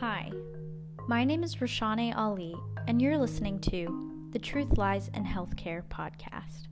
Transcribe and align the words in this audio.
Hi, 0.00 0.28
my 1.06 1.22
name 1.22 1.44
is 1.44 1.54
Rashane 1.54 2.16
Ali, 2.16 2.56
and 2.88 3.00
you're 3.00 3.16
listening 3.16 3.60
to 3.60 4.28
the 4.32 4.40
Truth 4.40 4.76
Lies 4.76 5.08
in 5.14 5.24
Healthcare 5.24 5.84
podcast, 5.84 6.66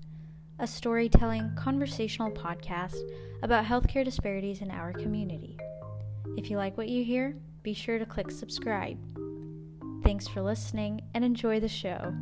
a 0.58 0.66
storytelling 0.66 1.54
conversational 1.54 2.32
podcast 2.32 2.96
about 3.44 3.64
healthcare 3.64 4.04
disparities 4.04 4.60
in 4.60 4.72
our 4.72 4.92
community. 4.92 5.56
If 6.36 6.50
you 6.50 6.56
like 6.56 6.76
what 6.76 6.88
you 6.88 7.04
hear, 7.04 7.36
be 7.62 7.74
sure 7.74 8.00
to 8.00 8.04
click 8.04 8.32
subscribe. 8.32 8.98
Thanks 10.02 10.26
for 10.26 10.42
listening 10.42 11.02
and 11.14 11.24
enjoy 11.24 11.60
the 11.60 11.68
show. 11.68 12.12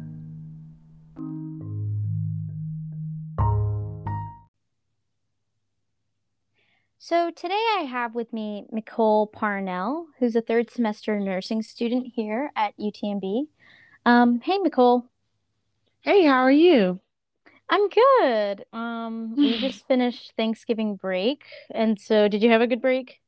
So 7.10 7.32
today 7.32 7.60
I 7.76 7.88
have 7.90 8.14
with 8.14 8.32
me 8.32 8.66
Nicole 8.70 9.26
Parnell, 9.26 10.06
who's 10.20 10.36
a 10.36 10.40
third 10.40 10.70
semester 10.70 11.18
nursing 11.18 11.60
student 11.60 12.12
here 12.14 12.52
at 12.54 12.78
UTMB. 12.78 13.48
Um, 14.06 14.40
hey, 14.40 14.58
Nicole. 14.58 15.06
Hey, 16.02 16.24
how 16.24 16.38
are 16.42 16.52
you? 16.52 17.00
I'm 17.68 17.88
good. 17.88 18.64
Um, 18.72 19.34
we 19.34 19.58
just 19.60 19.88
finished 19.88 20.34
Thanksgiving 20.36 20.94
break, 20.94 21.42
and 21.72 22.00
so 22.00 22.28
did 22.28 22.44
you 22.44 22.50
have 22.50 22.60
a 22.60 22.68
good 22.68 22.80
break? 22.80 23.18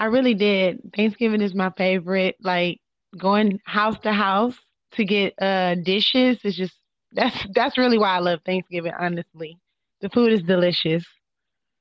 I 0.00 0.06
really 0.06 0.34
did. 0.34 0.80
Thanksgiving 0.96 1.40
is 1.40 1.54
my 1.54 1.70
favorite. 1.78 2.34
Like 2.42 2.80
going 3.16 3.60
house 3.62 4.00
to 4.00 4.12
house 4.12 4.56
to 4.94 5.04
get 5.04 5.40
uh 5.40 5.76
dishes 5.76 6.38
is 6.42 6.56
just 6.56 6.74
that's 7.12 7.46
that's 7.54 7.78
really 7.78 7.98
why 8.00 8.16
I 8.16 8.18
love 8.18 8.40
Thanksgiving, 8.44 8.92
honestly. 8.98 9.56
The 10.00 10.08
food 10.08 10.32
is 10.32 10.42
delicious. 10.42 11.04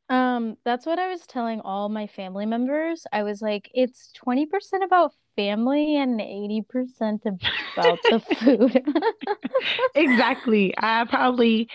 Um, 0.09 0.55
that's 0.63 0.85
what 0.85 0.99
I 0.99 1.07
was 1.09 1.25
telling 1.27 1.59
all 1.61 1.89
my 1.89 2.07
family 2.07 2.45
members. 2.45 3.05
I 3.11 3.23
was 3.23 3.41
like, 3.41 3.69
it's 3.73 4.11
20% 4.13 4.83
about 4.83 5.13
family 5.35 5.97
and 5.97 6.21
80% 6.21 7.23
about 7.25 8.07
the 8.09 8.19
food. 8.19 8.85
Exactly. 9.95 10.73
I 10.77 11.05
probably 11.05 11.67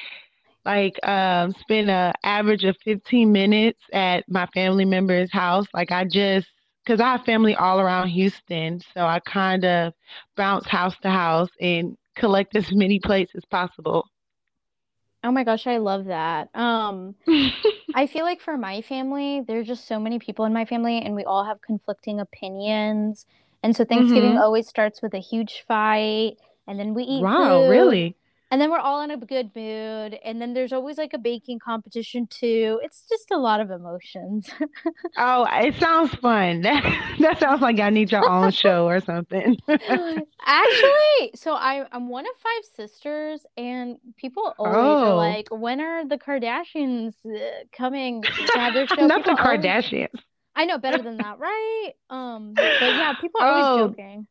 like 0.65 0.99
um 1.07 1.53
spend 1.61 1.91
an 1.91 2.13
average 2.25 2.65
of 2.65 2.77
15 2.85 3.33
minutes 3.33 3.81
at 3.93 4.25
my 4.29 4.47
family 4.55 4.85
member's 4.85 5.33
house. 5.33 5.67
Like 5.75 5.91
I 5.93 6.05
just 6.05 6.49
because 6.85 7.01
I 7.01 7.13
have 7.13 7.25
family 7.25 7.55
all 7.55 7.81
around 7.81 8.09
Houston, 8.09 8.81
so 8.95 9.07
I 9.07 9.21
kind 9.21 9.65
of 9.65 9.95
bounce 10.37 10.67
house 10.67 10.97
to 11.03 11.11
house 11.11 11.51
and 11.61 11.97
collect 12.17 12.57
as 12.57 12.73
many 12.73 13.01
plates 13.01 13.33
as 13.37 13.45
possible. 13.47 14.07
Oh 15.25 15.31
my 15.31 15.45
gosh, 15.45 15.67
I 15.67 15.77
love 15.79 16.07
that. 16.07 16.49
Um, 16.55 17.15
I 17.95 18.07
feel 18.07 18.25
like 18.25 18.41
for 18.41 18.57
my 18.57 18.81
family, 18.83 19.43
there's 19.47 19.67
just 19.67 19.87
so 19.87 19.99
many 20.01 20.19
people 20.19 20.45
in 20.45 20.53
my 20.53 20.65
family, 20.65 20.99
and 20.99 21.15
we 21.15 21.25
all 21.25 21.45
have 21.45 21.61
conflicting 21.63 22.21
opinions. 22.21 23.27
And 23.63 23.77
so 23.77 23.85
Thanksgiving 23.85 24.37
hmm 24.37 24.39
always 24.39 24.69
starts 24.69 25.03
with 25.03 25.15
a 25.15 25.19
huge 25.21 25.65
fight, 25.69 26.37
and 26.67 26.79
then 26.79 26.95
we 26.95 27.05
eat 27.05 27.29
Wow, 27.29 27.63
food, 27.63 27.65
really? 27.65 28.17
And 28.53 28.61
then 28.63 28.71
we're 28.71 28.79
all 28.79 29.03
in 29.03 29.11
a 29.13 29.19
good 29.19 29.53
mood. 29.57 30.21
And 30.25 30.41
then 30.43 30.55
there's 30.55 30.75
always 30.75 30.99
like 30.99 31.15
a 31.15 31.19
baking 31.19 31.61
competition 31.61 32.29
too. 32.29 32.81
It's 32.85 33.05
just 33.11 33.33
a 33.33 33.39
lot 33.39 33.61
of 33.61 33.73
emotions. 33.73 34.51
Oh, 35.17 35.47
it 35.51 35.75
sounds 35.77 36.15
fun. 36.17 36.63
That 36.63 36.83
that 37.21 37.39
sounds 37.39 37.61
like 37.61 37.79
I 37.81 37.91
need 37.91 38.13
your 38.13 38.27
own 38.27 38.51
show 38.51 38.87
or 38.87 39.01
something. 39.01 39.57
Actually, 40.45 41.33
so 41.35 41.55
I, 41.55 41.87
I'm 41.93 42.09
one 42.09 42.25
of 42.27 42.33
five 42.43 42.65
sisters, 42.77 43.45
and 43.57 43.99
people 44.17 44.55
always 44.59 45.03
are 45.03 45.13
Oh, 45.13 45.15
like, 45.15 45.49
when 45.51 45.81
are 45.81 46.07
the 46.07 46.19
Kardashians 46.19 47.15
uh, 47.27 47.65
coming 47.77 48.29
to 48.53 48.59
have 48.59 48.75
their 48.75 48.87
show? 48.87 49.09
not 49.09 49.25
People 49.25 49.25
the 49.25 49.33
always 49.37 49.71
Kardashians. 49.71 50.21
I 50.57 50.67
know 50.67 50.79
better 50.79 51.03
than 51.03 51.19
that, 51.19 51.39
right? 51.39 51.93
Um, 52.11 52.71
but 52.79 52.95
yeah, 52.95 53.15
people 53.15 53.41
are 53.43 53.49
always 53.49 53.71
Oh, 53.71 53.71
joking. 53.71 54.27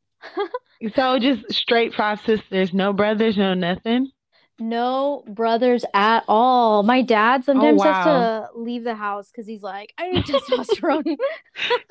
So 0.96 1.18
just 1.19 1.51
straight 1.53 1.94
five 1.94 2.19
sisters, 2.22 2.73
no 2.73 2.94
brothers, 2.94 3.38
no 3.38 3.53
nothing. 3.53 4.12
No 4.59 5.23
brothers 5.28 5.85
at 5.94 6.23
all. 6.28 6.84
My 6.84 7.01
dad 7.01 7.44
Oh, 7.56 7.79
sometimes 7.79 7.84
has 7.84 8.00
to 8.01 8.50
leave 8.56 8.84
the 8.84 8.96
house 8.96 9.31
because 9.31 9.47
he's 9.47 9.63
like, 9.63 9.94
I 9.97 10.07
need 10.09 10.25
testosterone. 10.25 11.18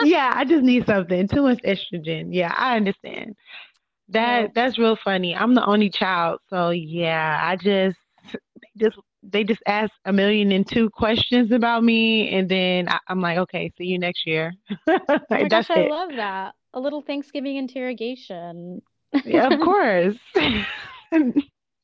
Yeah, 0.00 0.32
I 0.34 0.44
just 0.44 0.62
need 0.62 0.87
something. 0.87 1.28
Too 1.28 1.43
much 1.43 1.60
estrogen. 1.62 2.28
Yeah, 2.31 2.55
I 2.56 2.77
understand. 2.77 3.37
Oh, 4.19 4.49
That 4.49 4.55
that's 4.55 4.78
real 4.78 4.97
funny. 5.05 5.37
I'm 5.37 5.55
the 5.55 5.65
only 5.66 5.91
child, 5.91 6.41
so 6.50 6.71
yeah, 6.71 7.41
I 7.43 7.56
just 7.56 7.97
they 8.55 8.87
just 8.87 8.99
they 9.22 9.44
just 9.44 9.62
ask 9.66 9.93
a 10.06 10.12
million 10.12 10.53
and 10.53 10.66
two 10.69 10.91
questions 10.91 11.53
about 11.53 11.84
me, 11.84 12.31
and 12.31 12.49
then 12.49 12.88
I, 12.88 12.99
I'm 13.09 13.21
like, 13.21 13.38
okay, 13.38 13.72
see 13.78 13.84
you 13.87 13.99
next 13.99 14.26
year. 14.26 14.53
oh 14.88 15.19
my 15.31 15.44
That's 15.49 15.69
gosh, 15.69 15.71
I 15.71 15.81
love 15.81 16.16
that. 16.16 16.55
A 16.72 16.81
little 16.81 17.03
Thanksgiving 17.03 17.56
interrogation. 17.56 18.82
Yeah, 19.25 19.47
of 19.48 19.58
course. 19.60 20.16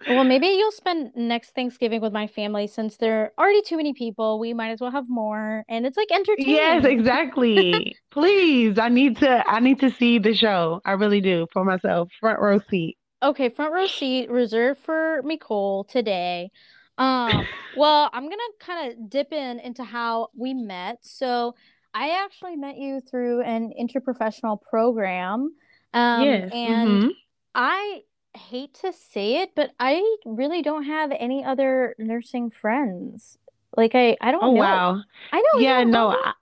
Well, 0.08 0.24
maybe 0.24 0.47
you'll 0.47 0.70
spend 0.70 1.12
next 1.16 1.50
Thanksgiving 1.54 2.00
with 2.00 2.12
my 2.12 2.26
family 2.28 2.66
since 2.69 2.97
there 2.97 3.22
are 3.24 3.32
already 3.38 3.62
too 3.62 3.76
many 3.76 3.92
people. 3.92 4.38
We 4.38 4.54
might 4.54 4.70
as 4.70 4.80
well 4.80 4.92
have 4.92 5.08
more, 5.08 5.64
and 5.69 5.84
it's 5.84 5.97
like 5.97 6.12
Yes, 6.36 6.84
entertaining. 6.84 6.84
exactly. 6.84 7.97
Please, 8.10 8.78
I 8.78 8.88
need 8.88 9.19
to 9.19 9.44
I 9.48 9.60
need 9.60 9.80
to 9.80 9.91
see 9.91 10.19
the 10.19 10.34
show. 10.34 10.80
I 10.84 10.92
really 10.92 11.20
do 11.20 11.47
for 11.53 11.64
myself. 11.64 12.10
Front 12.20 12.41
row 12.41 12.60
seat. 12.70 12.97
Okay, 13.22 13.48
front 13.48 13.72
row 13.72 13.86
seat 13.86 14.30
reserved 14.30 14.80
for 14.80 15.22
Nicole 15.24 15.84
today. 15.84 16.50
Um, 16.98 17.48
well, 17.72 18.10
I'm 18.12 18.24
gonna 18.24 18.42
kind 18.60 18.92
of 18.92 19.10
dip 19.10 19.32
in 19.32 19.58
into 19.60 19.84
how 19.84 20.28
we 20.36 20.54
met. 20.54 20.98
So, 21.03 21.54
I 21.97 22.25
actually 22.25 22.57
met 22.57 22.79
you 22.79 23.01
through 23.01 23.43
an 23.43 23.73
interprofessional 23.81 24.61
program. 24.62 25.55
Um, 25.95 26.39
Yes. 26.39 26.53
and 26.53 27.05
Mm-hmm. 27.05 27.11
I 27.55 28.03
hate 28.37 28.75
to 28.83 28.93
say 28.93 29.43
it, 29.43 29.51
but 29.57 29.73
I 29.81 30.03
really 30.27 30.62
don't 30.62 30.84
have 30.84 31.12
any 31.12 31.45
other 31.45 31.97
nursing 31.99 32.51
friends. 32.51 33.39
Like 33.77 33.95
I 33.95 34.17
I 34.21 34.33
Oh 34.41 34.51
don't 34.51 34.55
know. 34.55 34.62
wow. 34.62 35.03
I 35.33 35.41
know, 35.41 35.47
Yeah, 35.53 35.84
no. 35.84 36.11
I, 36.11 36.34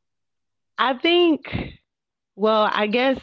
I 0.79 0.95
think 0.99 1.47
well, 2.37 2.71
I 2.73 2.87
guess 2.89 3.19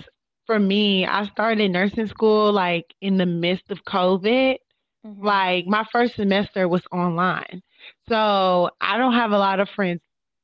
for 0.48 0.60
me, 0.60 1.06
I 1.08 1.28
started 1.28 1.72
nursing 1.72 2.08
school 2.08 2.54
like 2.54 2.86
in 3.02 3.18
the 3.18 3.28
midst 3.28 3.72
of 3.72 3.84
COVID. 3.86 4.58
hmm 5.04 5.22
Like 5.22 5.68
my 5.68 5.86
first 5.92 6.16
semester 6.16 6.68
was 6.70 6.84
online. 6.92 7.64
So 8.10 8.72
I 8.82 8.98
don't 8.98 9.14
have 9.16 9.32
a 9.34 9.40
lot 9.40 9.62
of 9.62 9.70
friends. 9.70 10.02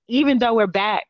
Even 0.09 0.39
though 0.39 0.55
we're 0.55 0.67
back 0.67 1.05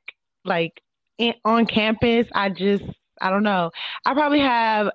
like 0.46 0.82
in, 1.18 1.34
on 1.46 1.66
campus, 1.66 2.28
I 2.34 2.50
just 2.50 2.84
I 3.22 3.30
don't 3.30 3.44
know. 3.44 3.72
I 4.06 4.14
probably 4.14 4.40
have 4.40 4.92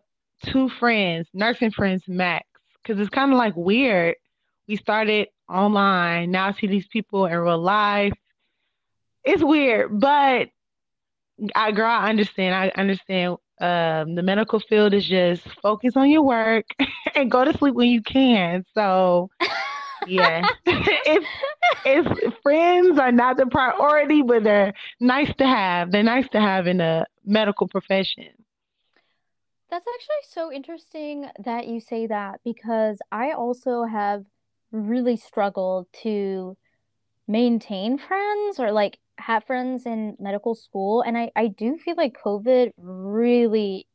two 0.47 0.69
friends, 0.81 1.29
nursing 1.35 1.71
friends 1.71 2.03
max, 2.07 2.47
because 2.83 3.01
it's 3.01 3.11
kind 3.11 3.33
of 3.33 3.39
like 3.39 3.57
weird. 3.57 4.17
We 4.69 4.77
started 4.77 5.29
online. 5.49 6.31
Now 6.31 6.49
I 6.49 6.53
see 6.53 6.67
these 6.67 6.87
people 6.89 7.27
in 7.27 7.37
real 7.37 7.59
life. 7.59 8.13
It's 9.25 9.43
weird, 9.43 10.01
but 10.01 10.49
I 11.55 11.73
girl, 11.73 11.91
I 11.91 12.09
understand. 12.09 12.55
I 12.55 12.81
understand. 12.81 13.37
Um, 13.61 14.17
the 14.17 14.23
medical 14.23 14.59
field 14.59 14.93
is 14.93 15.07
just 15.07 15.43
focus 15.61 15.97
on 15.97 16.11
your 16.11 16.23
work 16.23 16.67
and 17.15 17.31
go 17.31 17.45
to 17.45 17.57
sleep 17.59 17.75
when 17.75 17.89
you 17.89 18.03
can. 18.03 18.65
So 18.75 19.31
yeah, 20.07 20.43
if 20.67 21.25
if 21.85 22.35
friends 22.43 22.99
are 22.99 23.13
not 23.13 23.37
the 23.37 23.47
priority, 23.47 24.23
but 24.23 24.45
they're 24.45 24.73
nice 25.01 25.33
to 25.37 25.47
have, 25.47 25.93
they're 25.93 26.03
nice 26.03 26.29
to 26.31 26.41
have 26.41 26.67
in 26.67 26.81
a 26.81 27.07
medical 27.25 27.69
profession. 27.69 28.29
That's 29.71 29.87
actually 29.87 30.29
so 30.29 30.53
interesting 30.53 31.31
that 31.43 31.67
you 31.67 31.81
say 31.81 32.07
that 32.07 32.41
because 32.45 32.99
I 33.11 33.33
also 33.33 33.85
have 33.85 34.27
really 34.71 35.17
struggled 35.17 35.87
to 36.03 36.57
maintain 37.27 37.97
friends 37.97 38.59
or 38.59 38.71
like 38.71 38.99
have 39.17 39.45
friends 39.45 39.87
in 39.87 40.17
medical 40.19 40.55
school. 40.55 41.03
And 41.03 41.17
I, 41.17 41.31
I 41.37 41.47
do 41.47 41.79
feel 41.79 41.95
like 41.97 42.19
COVID 42.23 42.73
really 42.77 43.87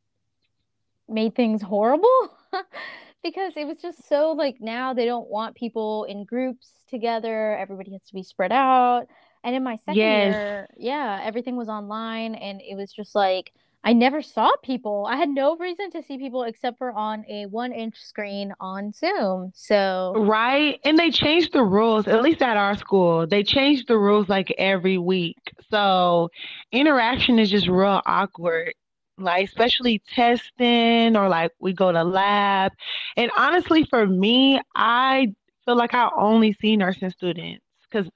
made 1.08 1.34
things 1.34 1.62
horrible 1.62 2.36
because 3.22 3.54
it 3.56 3.66
was 3.66 3.78
just 3.78 4.08
so 4.08 4.32
like 4.32 4.56
now 4.60 4.94
they 4.94 5.04
don't 5.06 5.28
want 5.28 5.56
people 5.56 6.04
in 6.04 6.24
groups 6.24 6.70
together. 6.88 7.56
Everybody 7.56 7.92
has 7.92 8.04
to 8.06 8.14
be 8.14 8.22
spread 8.22 8.52
out. 8.52 9.06
And 9.44 9.54
in 9.54 9.62
my 9.62 9.76
second 9.76 10.12
Yes, 10.12 10.36
year, 10.36 10.68
yeah, 10.76 11.20
everything 11.24 11.56
was 11.56 11.68
online 11.68 12.34
and 12.34 12.60
it 12.62 12.74
was 12.76 12.92
just 12.92 13.14
like 13.14 13.52
I 13.84 13.92
never 13.92 14.22
saw 14.22 14.50
people. 14.62 15.06
I 15.08 15.16
had 15.16 15.28
no 15.30 15.56
reason 15.56 15.90
to 15.92 16.02
see 16.02 16.18
people 16.18 16.42
except 16.42 16.78
for 16.78 16.92
on 16.92 17.24
a 17.28 17.46
one 17.46 17.72
inch 17.72 17.96
screen 17.98 18.52
on 18.60 18.92
Zoom. 18.92 19.52
So, 19.54 20.20
right. 20.20 20.80
And 20.84 20.98
they 20.98 21.10
changed 21.10 21.52
the 21.52 21.62
rules, 21.62 22.08
at 22.08 22.22
least 22.22 22.42
at 22.42 22.56
our 22.56 22.76
school. 22.76 23.26
They 23.26 23.42
changed 23.42 23.88
the 23.88 23.98
rules 23.98 24.28
like 24.28 24.52
every 24.58 24.98
week. 24.98 25.38
So 25.70 26.30
interaction 26.72 27.38
is 27.38 27.50
just 27.50 27.68
real 27.68 28.00
awkward. 28.06 28.74
Like 29.18 29.48
especially 29.48 30.00
testing 30.14 31.16
or 31.16 31.28
like 31.28 31.52
we 31.58 31.72
go 31.72 31.90
to 31.92 32.04
lab. 32.04 32.72
And 33.16 33.30
honestly, 33.36 33.84
for 33.84 34.06
me, 34.06 34.60
I 34.74 35.34
feel 35.64 35.76
like 35.76 35.94
I 35.94 36.10
only 36.16 36.54
see 36.60 36.76
nursing 36.76 37.10
students 37.10 37.64
because 37.90 38.08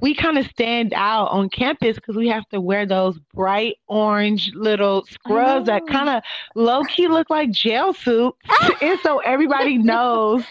we 0.00 0.14
kind 0.14 0.38
of 0.38 0.46
stand 0.46 0.92
out 0.94 1.26
on 1.26 1.48
campus 1.48 1.96
because 1.96 2.16
we 2.16 2.28
have 2.28 2.48
to 2.48 2.60
wear 2.60 2.86
those 2.86 3.18
bright 3.34 3.76
orange 3.86 4.50
little 4.54 5.04
scrubs 5.06 5.66
that 5.66 5.82
oh. 5.82 5.86
kind 5.86 6.08
of 6.08 6.22
low 6.54 6.82
key 6.84 7.06
look 7.06 7.28
like 7.30 7.50
jail 7.50 7.92
suits. 7.92 8.38
and 8.82 8.98
so 9.00 9.18
everybody 9.18 9.78
knows, 9.78 10.44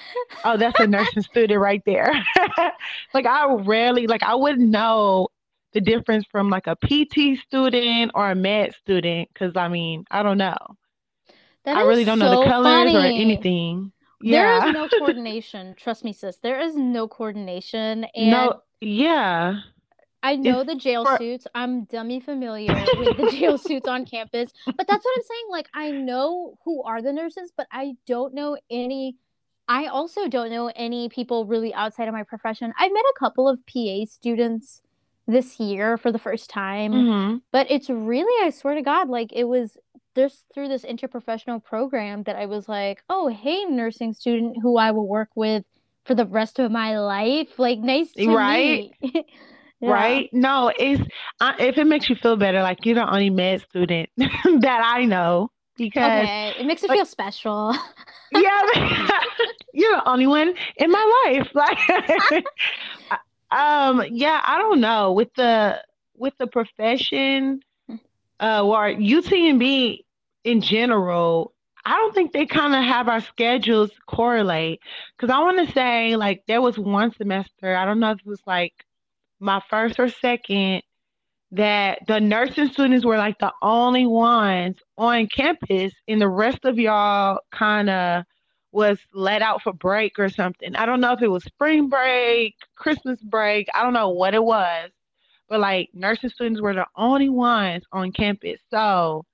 oh, 0.43 0.57
that's 0.57 0.79
a 0.79 0.87
nursing 0.87 1.23
student 1.23 1.59
right 1.59 1.81
there. 1.85 2.11
like 3.13 3.25
I 3.25 3.51
rarely, 3.53 4.07
like 4.07 4.23
I 4.23 4.35
wouldn't 4.35 4.69
know 4.69 5.29
the 5.73 5.81
difference 5.81 6.25
from 6.31 6.49
like 6.49 6.67
a 6.67 6.75
PT 6.75 7.39
student 7.45 8.11
or 8.15 8.31
a 8.31 8.35
med 8.35 8.73
student 8.75 9.29
because 9.33 9.55
I 9.55 9.67
mean, 9.67 10.05
I 10.09 10.23
don't 10.23 10.37
know. 10.37 10.57
That 11.65 11.77
I 11.77 11.81
really 11.81 12.05
don't 12.05 12.19
know 12.19 12.39
the 12.39 12.45
colors 12.45 12.89
or 12.89 12.93
funny. 12.93 13.21
anything. 13.21 13.91
There 14.21 14.57
is 14.57 14.73
no 14.73 14.87
coordination. 14.99 15.75
Trust 15.77 16.03
me, 16.03 16.13
sis. 16.13 16.37
There 16.37 16.59
is 16.59 16.75
no 16.75 17.07
coordination. 17.07 18.05
And 18.15 18.31
No, 18.31 18.61
yeah. 18.81 19.59
I 20.21 20.33
It's 20.33 20.43
know 20.43 20.63
the 20.63 20.75
jail 20.75 21.05
for 21.05 21.17
suits. 21.17 21.47
I'm 21.55 21.85
dummy 21.85 22.19
familiar 22.19 22.73
with 22.97 23.15
the 23.17 23.31
jail 23.31 23.57
suits 23.67 23.87
on 23.87 24.05
campus. 24.05 24.51
But 24.65 24.87
that's 24.87 25.05
what 25.05 25.17
I'm 25.17 25.23
saying. 25.23 25.45
Like, 25.49 25.69
I 25.73 25.91
know 25.91 26.57
who 26.65 26.83
are 26.83 27.01
the 27.01 27.13
nurses, 27.13 27.53
but 27.55 27.67
I 27.71 27.95
don't 28.05 28.33
know 28.33 28.57
any. 28.69 29.15
I 29.67 29.85
also 29.85 30.27
don't 30.27 30.49
know 30.49 30.71
any 30.75 31.07
people 31.09 31.45
really 31.45 31.73
outside 31.73 32.07
of 32.07 32.13
my 32.13 32.23
profession. 32.23 32.73
I've 32.77 32.91
met 32.91 33.05
a 33.15 33.19
couple 33.19 33.47
of 33.47 33.59
PA 33.67 34.05
students 34.09 34.81
this 35.29 35.59
year 35.59 35.97
for 35.97 36.11
the 36.11 36.19
first 36.19 36.49
time, 36.49 37.05
hmm 37.05 37.41
but 37.53 37.69
it's 37.71 37.89
really, 37.89 38.45
I 38.45 38.51
swear 38.51 38.75
to 38.75 38.81
God, 38.83 39.09
like 39.09 39.31
it 39.33 39.45
was 39.45 39.77
just 40.15 40.45
through 40.53 40.69
this 40.69 40.85
interprofessional 40.85 41.63
program 41.63 42.23
that 42.23 42.35
I 42.37 42.47
was 42.47 42.69
like, 42.69 43.03
oh, 43.09 43.29
hey, 43.29 43.65
nursing 43.65 44.13
student 44.13 44.57
who 44.61 44.77
I 44.77 44.91
will 44.91 45.07
work 45.07 45.29
with 45.35 45.65
for 46.05 46.15
the 46.15 46.25
rest 46.27 46.59
of 46.59 46.71
my 46.71 46.99
life. 46.99 47.59
Like, 47.59 47.79
nice 47.79 48.13
to 48.23 48.37
Right? 48.37 48.39
meet. 48.39 48.95
Yeah. 49.81 50.21
Right? 50.21 50.29
No, 50.33 50.71
it's 50.77 51.01
uh, 51.39 51.53
if 51.59 51.77
it 51.77 51.85
makes 51.87 52.09
you 52.09 52.15
feel 52.15 52.37
better, 52.37 52.61
like 52.61 52.79
you're 52.85 52.95
the 52.95 53.09
only 53.09 53.29
med 53.29 53.61
student 53.69 54.09
that 54.17 54.81
I 54.85 55.05
know 55.05 55.51
because 55.77 56.29
Okay. 56.29 56.53
It 56.57 56.65
makes 56.65 56.83
it 56.83 56.89
like 56.89 56.91
feel 56.91 57.05
special. 57.05 57.75
yeah, 58.31 58.61
you're 59.73 59.95
the 59.95 60.09
only 60.09 60.27
one 60.27 60.53
in 60.77 60.91
my 60.91 61.23
life. 61.25 61.49
Like 61.53 62.45
um 63.51 64.03
yeah, 64.11 64.41
I 64.45 64.57
don't 64.59 64.79
know. 64.81 65.13
With 65.13 65.33
the 65.35 65.81
with 66.15 66.33
the 66.39 66.47
profession 66.47 67.61
uh 68.39 68.65
or 68.65 68.89
UTMB 68.89 69.99
in 70.43 70.61
general, 70.61 71.53
I 71.85 71.91
don't 71.95 72.13
think 72.13 72.31
they 72.33 72.45
kind 72.45 72.75
of 72.75 72.83
have 72.83 73.07
our 73.09 73.21
schedules 73.21 73.91
correlate. 74.07 74.81
Because 75.17 75.33
I 75.33 75.39
want 75.41 75.65
to 75.65 75.73
say 75.73 76.15
like 76.15 76.43
there 76.47 76.61
was 76.61 76.77
one 76.77 77.11
semester, 77.13 77.75
I 77.75 77.85
don't 77.85 77.99
know 77.99 78.11
if 78.11 78.19
it 78.19 78.25
was 78.25 78.41
like 78.45 78.73
my 79.39 79.61
first 79.69 79.99
or 79.99 80.09
second 80.09 80.83
that 81.51 81.99
the 82.07 82.19
nursing 82.19 82.69
students 82.69 83.05
were 83.05 83.17
like 83.17 83.39
the 83.39 83.51
only 83.61 84.05
ones 84.05 84.77
on 84.97 85.27
campus 85.27 85.93
and 86.07 86.21
the 86.21 86.29
rest 86.29 86.59
of 86.65 86.77
y'all 86.77 87.39
kind 87.51 87.89
of 87.89 88.23
was 88.71 88.99
let 89.13 89.41
out 89.41 89.61
for 89.61 89.73
break 89.73 90.19
or 90.19 90.29
something. 90.29 90.75
I 90.75 90.85
don't 90.85 91.01
know 91.01 91.13
if 91.13 91.21
it 91.21 91.27
was 91.27 91.43
spring 91.43 91.89
break, 91.89 92.55
Christmas 92.75 93.19
break, 93.21 93.67
I 93.73 93.83
don't 93.83 93.93
know 93.93 94.09
what 94.09 94.33
it 94.33 94.43
was, 94.43 94.91
but 95.47 95.59
like 95.59 95.89
nursing 95.93 96.29
students 96.29 96.61
were 96.61 96.73
the 96.73 96.85
only 96.95 97.29
ones 97.29 97.83
on 97.91 98.11
campus. 98.11 98.59
So 98.69 99.25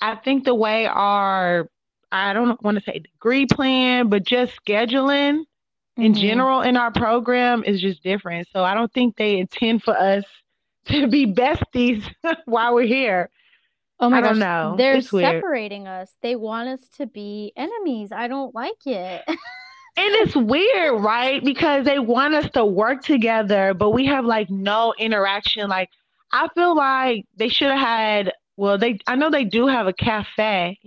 I 0.00 0.16
think 0.16 0.44
the 0.44 0.54
way 0.54 0.86
our, 0.86 1.68
I 2.12 2.32
don't 2.32 2.62
want 2.62 2.78
to 2.78 2.84
say 2.84 2.98
degree 3.00 3.46
plan, 3.46 4.08
but 4.08 4.24
just 4.24 4.52
scheduling 4.64 5.44
in 6.00 6.12
hmm 6.12 6.14
general 6.14 6.62
in 6.62 6.76
our 6.76 6.92
program 6.92 7.64
is 7.64 7.80
just 7.80 8.02
different. 8.02 8.48
So 8.52 8.64
I 8.64 8.74
don't 8.74 8.92
think 8.92 9.16
they 9.16 9.38
intend 9.38 9.82
for 9.82 9.96
us 9.96 10.24
to 10.86 11.06
be 11.08 11.26
besties 11.26 12.04
while 12.46 12.74
we're 12.74 12.86
here. 12.86 13.30
Oh 14.00 14.08
I 14.10 14.10
my 14.10 14.20
don't 14.20 14.38
gosh, 14.38 14.38
know. 14.38 14.76
they're 14.76 14.96
It's 14.96 15.12
weird. 15.12 15.44
separating 15.44 15.86
us. 15.88 16.16
They 16.22 16.36
want 16.36 16.68
us 16.68 16.88
to 16.96 17.06
be 17.06 17.52
enemies. 17.56 18.12
I 18.12 18.28
don't 18.28 18.54
like 18.54 18.86
it. 18.86 19.24
And 19.96 20.14
it's 20.16 20.36
weird, 20.36 21.00
right? 21.02 21.44
Because 21.44 21.84
they 21.84 21.98
want 21.98 22.34
us 22.34 22.48
to 22.52 22.64
work 22.64 23.02
together, 23.02 23.74
but 23.74 23.90
we 23.90 24.06
have 24.06 24.24
like 24.24 24.48
no 24.50 24.94
interaction. 24.98 25.68
Like 25.68 25.90
I 26.32 26.48
feel 26.54 26.74
like 26.76 27.26
they 27.36 27.48
should 27.48 27.70
have 27.70 27.80
had, 27.80 28.32
well, 28.56 28.78
they 28.78 28.98
I 29.06 29.16
know 29.16 29.30
they 29.30 29.44
do 29.44 29.66
have 29.66 29.86
a 29.88 29.92
cafe, 29.92 30.78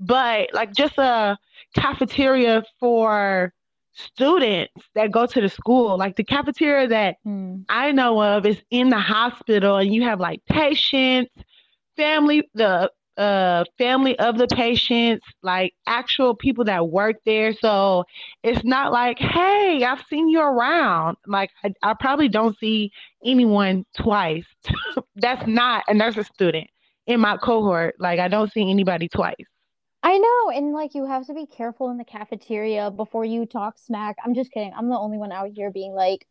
but 0.00 0.50
like 0.54 0.72
just 0.74 0.98
a 0.98 1.38
cafeteria 1.74 2.64
for 2.80 3.52
students 3.92 4.72
that 4.94 5.12
go 5.12 5.26
to 5.26 5.40
the 5.40 5.48
school. 5.48 5.96
Like 5.98 6.16
the 6.16 6.24
cafeteria 6.24 6.88
that 6.88 7.16
Hmm. 7.24 7.62
I 7.68 7.92
know 7.92 8.20
of 8.22 8.46
is 8.46 8.60
in 8.70 8.88
the 8.90 8.98
hospital 8.98 9.76
and 9.76 9.94
you 9.94 10.02
have 10.04 10.20
like 10.20 10.44
patients, 10.46 11.30
family, 11.96 12.48
the 12.54 12.90
uh 13.16 13.64
family 13.78 14.18
of 14.18 14.36
the 14.36 14.46
patients, 14.46 15.24
like 15.42 15.72
actual 15.86 16.34
people 16.34 16.64
that 16.64 16.88
work 16.88 17.16
there. 17.24 17.52
So 17.54 18.04
it's 18.42 18.64
not 18.64 18.92
like, 18.92 19.18
hey, 19.18 19.84
I've 19.84 20.04
seen 20.10 20.28
you 20.28 20.40
around. 20.40 21.16
Like 21.26 21.50
I, 21.64 21.72
I 21.82 21.94
probably 21.98 22.28
don't 22.28 22.58
see 22.58 22.92
anyone 23.24 23.84
twice. 23.96 24.44
That's 25.16 25.46
not 25.46 25.84
a 25.88 25.94
nursing 25.94 26.24
student 26.24 26.68
in 27.06 27.20
my 27.20 27.36
cohort. 27.36 27.96
Like 27.98 28.20
I 28.20 28.28
don't 28.28 28.52
see 28.52 28.70
anybody 28.70 29.08
twice. 29.08 29.36
I 30.02 30.18
know, 30.18 30.50
and 30.50 30.72
like 30.72 30.94
you 30.94 31.04
have 31.06 31.26
to 31.26 31.34
be 31.34 31.46
careful 31.46 31.90
in 31.90 31.98
the 31.98 32.04
cafeteria 32.04 32.90
before 32.92 33.24
you 33.24 33.44
talk 33.44 33.76
smack. 33.78 34.16
I'm 34.24 34.34
just 34.34 34.52
kidding. 34.52 34.72
I'm 34.76 34.88
the 34.88 34.96
only 34.96 35.18
one 35.18 35.32
out 35.32 35.50
here 35.52 35.70
being 35.72 35.94
like 35.94 36.26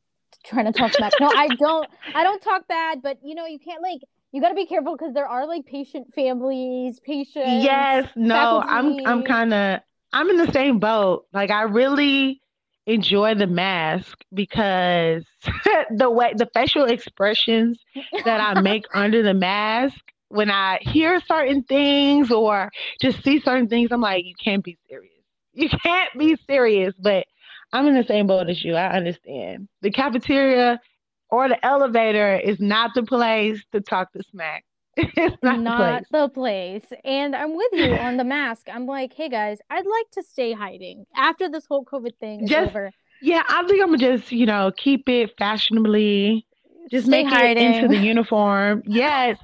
trying 0.46 0.66
to 0.66 0.72
talk 0.72 0.94
smack. 0.94 1.14
No, 1.20 1.30
I 1.36 1.50
don't 1.60 1.88
I 2.14 2.24
don't 2.24 2.42
talk 2.42 2.68
bad, 2.70 3.02
but 3.02 3.20
you 3.24 3.36
know, 3.36 3.46
you 3.46 3.60
can't 3.60 3.82
like 3.82 4.00
you 4.36 4.42
got 4.42 4.50
to 4.50 4.56
be 4.56 4.66
careful 4.66 4.98
because 4.98 5.14
there 5.14 5.28
are 5.28 5.48
like 5.48 5.66
patient 5.66 6.14
families, 6.14 7.00
patients, 7.00 7.34
Yes, 7.42 8.08
no, 8.16 8.64
I'm 8.68 8.96
I'm 9.06 9.22
kind 9.24 9.54
of 9.54 9.82
I'm 10.14 10.30
in 10.30 10.38
the 10.38 10.52
same 10.52 10.80
boat. 10.80 11.28
Like 11.34 11.52
I 11.52 11.64
really 11.64 12.42
enjoy 12.88 13.36
the 13.36 13.48
mask 13.48 14.18
because 14.34 15.24
the 15.96 16.10
way 16.10 16.34
the 16.36 16.50
facial 16.54 16.86
expressions 16.86 17.80
that 18.24 18.40
I 18.42 18.54
make 18.56 18.86
under 18.94 19.22
the 19.22 19.34
mask 19.34 19.98
when 20.30 20.50
I 20.50 20.80
hear 20.82 21.22
certain 21.28 21.64
things 21.64 22.32
or 22.32 22.72
just 23.00 23.24
see 23.24 23.40
certain 23.42 23.68
things, 23.68 23.92
I'm 23.92 24.02
like, 24.02 24.26
you 24.26 24.34
can't 24.44 24.64
be 24.64 24.78
serious. 24.90 25.12
You 25.54 25.70
can't 25.70 26.10
be 26.18 26.36
serious, 26.48 26.94
but 27.00 27.26
I'm 27.72 27.88
in 27.88 27.96
the 27.96 28.04
same 28.04 28.28
boat 28.28 28.50
as 28.50 28.64
you. 28.64 28.76
I 28.76 28.96
understand. 28.96 29.68
The 29.82 29.92
cafeteria 29.92 30.82
or 31.36 31.50
the 31.50 31.66
elevator 31.66 32.38
is 32.38 32.62
not 32.62 32.92
the 32.96 33.04
place 33.04 33.62
to 33.74 33.82
talk 33.82 34.14
to 34.14 34.24
smack. 34.32 34.64
It's 34.98 35.36
not 35.44 35.58
the 35.58 35.76
place. 35.76 36.06
the 36.10 36.30
place. 36.30 37.02
And 37.04 37.36
I'm 37.36 37.56
with 37.58 37.74
you 37.74 37.94
on 37.96 38.16
the 38.16 38.24
mask. 38.24 38.68
I'm 38.72 38.86
like, 38.86 39.14
hey 39.14 39.28
guys, 39.28 39.58
I'd 39.70 39.86
like 39.86 40.10
to 40.14 40.24
stay 40.24 40.54
hiding 40.54 41.06
after 41.14 41.50
this 41.50 41.66
whole 41.66 41.84
COVID 41.84 42.16
thing 42.22 42.44
is 42.44 42.50
Just 42.50 42.70
over. 42.70 42.92
Yeah, 43.22 43.44
I 43.50 43.66
think 43.68 43.82
I'm 43.82 43.90
gonna 43.90 44.18
just, 44.18 44.32
you 44.32 44.46
know, 44.46 44.72
keep 44.78 45.10
it 45.10 45.32
fashionably, 45.38 46.46
just 46.90 47.08
Stay 47.08 47.24
make 47.24 47.34
it 47.34 47.58
into 47.58 47.90
the 47.90 47.98
uniform. 47.98 48.84
Yes. 48.88 49.38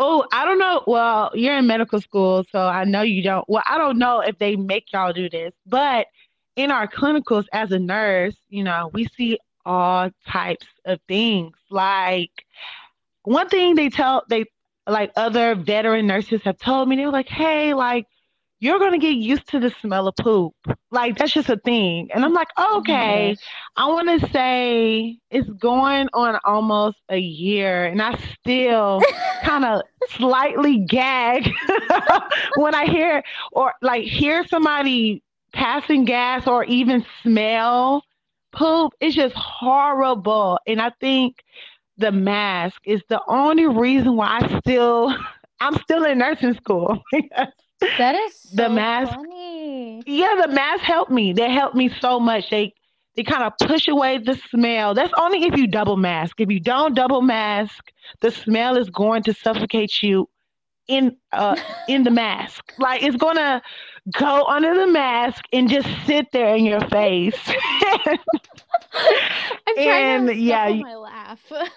Oh, 0.00 0.24
I 0.32 0.44
don't 0.44 0.58
know. 0.58 0.84
Well, 0.86 1.30
you're 1.34 1.56
in 1.56 1.66
medical 1.66 2.00
school, 2.00 2.44
so 2.52 2.60
I 2.60 2.84
know 2.84 3.02
you 3.02 3.22
don't. 3.22 3.44
Well, 3.48 3.64
I 3.66 3.78
don't 3.78 3.98
know 3.98 4.20
if 4.20 4.38
they 4.38 4.54
make 4.54 4.92
y'all 4.92 5.12
do 5.12 5.28
this, 5.28 5.52
but 5.66 6.06
in 6.54 6.70
our 6.70 6.86
clinicals 6.86 7.46
as 7.52 7.72
a 7.72 7.78
nurse, 7.78 8.36
you 8.48 8.62
know, 8.62 8.90
we 8.92 9.08
see 9.16 9.38
all 9.64 10.10
types 10.26 10.66
of 10.84 11.00
things. 11.08 11.56
Like 11.70 12.30
one 13.22 13.48
thing 13.48 13.74
they 13.74 13.90
tell 13.90 14.24
they 14.28 14.46
like 14.86 15.12
other 15.16 15.54
veteran 15.54 16.06
nurses 16.06 16.40
have 16.44 16.58
told 16.58 16.88
me, 16.88 16.96
they 16.96 17.04
were 17.04 17.12
like, 17.12 17.28
hey, 17.28 17.74
like 17.74 18.06
you're 18.60 18.78
gonna 18.78 18.98
get 18.98 19.16
used 19.16 19.46
to 19.48 19.60
the 19.60 19.72
smell 19.80 20.08
of 20.08 20.16
poop. 20.16 20.54
Like 20.90 21.16
that's 21.16 21.32
just 21.32 21.48
a 21.48 21.56
thing. 21.56 22.08
And 22.12 22.24
I'm 22.24 22.32
like, 22.32 22.48
okay. 22.58 23.36
I 23.76 23.86
wanna 23.88 24.18
say 24.30 25.18
it's 25.30 25.48
going 25.48 26.08
on 26.12 26.38
almost 26.44 26.96
a 27.08 27.18
year 27.18 27.84
and 27.84 28.02
I 28.02 28.18
still 28.40 29.00
kind 29.42 29.64
of 29.64 29.82
slightly 30.10 30.78
gag 30.78 31.48
when 32.56 32.74
I 32.74 32.86
hear 32.86 33.22
or 33.52 33.74
like 33.80 34.04
hear 34.04 34.44
somebody 34.46 35.22
passing 35.52 36.04
gas 36.04 36.46
or 36.46 36.64
even 36.64 37.04
smell 37.22 38.02
poop. 38.52 38.92
It's 39.00 39.14
just 39.16 39.34
horrible. 39.34 40.58
And 40.66 40.80
I 40.80 40.90
think 41.00 41.36
the 41.96 42.12
mask 42.12 42.80
is 42.84 43.02
the 43.08 43.20
only 43.28 43.66
reason 43.66 44.16
why 44.16 44.40
I 44.42 44.58
still 44.60 45.14
I'm 45.60 45.74
still 45.76 46.04
in 46.04 46.18
nursing 46.18 46.54
school. 46.54 47.02
That 47.96 48.14
is 48.14 48.34
the 48.52 48.68
mask 48.68 49.12
funny. 49.14 50.04
yeah 50.06 50.34
the 50.40 50.48
mask 50.48 50.82
helped 50.82 51.10
me 51.10 51.32
they 51.32 51.50
helped 51.50 51.74
me 51.76 51.88
so 52.00 52.18
much 52.20 52.50
they 52.50 52.72
they 53.16 53.22
kind 53.22 53.42
of 53.42 53.52
push 53.58 53.88
away 53.88 54.18
the 54.18 54.34
smell 54.50 54.94
that's 54.94 55.12
only 55.18 55.44
if 55.44 55.56
you 55.56 55.66
double 55.66 55.96
mask 55.96 56.40
if 56.40 56.50
you 56.50 56.60
don't 56.60 56.94
double 56.94 57.22
mask 57.22 57.84
the 58.20 58.30
smell 58.30 58.76
is 58.76 58.88
going 58.90 59.22
to 59.22 59.32
suffocate 59.34 60.02
you 60.02 60.28
in 60.88 61.16
uh 61.32 61.56
in 61.86 62.04
the 62.04 62.10
mask 62.10 62.72
like 62.78 63.02
it's 63.02 63.16
gonna 63.16 63.62
go 64.18 64.44
under 64.46 64.74
the 64.74 64.86
mask 64.86 65.44
and 65.52 65.68
just 65.70 65.88
sit 66.06 66.26
there 66.32 66.56
in 66.56 66.64
your 66.64 66.80
face 66.88 67.38
I'm 69.66 69.80
trying 69.80 70.06
and 70.06 70.26
to 70.26 70.34
yeah, 70.34 70.72
my 70.72 70.96
laugh. 70.96 71.40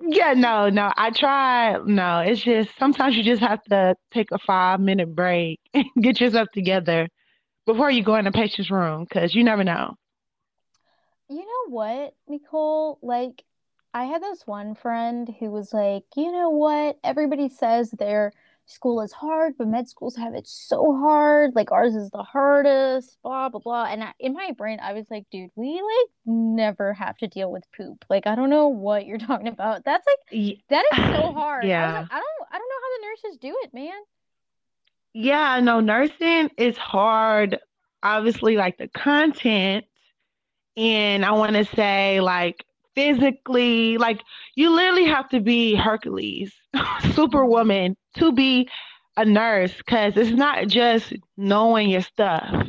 yeah, 0.00 0.34
no, 0.34 0.68
no. 0.70 0.92
I 0.96 1.10
try. 1.10 1.78
No, 1.84 2.20
it's 2.20 2.42
just 2.42 2.70
sometimes 2.78 3.16
you 3.16 3.22
just 3.22 3.42
have 3.42 3.62
to 3.64 3.94
take 4.12 4.30
a 4.32 4.38
five 4.38 4.80
minute 4.80 5.14
break 5.14 5.60
and 5.74 5.86
get 6.00 6.20
yourself 6.20 6.48
together 6.52 7.08
before 7.66 7.90
you 7.90 8.04
go 8.04 8.16
in 8.16 8.24
the 8.24 8.32
patient's 8.32 8.70
room 8.70 9.04
because 9.04 9.34
you 9.34 9.44
never 9.44 9.64
know. 9.64 9.94
You 11.28 11.38
know 11.44 11.74
what, 11.74 12.14
Nicole? 12.28 12.98
Like, 13.02 13.42
I 13.94 14.04
had 14.04 14.22
this 14.22 14.46
one 14.46 14.74
friend 14.74 15.28
who 15.38 15.50
was 15.50 15.72
like, 15.74 16.04
you 16.16 16.32
know 16.32 16.48
what? 16.50 16.98
Everybody 17.04 17.48
says 17.48 17.90
their 17.90 18.32
school 18.66 19.00
is 19.02 19.12
hard, 19.12 19.54
but 19.58 19.68
med 19.68 19.88
schools 19.88 20.16
have 20.16 20.34
it 20.34 20.46
so 20.46 20.96
hard. 20.96 21.54
Like, 21.54 21.70
ours 21.72 21.94
is 21.94 22.10
the 22.10 22.22
hardest, 22.22 23.18
blah, 23.22 23.48
blah, 23.50 23.60
blah. 23.60 23.84
And 23.84 24.02
I, 24.04 24.14
in 24.18 24.32
my 24.32 24.52
brain, 24.52 24.78
I 24.80 24.94
was 24.94 25.10
like, 25.10 25.26
dude, 25.30 25.50
we 25.56 25.74
like 25.74 26.10
never 26.24 26.94
have 26.94 27.18
to 27.18 27.28
deal 27.28 27.50
with 27.52 27.70
poop. 27.76 28.04
Like, 28.08 28.26
I 28.26 28.34
don't 28.34 28.50
know 28.50 28.68
what 28.68 29.04
you're 29.06 29.18
talking 29.18 29.48
about. 29.48 29.84
That's 29.84 30.06
like, 30.06 30.18
that 30.70 30.84
is 30.92 30.98
so 31.10 31.32
hard. 31.32 31.72
I 31.76 31.84
was 31.84 31.92
Yeah. 31.92 31.94
like, 31.94 32.06
I 32.10 32.16
don't, 32.16 32.48
I 32.50 32.58
don't 32.58 32.68
know 32.68 32.76
how 32.82 32.96
the 32.98 33.06
nurses 33.28 33.38
do 33.40 33.58
it, 33.64 33.74
man. 33.74 34.00
Yeah, 35.14 35.60
no, 35.60 35.80
nursing 35.80 36.50
is 36.56 36.76
hard. 36.76 37.58
Obviously, 38.02 38.56
like 38.56 38.78
the 38.78 38.88
content, 38.88 39.84
and 40.76 41.24
I 41.24 41.32
want 41.32 41.54
to 41.56 41.64
say, 41.64 42.20
like, 42.20 42.64
physically, 42.94 43.96
like, 43.98 44.22
you 44.54 44.70
literally 44.70 45.06
have 45.06 45.28
to 45.30 45.40
be 45.40 45.74
Hercules, 45.74 46.52
Superwoman, 47.14 47.96
to 48.16 48.32
be 48.32 48.68
a 49.16 49.24
nurse, 49.24 49.76
because 49.76 50.16
it's 50.16 50.30
not 50.30 50.68
just 50.68 51.12
knowing 51.36 51.90
your 51.90 52.00
stuff. 52.02 52.68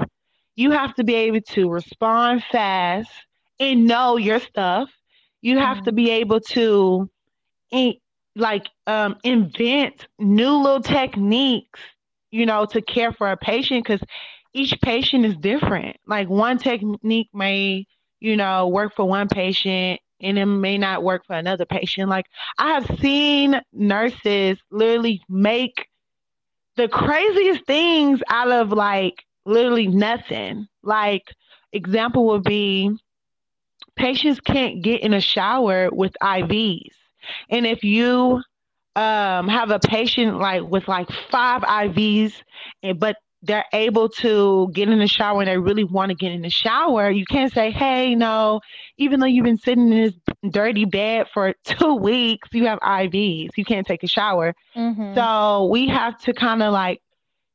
You 0.56 0.72
have 0.72 0.94
to 0.96 1.04
be 1.04 1.16
able 1.16 1.42
to 1.42 1.70
respond 1.70 2.44
fast 2.52 3.10
and 3.60 3.86
know 3.88 4.18
your 4.18 4.40
stuff. 4.40 4.90
You 5.42 5.58
have 5.60 5.82
to 5.84 5.92
Mm, 5.92 5.94
be 5.94 6.10
able 6.12 6.40
to 6.52 7.10
in, 7.72 7.94
like 8.36 8.68
um 8.88 9.18
invent 9.24 10.08
new 10.20 10.52
little 10.52 10.82
techniques, 10.82 11.80
you 12.32 12.46
know, 12.46 12.66
to 12.66 12.82
care 12.82 13.12
for 13.12 13.32
a 13.32 13.38
patient 13.38 13.84
because 13.86 14.02
each 14.54 14.74
patient 14.82 15.26
is 15.26 15.38
different. 15.38 15.98
Like 16.08 16.30
one 16.30 16.58
technique 16.58 17.30
may, 17.34 17.86
you 18.20 18.36
know, 18.38 18.68
work 18.68 18.94
for 18.96 19.06
one 19.08 19.28
patient 19.28 20.00
and 20.24 20.40
it 20.40 20.46
may 20.46 20.78
not 20.78 21.04
work 21.04 21.26
for 21.26 21.36
another 21.36 21.66
patient. 21.66 22.10
Like 22.10 22.26
I 22.58 22.74
have 22.74 23.00
seen 23.00 23.62
nurses 23.72 24.58
literally 24.72 25.22
make 25.30 25.88
the 26.76 26.88
craziest 26.88 27.66
things 27.66 28.22
out 28.30 28.52
of 28.52 28.72
like 28.72 29.24
literally 29.46 29.88
nothing. 29.88 30.68
Like 30.82 31.24
example 31.72 32.26
would 32.28 32.44
be 32.44 32.92
patients 33.96 34.40
can't 34.40 34.82
get 34.82 35.02
in 35.02 35.14
a 35.14 35.22
shower 35.22 35.90
with 35.92 36.14
IVs. 36.22 36.92
And 37.50 37.66
if 37.66 37.84
you 37.84 38.42
um, 38.96 39.48
have 39.48 39.72
a 39.72 39.80
patient 39.80 40.38
like 40.38 40.64
with 40.64 40.88
like 40.88 41.10
five 41.32 41.62
IVs, 41.62 42.34
and, 42.82 43.00
but 43.00 43.18
they're 43.44 43.66
able 43.74 44.08
to 44.08 44.70
get 44.74 44.88
in 44.90 45.00
the 45.00 45.08
shower 45.08 45.42
and 45.42 45.50
they 45.50 45.58
really 45.58 45.84
want 45.84 46.10
to 46.10 46.16
get 46.16 46.32
in 46.32 46.42
the 46.42 46.50
shower, 46.50 47.12
you 47.12 47.26
can't 47.26 47.52
say, 47.52 47.72
hey, 47.72 48.16
no, 48.16 48.62
even 48.98 49.20
though 49.20 49.26
you've 49.26 49.44
been 49.44 49.58
sitting 49.58 49.92
in 49.92 50.04
this 50.04 50.14
dirty 50.50 50.86
bed 50.86 51.28
for 51.34 51.54
two 51.66 51.96
weeks, 51.96 52.48
you 52.54 52.66
have 52.68 52.80
IVs. 52.80 53.50
You 53.58 53.66
can't 53.66 53.86
take 53.86 54.02
a 54.04 54.08
shower. 54.08 54.56
mm-hmm. 54.76 55.14
So 55.14 55.66
we 55.66 55.88
have 55.90 56.18
to 56.20 56.34
kind 56.34 56.64
of 56.64 56.72
like, 56.72 57.02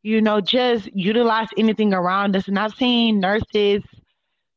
you 0.02 0.21
know, 0.21 0.40
just 0.42 0.95
utilize 0.95 1.49
anything 1.57 1.95
around 1.95 2.37
us. 2.37 2.49
And 2.49 2.59
I've 2.59 2.75
seen 2.75 3.18
nurses 3.21 3.83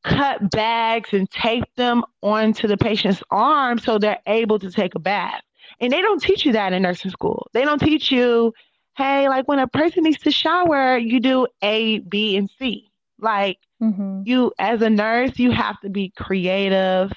cut 0.04 0.52
bags 0.52 1.14
and 1.14 1.30
tape 1.32 1.64
them 1.78 2.04
onto 2.22 2.68
the 2.68 2.78
patient's 2.78 3.24
arm 3.32 3.78
so 3.78 3.98
they're 3.98 4.20
able 4.28 4.60
to 4.60 4.70
take 4.70 4.96
a 4.96 5.00
bath. 5.00 5.42
And 5.80 5.92
they 5.94 6.02
don't 6.02 6.22
teach 6.22 6.46
you 6.46 6.52
that 6.54 6.74
in 6.74 6.82
nursing 6.82 7.12
school. 7.12 7.48
They 7.54 7.64
don't 7.64 7.80
teach 7.80 8.12
you, 8.12 8.54
hey, 8.96 9.28
like 9.30 9.48
when 9.48 9.60
a 9.60 9.68
person 9.68 10.04
needs 10.04 10.20
to 10.20 10.32
shower, 10.32 10.98
you 10.98 11.20
do 11.20 11.48
A, 11.62 12.00
B, 12.00 12.36
and 12.38 12.50
C. 12.60 12.92
Like 13.20 13.58
Mm-hmm. 13.82 14.24
you, 14.24 14.52
as 14.60 14.82
a 14.82 14.90
nurse, 14.90 15.38
you 15.38 15.52
have 15.52 15.80
to 15.82 15.90
be 15.90 16.12
creative, 16.18 17.12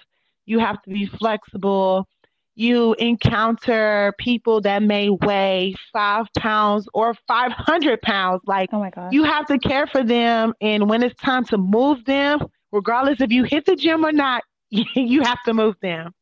you 0.47 0.59
have 0.59 0.81
to 0.83 0.91
be 0.91 1.07
flexible. 1.07 2.07
You 2.55 2.95
encounter 2.95 4.13
people 4.19 4.61
that 4.63 4.83
may 4.83 5.09
weigh 5.11 5.75
five 5.93 6.27
pounds 6.39 6.87
or 6.95 7.15
500 7.27 8.01
pounds. 8.03 8.43
Like 8.47 8.71
Oh 8.73 8.79
my 8.79 8.91
God. 8.91 9.11
you 9.11 9.25
have 9.25 9.47
to 9.47 9.59
care 9.59 9.87
for 9.87 10.03
them. 10.03 10.55
And 10.61 10.89
when 10.89 11.03
it's 11.03 11.15
time 11.21 11.45
to 11.47 11.59
move 11.59 12.05
them, 12.05 12.41
regardless 12.73 13.21
if 13.21 13.31
you 13.31 13.45
hit 13.45 13.65
the 13.67 13.77
gym 13.77 14.05
or 14.05 14.13
not, 14.13 14.43
you 14.71 15.23
have 15.23 15.43
to 15.45 15.55
move 15.55 15.77
them. 15.83 16.13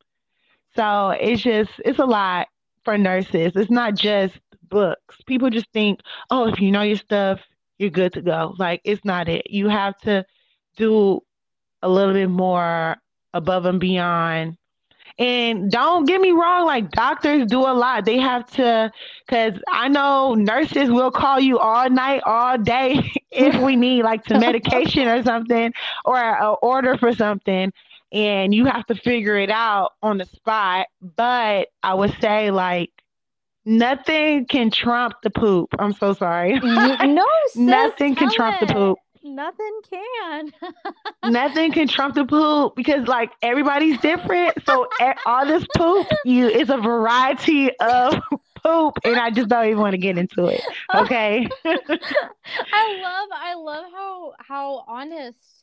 So 0.75 1.09
it's 1.11 1.41
just, 1.41 1.71
it's 1.85 1.99
a 1.99 2.05
lot 2.05 2.47
for 2.83 2.97
nurses. 2.97 3.53
It's 3.55 3.71
not 3.71 3.95
just 3.95 4.37
books. 4.73 5.17
People 5.27 5.49
just 5.49 5.71
think, 5.71 6.01
oh, 6.31 6.47
if 6.47 6.59
you 6.59 6.71
know 6.71 6.81
your 6.81 6.97
stuff, 6.97 7.39
you're 7.77 7.91
good 7.91 8.13
to 8.13 8.21
go. 8.21 8.55
Like, 8.57 8.81
it's 8.83 9.05
not 9.05 9.29
it. 9.29 9.49
You 9.49 9.69
have 9.69 9.97
to 9.99 10.25
do 10.75 11.21
a 11.83 11.89
little 11.89 12.13
bit 12.13 12.29
more 12.29 12.97
above 13.33 13.65
and 13.65 13.79
beyond. 13.79 14.57
And 15.19 15.69
don't 15.69 16.05
get 16.05 16.19
me 16.19 16.31
wrong, 16.31 16.65
like 16.65 16.89
doctors 16.89 17.45
do 17.45 17.59
a 17.59 17.73
lot. 17.73 18.03
They 18.03 18.17
have 18.17 18.47
to, 18.53 18.91
because 19.27 19.53
I 19.67 19.87
know 19.87 20.33
nurses 20.33 20.89
will 20.89 21.11
call 21.11 21.39
you 21.39 21.59
all 21.59 21.87
night, 21.87 22.23
all 22.25 22.57
day 22.57 23.11
if 23.31 23.55
we 23.61 23.75
need 23.75 24.03
like 24.03 24.27
some 24.27 24.39
medication 24.39 25.07
or 25.07 25.21
something 25.21 25.71
or 26.03 26.17
an 26.17 26.55
order 26.63 26.97
for 26.97 27.13
something. 27.13 27.71
And 28.11 28.55
you 28.55 28.65
have 28.65 28.85
to 28.87 28.95
figure 28.95 29.37
it 29.37 29.51
out 29.51 29.91
on 30.01 30.17
the 30.17 30.25
spot. 30.25 30.87
But 31.15 31.67
I 31.83 31.93
would 31.93 32.15
say, 32.19 32.49
like, 32.51 32.91
nothing 33.65 34.45
can 34.45 34.71
trump 34.71 35.15
the 35.23 35.29
poop. 35.29 35.69
I'm 35.79 35.93
so 35.93 36.13
sorry. 36.13 36.59
No, 36.59 37.25
sis, 37.47 37.55
Nothing 37.55 38.15
can 38.15 38.29
trump 38.29 38.59
the 38.59 38.67
poop. 38.67 38.99
Nothing 39.23 39.79
can. 39.89 40.51
Nothing 41.31 41.71
can 41.71 41.87
trump 41.87 42.15
the 42.15 42.25
poop 42.25 42.75
because 42.75 43.07
like 43.07 43.31
everybody's 43.41 43.97
different. 43.99 44.53
So 44.65 44.87
all 45.25 45.45
this 45.45 45.65
poop, 45.77 46.07
you 46.25 46.47
is 46.47 46.69
a 46.69 46.77
variety 46.77 47.71
of 47.79 48.15
poop, 48.63 48.97
and 49.05 49.15
I 49.15 49.31
just 49.31 49.47
don't 49.47 49.65
even 49.65 49.79
want 49.79 49.93
to 49.93 49.97
get 49.97 50.17
into 50.17 50.45
it. 50.47 50.61
Okay. 50.93 51.47
I 51.65 53.01
love 53.01 53.29
I 53.31 53.53
love 53.55 53.85
how 53.93 54.33
how 54.39 54.83
honest 54.87 55.62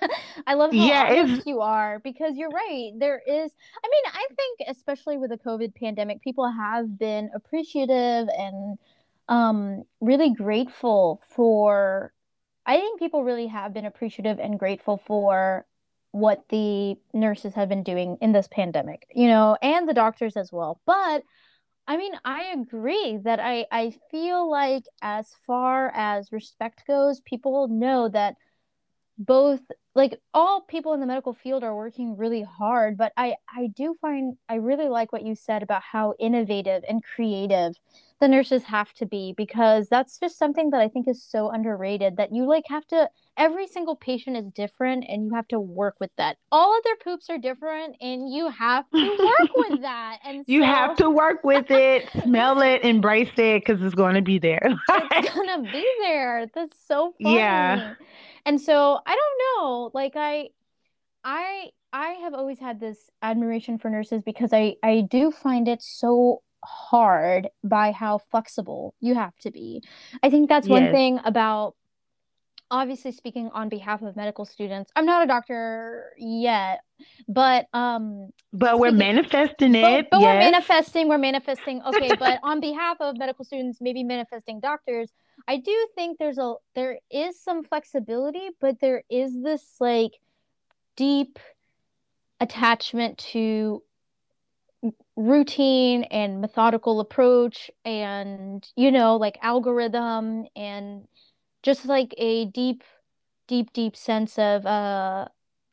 I 0.46 0.54
love 0.54 0.74
how 0.74 0.86
Yeah, 0.86 1.38
you 1.44 1.60
are 1.60 1.98
because 2.00 2.36
you're 2.36 2.50
right. 2.50 2.92
There 2.98 3.20
is 3.26 3.52
I 3.84 3.88
mean, 3.88 4.04
I 4.12 4.26
think 4.34 4.60
especially 4.68 5.18
with 5.18 5.30
the 5.30 5.38
COVID 5.38 5.74
pandemic, 5.74 6.22
people 6.22 6.50
have 6.50 6.98
been 6.98 7.30
appreciative 7.34 8.28
and 8.36 8.78
um 9.28 9.84
really 10.00 10.30
grateful 10.34 11.22
for 11.28 12.12
I 12.66 12.76
think 12.78 12.98
people 13.00 13.24
really 13.24 13.46
have 13.48 13.72
been 13.74 13.86
appreciative 13.86 14.38
and 14.38 14.58
grateful 14.58 14.98
for 14.98 15.66
what 16.12 16.44
the 16.50 16.96
nurses 17.14 17.54
have 17.54 17.68
been 17.68 17.82
doing 17.82 18.16
in 18.20 18.32
this 18.32 18.48
pandemic, 18.50 19.06
you 19.14 19.28
know, 19.28 19.56
and 19.62 19.88
the 19.88 19.94
doctors 19.94 20.36
as 20.36 20.52
well. 20.52 20.80
But 20.86 21.22
I 21.86 21.96
mean, 21.96 22.12
I 22.24 22.44
agree 22.52 23.18
that 23.24 23.40
I 23.40 23.66
I 23.72 23.94
feel 24.10 24.50
like 24.50 24.84
as 25.02 25.34
far 25.46 25.90
as 25.94 26.32
respect 26.32 26.84
goes, 26.86 27.20
people 27.22 27.68
know 27.68 28.08
that 28.10 28.36
both 29.18 29.60
like 29.98 30.20
all 30.32 30.60
people 30.60 30.94
in 30.94 31.00
the 31.00 31.06
medical 31.06 31.34
field 31.34 31.64
are 31.64 31.74
working 31.74 32.16
really 32.16 32.44
hard, 32.44 32.96
but 32.96 33.12
I 33.16 33.34
I 33.52 33.66
do 33.66 33.96
find 34.00 34.36
I 34.48 34.54
really 34.54 34.88
like 34.88 35.12
what 35.12 35.26
you 35.26 35.34
said 35.34 35.64
about 35.64 35.82
how 35.82 36.14
innovative 36.20 36.84
and 36.88 37.02
creative 37.02 37.74
the 38.20 38.28
nurses 38.28 38.62
have 38.64 38.92
to 38.94 39.06
be 39.06 39.34
because 39.36 39.88
that's 39.88 40.18
just 40.18 40.38
something 40.38 40.70
that 40.70 40.80
I 40.80 40.88
think 40.88 41.08
is 41.08 41.22
so 41.22 41.50
underrated 41.50 42.16
that 42.16 42.32
you 42.32 42.46
like 42.46 42.64
have 42.68 42.86
to 42.88 43.10
every 43.36 43.66
single 43.66 43.96
patient 43.96 44.36
is 44.36 44.46
different 44.52 45.04
and 45.08 45.24
you 45.24 45.34
have 45.34 45.48
to 45.48 45.58
work 45.58 45.96
with 45.98 46.10
that. 46.16 46.36
All 46.52 46.76
of 46.76 46.84
their 46.84 46.96
poops 46.96 47.28
are 47.28 47.38
different 47.38 47.96
and 48.00 48.32
you 48.32 48.50
have 48.50 48.88
to 48.90 49.16
work 49.18 49.50
with 49.56 49.80
that. 49.82 50.18
And 50.24 50.44
you 50.46 50.62
have 50.62 50.96
to 50.98 51.10
work 51.10 51.42
with 51.42 51.70
it, 51.70 52.08
smell 52.22 52.60
it, 52.62 52.82
embrace 52.82 53.30
it, 53.36 53.64
because 53.64 53.82
it's 53.82 53.94
going 53.94 54.14
to 54.14 54.22
be 54.22 54.38
there. 54.38 54.62
it's 54.88 55.34
gonna 55.34 55.62
be 55.62 55.86
there. 56.00 56.46
That's 56.54 56.76
so 56.86 57.14
yeah. 57.18 57.94
And 58.44 58.60
so 58.60 59.00
I 59.06 59.16
don't 59.16 59.38
know, 59.62 59.90
like 59.94 60.12
I 60.16 60.50
I 61.24 61.70
I 61.92 62.08
have 62.22 62.34
always 62.34 62.58
had 62.58 62.80
this 62.80 63.10
admiration 63.22 63.78
for 63.78 63.90
nurses 63.90 64.22
because 64.22 64.52
I 64.52 64.76
I 64.82 65.02
do 65.02 65.30
find 65.30 65.68
it 65.68 65.82
so 65.82 66.42
hard 66.64 67.48
by 67.62 67.92
how 67.92 68.18
flexible 68.18 68.94
you 69.00 69.14
have 69.14 69.36
to 69.38 69.50
be. 69.50 69.82
I 70.22 70.30
think 70.30 70.48
that's 70.48 70.68
one 70.68 70.90
thing 70.90 71.20
about 71.24 71.74
obviously 72.70 73.12
speaking 73.12 73.50
on 73.54 73.68
behalf 73.68 74.02
of 74.02 74.16
medical 74.16 74.44
students. 74.44 74.90
I'm 74.94 75.06
not 75.06 75.24
a 75.24 75.26
doctor 75.26 76.12
yet, 76.18 76.80
but 77.28 77.66
um 77.72 78.30
But 78.52 78.78
we're 78.78 78.90
speaking 78.90 78.98
manifesting 78.98 79.72
but 79.72 79.92
it. 79.92 80.10
but 80.10 80.20
we're 80.20 80.38
manifesting, 80.38 81.08
we're 81.08 81.18
manifesting. 81.18 81.82
Okay, 81.82 82.14
but 82.18 82.40
on 82.42 82.60
behalf 82.60 82.98
of 83.00 83.16
medical 83.16 83.44
students, 83.44 83.78
maybe 83.80 84.04
manifesting 84.04 84.60
doctors, 84.60 85.10
I 85.46 85.58
do 85.58 85.88
think 85.94 86.18
there's 86.18 86.38
a 86.38 86.54
there 86.74 86.98
is 87.10 87.40
some 87.40 87.64
flexibility, 87.64 88.50
but 88.60 88.80
there 88.80 89.02
is 89.10 89.42
this 89.42 89.76
like 89.80 90.12
deep 90.96 91.38
attachment 92.40 93.18
to 93.18 93.82
routine 95.16 96.04
and 96.04 96.40
methodical 96.40 97.00
approach 97.00 97.70
and 97.84 98.66
you 98.76 98.92
know 98.92 99.16
like 99.16 99.36
algorithm 99.42 100.46
and 100.54 101.08
just 101.62 101.84
like 101.86 102.14
a 102.18 102.44
deep 102.46 102.84
deep 103.48 103.72
deep 103.72 103.96
sense 103.96 104.38
of 104.38 104.64
uh 104.64 105.26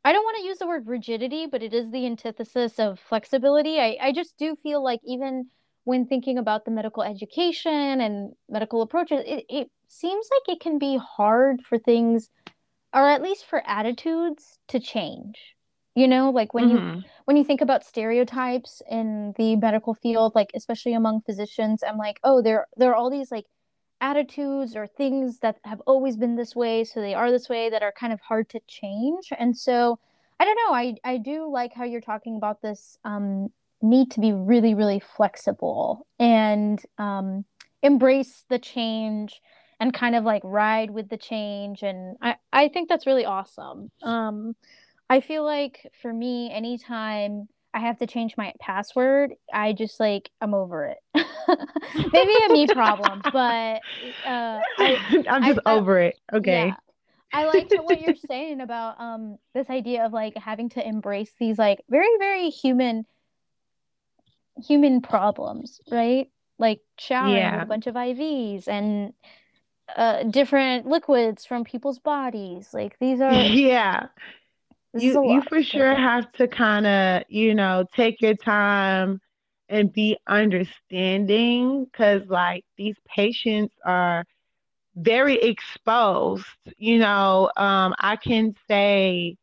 I 0.04 0.12
don't 0.12 0.24
want 0.24 0.38
to 0.38 0.44
use 0.44 0.58
the 0.58 0.68
word 0.68 0.88
rigidity 0.88 1.46
but 1.46 1.62
it 1.62 1.74
is 1.74 1.92
the 1.92 2.06
antithesis 2.06 2.80
of 2.80 3.00
flexibility. 3.00 3.80
I 3.80 3.98
I 4.02 4.12
just 4.12 4.38
do 4.38 4.56
feel 4.56 4.84
like 4.84 5.02
even 5.06 5.50
when 5.86 6.06
thinking 6.08 6.38
about 6.40 6.66
the 6.66 6.72
medical 6.72 7.04
education 7.04 8.02
and 8.02 8.34
medical 8.50 8.84
approaches 8.84 9.24
it, 9.26 9.46
it 9.50 9.72
seems 9.90 10.28
like 10.34 10.58
it 10.58 10.62
can 10.62 10.80
be 10.80 10.98
hard 10.98 11.62
for 11.64 11.80
things 11.80 12.30
or 12.94 13.08
at 13.10 13.22
least 13.22 13.46
for 13.46 13.62
attitudes 13.68 14.60
to 14.68 14.80
change 14.80 15.56
you 15.96 16.08
know 16.08 16.30
like 16.32 16.54
when 16.54 16.68
Mm-hmm. 16.68 16.70
you 16.70 16.90
when 17.26 17.38
you 17.38 17.44
think 17.44 17.62
about 17.62 17.84
stereotypes 17.86 18.82
in 18.90 19.34
the 19.38 19.56
medical 19.58 19.94
field 19.94 20.34
like 20.36 20.52
especially 20.56 20.94
among 20.94 21.22
physicians 21.22 21.84
i'm 21.88 21.98
like 21.98 22.20
oh 22.24 22.42
there 22.42 22.68
there 22.78 22.92
are 22.92 22.96
all 22.96 23.10
these 23.10 23.32
like 23.32 23.46
attitudes 24.02 24.76
or 24.76 24.88
things 24.88 25.40
that 25.40 25.58
have 25.64 25.82
always 25.88 26.18
been 26.18 26.36
this 26.36 26.56
way 26.56 26.84
so 26.84 27.00
they 27.02 27.14
are 27.14 27.32
this 27.32 27.50
way 27.50 27.70
that 27.70 27.82
are 27.84 27.94
kind 27.94 28.14
of 28.14 28.20
hard 28.22 28.48
to 28.50 28.60
change 28.68 29.30
and 29.40 29.58
so 29.58 29.98
i 30.40 30.46
don't 30.46 30.58
know 30.68 30.76
i 30.76 30.96
i 31.04 31.18
do 31.18 31.50
like 31.52 31.74
how 31.74 31.84
you're 31.86 32.02
talking 32.02 32.36
about 32.36 32.62
this 32.62 32.98
um 33.06 33.50
need 33.90 34.12
to 34.12 34.20
be 34.20 34.34
really 34.34 34.74
really 34.74 35.00
flexible 35.00 36.08
and 36.20 36.82
um 36.98 37.46
embrace 37.84 38.46
the 38.50 38.60
change 38.60 39.42
and 39.80 39.94
kind 39.94 40.16
of 40.16 40.24
like 40.24 40.42
ride 40.44 40.90
with 40.90 41.10
the 41.10 41.18
change 41.18 41.84
and 41.84 42.18
i 42.22 42.36
i 42.54 42.68
think 42.68 42.90
that's 42.90 43.06
really 43.06 43.26
awesome 43.26 43.92
um 44.04 44.56
I 45.10 45.20
feel 45.20 45.44
like 45.44 45.88
for 46.02 46.12
me, 46.12 46.52
anytime 46.52 47.48
I 47.74 47.80
have 47.80 48.00
to 48.00 48.08
change 48.08 48.36
my 48.38 48.54
password, 48.60 49.34
I 49.54 49.74
just 49.74 50.00
like 50.00 50.30
I'm 50.42 50.54
over 50.54 50.86
it. 50.86 50.98
Maybe 52.14 52.34
a 52.46 52.50
me 52.50 52.68
problem, 52.68 53.22
but 53.32 53.82
uh 54.26 54.62
I 54.78 54.98
I'm 55.30 55.44
just 55.44 55.60
I 55.66 55.76
over 55.76 56.00
it. 56.00 56.16
yeah. 56.34 56.38
Okay. 56.38 56.74
I 57.34 57.46
liked 57.46 57.74
what 57.74 58.00
you're 58.00 58.16
saying 58.28 58.62
about 58.62 59.00
um 59.00 59.38
this 59.54 59.70
idea 59.70 60.06
of 60.06 60.14
like 60.14 60.36
having 60.38 60.70
to 60.70 60.88
embrace 60.88 61.32
these 61.40 61.60
like 61.60 61.82
very, 61.90 62.18
very 62.18 62.50
human 62.50 63.06
human 64.64 65.02
problems, 65.02 65.82
right? 65.90 66.30
Like 66.60 66.82
showering 66.98 67.52
with 67.52 67.64
a 67.64 67.66
bunch 67.68 67.88
of 67.88 67.96
IVs 67.98 68.68
and 68.68 69.14
uh 69.96 70.24
different 70.24 70.88
liquids 70.88 71.46
from 71.46 71.64
people's 71.64 72.00
bodies. 72.00 72.74
Like 72.74 72.98
these 73.00 73.22
are 73.22 73.48
Yeah. 73.56 74.08
You 74.96 75.20
you 75.24 75.42
for 75.42 75.62
sure 75.64 75.96
have 75.96 76.32
to 76.34 76.48
kind 76.48 76.86
of, 76.88 77.24
you 77.30 77.56
know, 77.56 77.86
take 77.96 78.22
your 78.22 78.36
time 78.36 79.20
and 79.70 79.92
be 79.92 80.18
understanding 80.28 81.86
because 81.86 82.22
like 82.28 82.66
these 82.78 82.96
patients 83.08 83.76
are 83.86 84.26
very 84.96 85.36
exposed. 85.42 86.46
You 86.78 87.00
know, 87.00 87.52
um, 87.58 87.96
I 88.00 88.18
can 88.18 88.56
say 88.68 89.38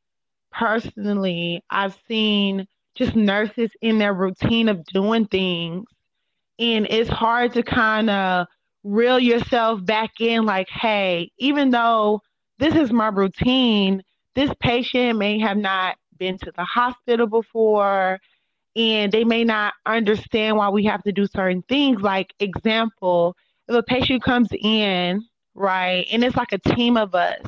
personally, 0.53 1.63
I've 1.71 1.99
seen 2.09 2.67
just 2.95 3.17
nurses 3.17 3.71
in 3.81 3.99
their 3.99 4.15
routine 4.15 4.69
of 4.69 4.85
doing 4.87 5.27
things, 5.27 5.85
and 6.59 6.87
it's 6.91 7.11
hard 7.11 7.53
to 7.55 7.63
kind 7.63 8.11
of 8.11 8.47
reel 8.85 9.19
yourself 9.19 9.85
back 9.85 10.11
in, 10.21 10.45
like, 10.45 10.69
hey, 10.69 11.31
even 11.39 11.71
though 11.71 12.21
this 12.59 12.75
is 12.75 12.93
my 12.93 13.09
routine, 13.09 14.03
this 14.35 14.51
patient 14.61 15.19
may 15.19 15.39
have 15.39 15.57
not 15.57 15.97
been 16.19 16.39
to 16.39 16.53
the 16.57 16.65
hospital 16.65 17.27
before 17.27 18.19
and 18.75 19.13
they 19.13 19.25
may 19.25 19.45
not 19.45 19.75
understand 19.87 20.57
why 20.57 20.69
we 20.69 20.85
have 20.85 21.03
to 21.03 21.13
do 21.13 21.27
certain 21.27 21.63
things. 21.69 22.01
Like, 22.01 22.33
example, 22.41 23.37
if 23.69 23.75
a 23.75 23.83
patient 23.83 24.23
comes 24.23 24.49
in, 24.53 25.23
right, 25.55 26.07
and 26.11 26.25
it's 26.25 26.37
like 26.37 26.53
a 26.53 26.59
team 26.59 26.97
of 26.97 27.15
us, 27.15 27.43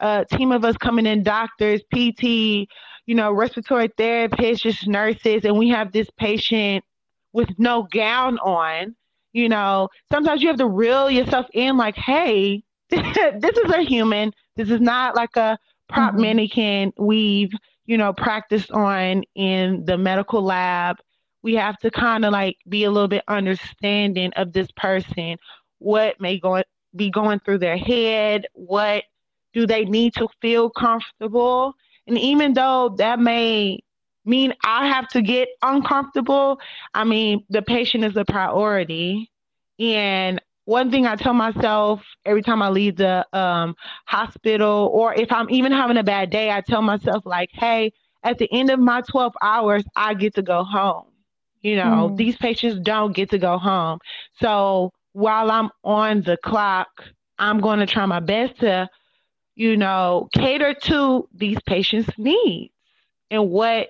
a 0.00 0.24
team 0.32 0.50
of 0.50 0.64
us 0.64 0.76
coming 0.76 1.06
in, 1.06 1.22
doctors, 1.22 1.82
PT, 1.94 2.68
you 3.06 3.14
know, 3.14 3.32
respiratory 3.32 3.88
therapists, 3.88 4.60
just 4.62 4.86
nurses, 4.86 5.44
and 5.44 5.58
we 5.58 5.68
have 5.70 5.92
this 5.92 6.08
patient 6.18 6.84
with 7.32 7.48
no 7.58 7.82
gown 7.92 8.38
on, 8.38 8.94
you 9.32 9.48
know, 9.48 9.88
sometimes 10.10 10.42
you 10.42 10.48
have 10.48 10.58
to 10.58 10.68
reel 10.68 11.10
yourself 11.10 11.46
in 11.52 11.76
like, 11.76 11.96
hey, 11.96 12.62
this 12.90 13.56
is 13.56 13.70
a 13.70 13.82
human. 13.82 14.32
This 14.56 14.70
is 14.70 14.80
not 14.80 15.16
like 15.16 15.36
a 15.36 15.58
prop 15.88 16.14
Mhm. 16.14 16.18
mannequin 16.18 16.92
we've, 16.98 17.52
you 17.86 17.96
know, 17.96 18.12
practiced 18.12 18.70
on 18.70 19.22
in 19.34 19.84
the 19.84 19.96
medical 19.98 20.42
lab. 20.42 20.96
We 21.42 21.54
have 21.54 21.78
to 21.78 21.90
kind 21.90 22.24
of 22.24 22.32
like 22.32 22.56
be 22.68 22.84
a 22.84 22.90
little 22.90 23.08
bit 23.08 23.24
understanding 23.28 24.32
of 24.36 24.52
this 24.52 24.68
person, 24.76 25.36
what 25.78 26.20
may 26.20 26.38
go 26.38 26.62
be 26.94 27.10
going 27.10 27.40
through 27.40 27.58
their 27.58 27.76
head, 27.76 28.46
what 28.54 29.04
do 29.52 29.66
they 29.66 29.84
need 29.84 30.14
to 30.14 30.28
feel 30.40 30.70
comfortable? 30.70 31.74
And 32.06 32.18
even 32.18 32.54
though 32.54 32.94
that 32.98 33.18
may 33.18 33.80
mean 34.24 34.52
I 34.64 34.88
have 34.88 35.08
to 35.08 35.22
get 35.22 35.48
uncomfortable, 35.62 36.58
I 36.94 37.04
mean, 37.04 37.44
the 37.50 37.62
patient 37.62 38.04
is 38.04 38.16
a 38.16 38.24
priority. 38.24 39.30
And 39.78 40.40
one 40.64 40.90
thing 40.90 41.06
I 41.06 41.16
tell 41.16 41.34
myself 41.34 42.00
every 42.24 42.42
time 42.42 42.62
I 42.62 42.68
leave 42.68 42.96
the 42.96 43.26
um, 43.36 43.74
hospital, 44.06 44.90
or 44.92 45.14
if 45.14 45.30
I'm 45.32 45.48
even 45.50 45.72
having 45.72 45.96
a 45.96 46.02
bad 46.04 46.30
day, 46.30 46.50
I 46.50 46.60
tell 46.60 46.82
myself, 46.82 47.24
like, 47.26 47.50
hey, 47.52 47.92
at 48.22 48.38
the 48.38 48.48
end 48.52 48.70
of 48.70 48.78
my 48.80 49.02
12 49.10 49.32
hours, 49.42 49.84
I 49.96 50.14
get 50.14 50.34
to 50.34 50.42
go 50.42 50.64
home. 50.64 51.06
You 51.62 51.76
know, 51.76 52.12
Mm. 52.12 52.16
these 52.16 52.36
patients 52.36 52.80
don't 52.82 53.14
get 53.14 53.30
to 53.30 53.38
go 53.38 53.58
home. 53.58 53.98
So 54.40 54.90
while 55.12 55.50
I'm 55.50 55.70
on 55.84 56.22
the 56.22 56.36
clock, 56.44 56.88
I'm 57.38 57.60
going 57.60 57.78
to 57.80 57.86
try 57.86 58.06
my 58.06 58.20
best 58.20 58.58
to 58.60 58.88
you 59.54 59.76
know, 59.76 60.28
cater 60.34 60.74
to 60.74 61.28
these 61.34 61.58
patients' 61.66 62.10
needs 62.18 62.72
and 63.30 63.50
what 63.50 63.88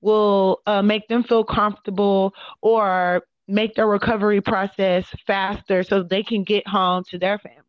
will 0.00 0.60
uh, 0.66 0.82
make 0.82 1.08
them 1.08 1.22
feel 1.22 1.44
comfortable 1.44 2.34
or 2.60 3.22
make 3.48 3.74
their 3.74 3.86
recovery 3.86 4.40
process 4.40 5.06
faster 5.26 5.82
so 5.82 6.02
they 6.02 6.22
can 6.22 6.44
get 6.44 6.66
home 6.66 7.02
to 7.10 7.18
their 7.18 7.38
families. 7.38 7.64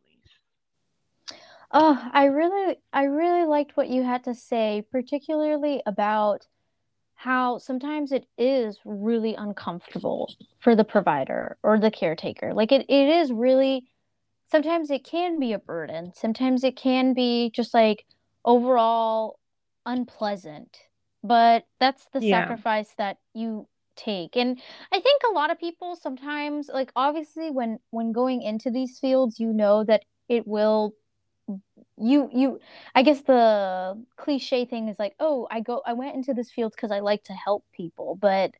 Oh, 1.72 2.10
I 2.12 2.26
really, 2.26 2.76
I 2.92 3.04
really 3.04 3.46
liked 3.46 3.76
what 3.76 3.88
you 3.88 4.02
had 4.02 4.24
to 4.24 4.34
say, 4.34 4.84
particularly 4.90 5.82
about 5.86 6.46
how 7.14 7.58
sometimes 7.58 8.12
it 8.12 8.26
is 8.38 8.78
really 8.84 9.34
uncomfortable 9.34 10.32
for 10.60 10.76
the 10.76 10.84
provider 10.84 11.56
or 11.62 11.78
the 11.78 11.90
caretaker. 11.90 12.54
Like 12.54 12.72
it, 12.72 12.86
it 12.88 13.08
is 13.08 13.32
really, 13.32 13.84
sometimes 14.46 14.90
it 14.90 15.04
can 15.04 15.38
be 15.40 15.52
a 15.52 15.58
burden. 15.58 16.12
Sometimes 16.14 16.64
it 16.64 16.76
can 16.76 17.14
be 17.14 17.50
just 17.54 17.74
like 17.74 18.06
overall 18.44 19.38
unpleasant. 19.84 20.78
But 21.22 21.66
that's 21.80 22.08
the 22.12 22.20
Yeah. 22.20 22.58
sacrifice 22.60 22.94
that 22.98 23.18
you 23.34 23.68
take. 23.96 24.36
And 24.36 24.60
I 24.92 25.00
think 25.00 25.22
a 25.28 25.32
lot 25.34 25.50
of 25.50 25.58
people 25.58 25.96
sometimes, 25.96 26.70
like 26.72 26.92
obviously 26.96 27.50
when 27.50 27.78
when 27.90 28.12
going 28.12 28.42
into 28.42 28.70
these 28.70 28.98
fields, 28.98 29.40
you 29.40 29.52
know 29.52 29.84
that 29.84 30.04
it 30.28 30.46
will 30.46 30.94
you 31.98 32.28
you 32.32 32.60
I 32.94 33.02
guess 33.02 33.22
the 33.22 34.02
cliche 34.16 34.64
thing 34.64 34.88
is 34.88 34.98
like, 34.98 35.14
oh, 35.20 35.46
I 35.50 35.60
go 35.60 35.82
I 35.86 35.92
went 35.94 36.14
into 36.16 36.34
this 36.34 36.50
field 36.50 36.72
because 36.76 36.90
I 36.90 37.00
like 37.00 37.24
to 37.24 37.32
help 37.32 37.64
people, 37.72 38.16
but 38.20 38.52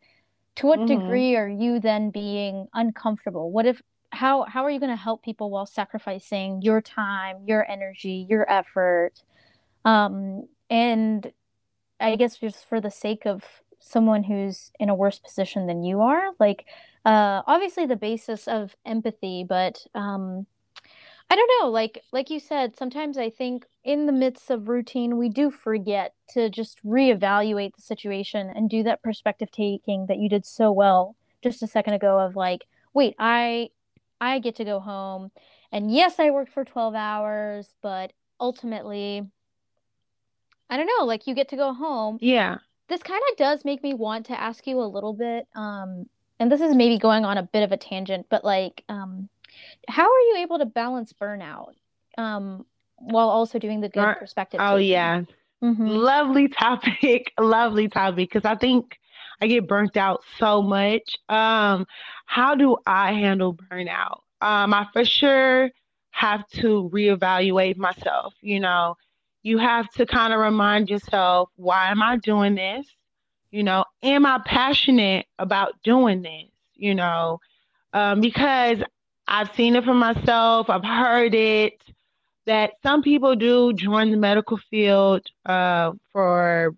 to 0.57 0.67
what 0.69 0.87
hmm 0.87 0.87
degree 0.87 1.37
are 1.37 1.49
you 1.49 1.81
then 1.81 2.11
being 2.11 2.69
uncomfortable? 2.75 3.51
What 3.53 3.67
if 3.67 3.83
how 4.17 4.45
how 4.45 4.65
are 4.65 4.71
you 4.71 4.81
going 4.81 4.91
to 4.91 4.97
help 4.97 5.23
people 5.23 5.51
while 5.51 5.67
sacrificing 5.67 6.63
your 6.63 6.81
time, 6.81 7.37
your 7.47 7.71
energy, 7.71 8.27
your 8.29 8.51
effort? 8.51 9.13
Um, 9.85 10.49
and 10.71 11.33
I 12.01 12.17
guess 12.17 12.39
just 12.39 12.69
for 12.69 12.81
the 12.81 12.91
sake 12.91 13.27
of 13.27 13.45
someone 13.79 14.25
who's 14.25 14.73
in 14.81 14.89
a 14.89 14.95
worse 14.95 15.19
position 15.19 15.67
than 15.67 15.85
you 15.85 16.01
are, 16.01 16.31
like 16.41 16.67
uh 17.05 17.43
obviously 17.47 17.87
the 17.87 17.97
basis 17.97 18.49
of 18.49 18.75
empathy, 18.85 19.45
but 19.49 19.87
um 19.95 20.47
I 21.29 21.37
don't 21.37 21.51
know, 21.61 21.71
like 21.71 22.03
like 22.13 22.31
you 22.31 22.41
said, 22.41 22.77
sometimes 22.77 23.19
I 23.19 23.31
think 23.31 23.67
in 23.85 24.07
the 24.07 24.13
midst 24.13 24.51
of 24.51 24.69
routine, 24.69 25.19
we 25.19 25.29
do 25.29 25.51
forget 25.51 26.15
to 26.31 26.51
just 26.51 26.85
reevaluate 26.85 27.75
the 27.77 27.83
situation 27.83 28.51
and 28.55 28.71
do 28.71 28.83
that 28.85 29.03
perspective 29.03 29.51
taking 29.51 30.07
that 30.07 30.19
you 30.19 30.29
did 30.29 30.47
so 30.47 30.73
well 30.73 31.17
just 31.43 31.63
a 31.63 31.67
second 31.67 31.95
ago 31.95 32.19
of 32.19 32.37
like, 32.37 32.67
wait, 32.95 33.15
I 33.19 33.71
I 34.21 34.39
get 34.39 34.57
to 34.57 34.65
go 34.65 34.81
home 34.81 35.31
and 35.73 35.93
yes, 35.93 36.19
I 36.19 36.31
worked 36.31 36.53
for 36.53 36.65
12 36.65 36.95
hours, 36.95 37.75
but 37.83 38.13
ultimately, 38.41 39.27
I 40.71 40.77
don't 40.77 40.89
know, 40.99 41.05
like 41.05 41.27
you 41.27 41.35
get 41.35 41.49
to 41.49 41.57
go 41.57 41.73
home. 41.73 42.19
Yeah. 42.21 42.59
This 42.89 43.03
kind 43.03 43.23
of 43.31 43.37
does 43.37 43.65
make 43.65 43.83
me 43.83 43.95
want 43.95 44.27
to 44.27 44.41
ask 44.41 44.67
you 44.67 44.81
a 44.81 44.87
little 44.87 45.13
bit 45.13 45.47
um 45.55 46.07
and 46.39 46.53
this 46.53 46.61
is 46.61 46.75
maybe 46.75 46.99
going 46.99 47.25
on 47.25 47.39
a 47.39 47.43
bit 47.43 47.63
of 47.63 47.73
a 47.73 47.77
tangent, 47.77 48.27
but 48.29 48.45
like 48.45 48.85
um 48.89 49.29
how 49.89 50.05
are 50.05 50.21
you 50.21 50.37
able 50.39 50.59
to 50.59 50.67
balance 50.67 51.13
burnout 51.13 51.73
um, 52.19 52.65
while 52.97 53.29
also 53.29 53.59
doing 53.59 53.81
the 53.81 53.89
good 53.89 54.17
perspective 54.19 54.61
Oh, 54.63 54.77
taking? 54.77 54.91
yeah. 54.91 55.23
Mm-hmm. 55.63 55.87
Lovely 55.87 56.49
topic. 56.49 57.33
Lovely 57.41 57.89
topic. 57.89 58.31
Because 58.31 58.45
I 58.45 58.57
think 58.57 58.99
I 59.41 59.47
get 59.47 59.69
burnt 59.69 59.97
out 59.97 60.23
so 60.39 60.63
much. 60.63 61.17
Um, 61.29 61.87
how 62.27 62.55
do 62.55 62.77
I 62.87 63.13
handle 63.13 63.55
burnout? 63.55 64.21
Um, 64.41 64.75
I 64.75 64.87
for 64.93 65.05
sure 65.05 65.71
have 66.11 66.47
to 66.49 66.91
reevaluate 66.93 67.77
myself. 67.77 68.35
You 68.41 68.61
know, 68.61 68.97
you 69.43 69.59
have 69.59 69.89
to 69.93 70.07
kind 70.07 70.33
of 70.33 70.41
remind 70.41 70.89
yourself, 70.89 71.51
why 71.57 71.91
am 71.91 72.03
I 72.03 72.17
doing 72.17 72.55
this? 72.55 72.87
You 73.51 73.63
know, 73.63 73.85
am 74.03 74.27
I 74.27 74.41
passionate 74.45 75.27
about 75.39 75.75
doing 75.83 76.23
this? 76.23 76.51
You 76.75 76.95
know, 76.95 77.41
um, 77.93 78.21
because 78.21 78.79
I've 79.29 79.55
seen 79.55 79.77
it 79.77 79.85
for 79.85 79.95
myself, 79.95 80.69
I've 80.69 80.85
heard 80.85 81.35
it 81.35 81.83
that 82.47 82.73
some 82.83 83.03
people 83.03 83.35
do 83.35 83.73
join 83.73 84.11
the 84.11 84.17
medical 84.17 84.59
field 84.71 85.27
uh, 85.45 85.93
for 86.13 86.75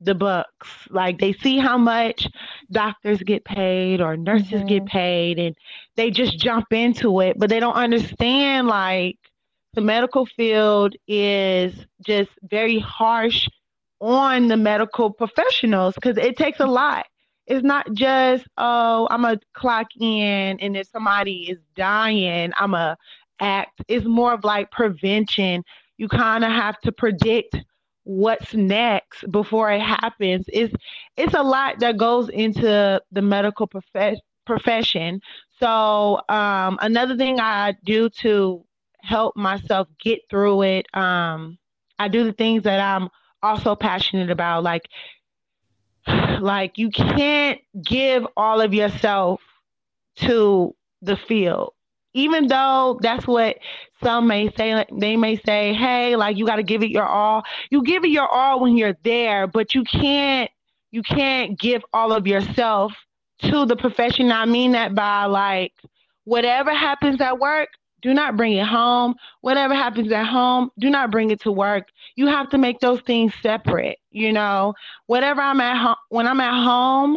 the 0.00 0.14
bucks. 0.14 0.68
Like 0.90 1.18
they 1.18 1.32
see 1.32 1.58
how 1.58 1.78
much 1.78 2.28
doctors 2.70 3.22
get 3.22 3.44
paid 3.44 4.00
or 4.00 4.16
nurses 4.16 4.50
mm-hmm. 4.50 4.66
get 4.66 4.86
paid 4.86 5.38
and 5.38 5.56
they 5.96 6.10
just 6.10 6.38
jump 6.38 6.72
into 6.72 7.20
it, 7.20 7.38
but 7.38 7.50
they 7.50 7.60
don't 7.60 7.74
understand 7.74 8.68
like 8.68 9.18
the 9.74 9.80
medical 9.80 10.26
field 10.26 10.94
is 11.06 11.74
just 12.06 12.30
very 12.42 12.78
harsh 12.78 13.48
on 14.00 14.48
the 14.48 14.56
medical 14.56 15.10
professionals 15.10 15.94
because 15.94 16.16
it 16.16 16.36
takes 16.36 16.60
a 16.60 16.66
lot. 16.66 17.06
It's 17.46 17.64
not 17.64 17.92
just, 17.94 18.46
oh, 18.58 19.08
I'm 19.10 19.24
a 19.24 19.38
clock 19.54 19.86
in 19.98 20.58
and 20.60 20.76
if 20.76 20.86
somebody 20.88 21.50
is 21.50 21.58
dying, 21.74 22.52
I'm 22.56 22.74
a 22.74 22.96
act. 23.40 23.80
It's 23.88 24.06
more 24.06 24.32
of 24.32 24.44
like 24.44 24.70
prevention. 24.70 25.64
You 25.96 26.08
kind 26.08 26.44
of 26.44 26.50
have 26.50 26.78
to 26.82 26.92
predict 26.92 27.56
what's 28.08 28.54
next 28.54 29.30
before 29.30 29.70
it 29.70 29.82
happens. 29.82 30.46
It's 30.52 30.74
it's 31.16 31.34
a 31.34 31.42
lot 31.42 31.80
that 31.80 31.98
goes 31.98 32.28
into 32.30 33.00
the 33.12 33.22
medical 33.22 33.66
prof- 33.66 34.18
profession. 34.46 35.20
So 35.60 36.20
um, 36.28 36.78
another 36.80 37.16
thing 37.16 37.40
I 37.40 37.74
do 37.84 38.08
to 38.22 38.64
help 39.02 39.36
myself 39.36 39.88
get 40.02 40.20
through 40.30 40.62
it, 40.62 40.86
um, 40.96 41.58
I 41.98 42.08
do 42.08 42.24
the 42.24 42.32
things 42.32 42.62
that 42.64 42.80
I'm 42.80 43.08
also 43.42 43.76
passionate 43.76 44.30
about, 44.30 44.64
like 44.64 44.88
like 46.40 46.78
you 46.78 46.90
can't 46.90 47.60
give 47.84 48.26
all 48.36 48.60
of 48.60 48.74
yourself 48.74 49.40
to 50.16 50.74
the 51.02 51.16
field 51.16 51.72
even 52.14 52.46
though 52.48 52.98
that's 53.02 53.26
what 53.26 53.56
some 54.02 54.26
may 54.26 54.50
say 54.56 54.84
they 54.98 55.16
may 55.16 55.36
say 55.36 55.74
hey 55.74 56.16
like 56.16 56.36
you 56.36 56.46
got 56.46 56.56
to 56.56 56.62
give 56.62 56.82
it 56.82 56.90
your 56.90 57.06
all. 57.06 57.42
You 57.70 57.82
give 57.82 58.04
it 58.04 58.10
your 58.10 58.28
all 58.28 58.60
when 58.60 58.76
you're 58.76 58.96
there 59.04 59.46
but 59.46 59.74
you 59.74 59.84
can't 59.84 60.50
you 60.90 61.02
can't 61.02 61.58
give 61.58 61.82
all 61.92 62.12
of 62.12 62.26
yourself 62.26 62.92
to 63.40 63.66
the 63.66 63.76
profession. 63.76 64.32
I 64.32 64.46
mean 64.46 64.72
that 64.72 64.94
by 64.94 65.26
like 65.26 65.72
whatever 66.24 66.72
happens 66.74 67.20
at 67.20 67.38
work 67.38 67.68
do 68.00 68.14
not 68.14 68.36
bring 68.36 68.52
it 68.52 68.66
home. 68.66 69.14
Whatever 69.40 69.74
happens 69.74 70.12
at 70.12 70.26
home 70.26 70.70
do 70.78 70.88
not 70.88 71.10
bring 71.10 71.30
it 71.30 71.40
to 71.42 71.52
work. 71.52 71.88
You 72.16 72.26
have 72.26 72.48
to 72.50 72.58
make 72.58 72.80
those 72.80 73.00
things 73.02 73.32
separate 73.42 73.98
you 74.10 74.32
know? 74.32 74.74
Whatever 75.06 75.40
i'm 75.40 75.60
at 75.60 75.76
home 75.76 75.96
when 76.10 76.26
i'm 76.26 76.40
at 76.40 76.64
home 76.64 77.16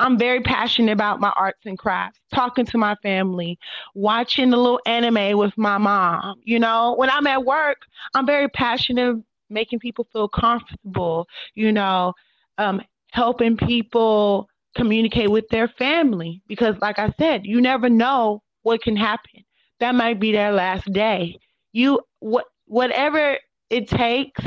I'm 0.00 0.18
very 0.18 0.40
passionate 0.40 0.92
about 0.92 1.20
my 1.20 1.30
arts 1.36 1.60
and 1.66 1.78
crafts, 1.78 2.20
talking 2.34 2.64
to 2.66 2.78
my 2.78 2.96
family, 3.02 3.58
watching 3.94 4.52
a 4.52 4.56
little 4.56 4.80
anime 4.86 5.38
with 5.38 5.56
my 5.58 5.78
mom. 5.78 6.40
You 6.44 6.58
know, 6.58 6.94
when 6.96 7.10
I'm 7.10 7.26
at 7.26 7.44
work, 7.44 7.78
I'm 8.14 8.26
very 8.26 8.48
passionate 8.48 9.18
making 9.50 9.80
people 9.80 10.06
feel 10.12 10.28
comfortable, 10.28 11.28
you 11.54 11.72
know, 11.72 12.14
um, 12.58 12.80
helping 13.12 13.56
people 13.56 14.48
communicate 14.76 15.30
with 15.30 15.48
their 15.50 15.68
family 15.68 16.42
because 16.48 16.76
like 16.80 16.98
I 16.98 17.12
said, 17.18 17.44
you 17.44 17.60
never 17.60 17.90
know 17.90 18.42
what 18.62 18.82
can 18.82 18.96
happen. 18.96 19.44
That 19.80 19.94
might 19.94 20.20
be 20.20 20.32
their 20.32 20.52
last 20.52 20.90
day. 20.92 21.36
You 21.72 22.00
what 22.20 22.46
whatever 22.66 23.38
it 23.70 23.88
takes 23.88 24.44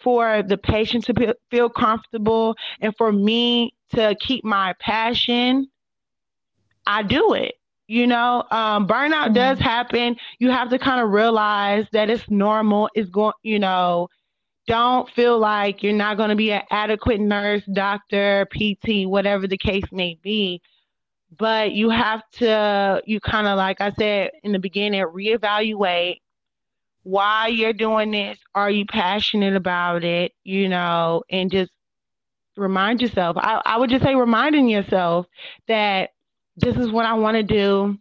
for 0.00 0.42
the 0.42 0.58
patient 0.58 1.04
to 1.04 1.36
feel 1.50 1.68
comfortable 1.68 2.56
and 2.80 2.94
for 2.96 3.12
me 3.12 3.74
to 3.94 4.16
keep 4.20 4.44
my 4.44 4.74
passion, 4.80 5.68
I 6.86 7.02
do 7.02 7.34
it. 7.34 7.54
You 7.86 8.06
know, 8.06 8.44
um, 8.50 8.86
burnout 8.86 9.26
mm-hmm. 9.26 9.34
does 9.34 9.58
happen. 9.58 10.16
You 10.38 10.50
have 10.50 10.70
to 10.70 10.78
kind 10.78 11.00
of 11.00 11.10
realize 11.10 11.86
that 11.92 12.08
it's 12.08 12.28
normal. 12.30 12.88
It's 12.94 13.10
going, 13.10 13.32
you 13.42 13.58
know, 13.58 14.08
don't 14.68 15.10
feel 15.10 15.38
like 15.38 15.82
you're 15.82 15.92
not 15.92 16.16
going 16.16 16.30
to 16.30 16.36
be 16.36 16.52
an 16.52 16.62
adequate 16.70 17.20
nurse, 17.20 17.64
doctor, 17.72 18.46
PT, 18.52 19.08
whatever 19.08 19.48
the 19.48 19.58
case 19.58 19.82
may 19.90 20.16
be. 20.22 20.62
But 21.36 21.72
you 21.72 21.90
have 21.90 22.22
to, 22.34 23.02
you 23.06 23.18
kind 23.18 23.48
of, 23.48 23.56
like 23.56 23.80
I 23.80 23.90
said 23.98 24.30
in 24.44 24.52
the 24.52 24.60
beginning, 24.60 25.02
reevaluate 25.02 26.20
why 27.02 27.48
you're 27.48 27.72
doing 27.72 28.12
this. 28.12 28.38
Are 28.54 28.70
you 28.70 28.86
passionate 28.86 29.56
about 29.56 30.04
it? 30.04 30.32
You 30.44 30.68
know, 30.68 31.24
and 31.28 31.50
just 31.50 31.72
remind 32.56 33.00
yourself. 33.00 33.36
I, 33.38 33.60
I 33.64 33.78
would 33.78 33.90
just 33.90 34.04
say 34.04 34.14
reminding 34.14 34.68
yourself 34.68 35.26
that 35.68 36.10
this 36.56 36.76
is 36.76 36.90
what 36.90 37.06
I 37.06 37.14
want 37.14 37.36
to 37.36 37.42
do. 37.42 37.98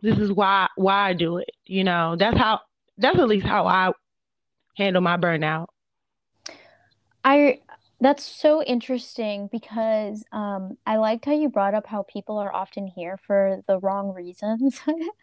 This 0.00 0.18
is 0.18 0.32
why 0.32 0.68
why 0.76 1.10
I 1.10 1.12
do 1.12 1.38
it. 1.38 1.50
You 1.64 1.84
know, 1.84 2.16
that's 2.18 2.36
how 2.36 2.60
that's 2.98 3.18
at 3.18 3.28
least 3.28 3.46
how 3.46 3.66
I 3.66 3.92
handle 4.76 5.02
my 5.02 5.16
burnout. 5.16 5.66
I 7.24 7.60
that's 8.00 8.24
so 8.24 8.62
interesting 8.64 9.48
because 9.52 10.24
um, 10.32 10.76
I 10.84 10.96
liked 10.96 11.24
how 11.24 11.34
you 11.34 11.48
brought 11.48 11.74
up 11.74 11.86
how 11.86 12.02
people 12.02 12.36
are 12.38 12.52
often 12.52 12.88
here 12.88 13.16
for 13.26 13.62
the 13.68 13.78
wrong 13.78 14.12
reasons. 14.12 14.80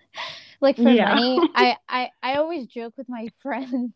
like 0.61 0.77
for 0.77 0.89
yeah. 0.89 1.13
money, 1.13 1.39
I, 1.55 1.75
I 1.89 2.09
I 2.23 2.35
always 2.35 2.67
joke 2.67 2.93
with 2.97 3.09
my 3.09 3.27
friends 3.41 3.91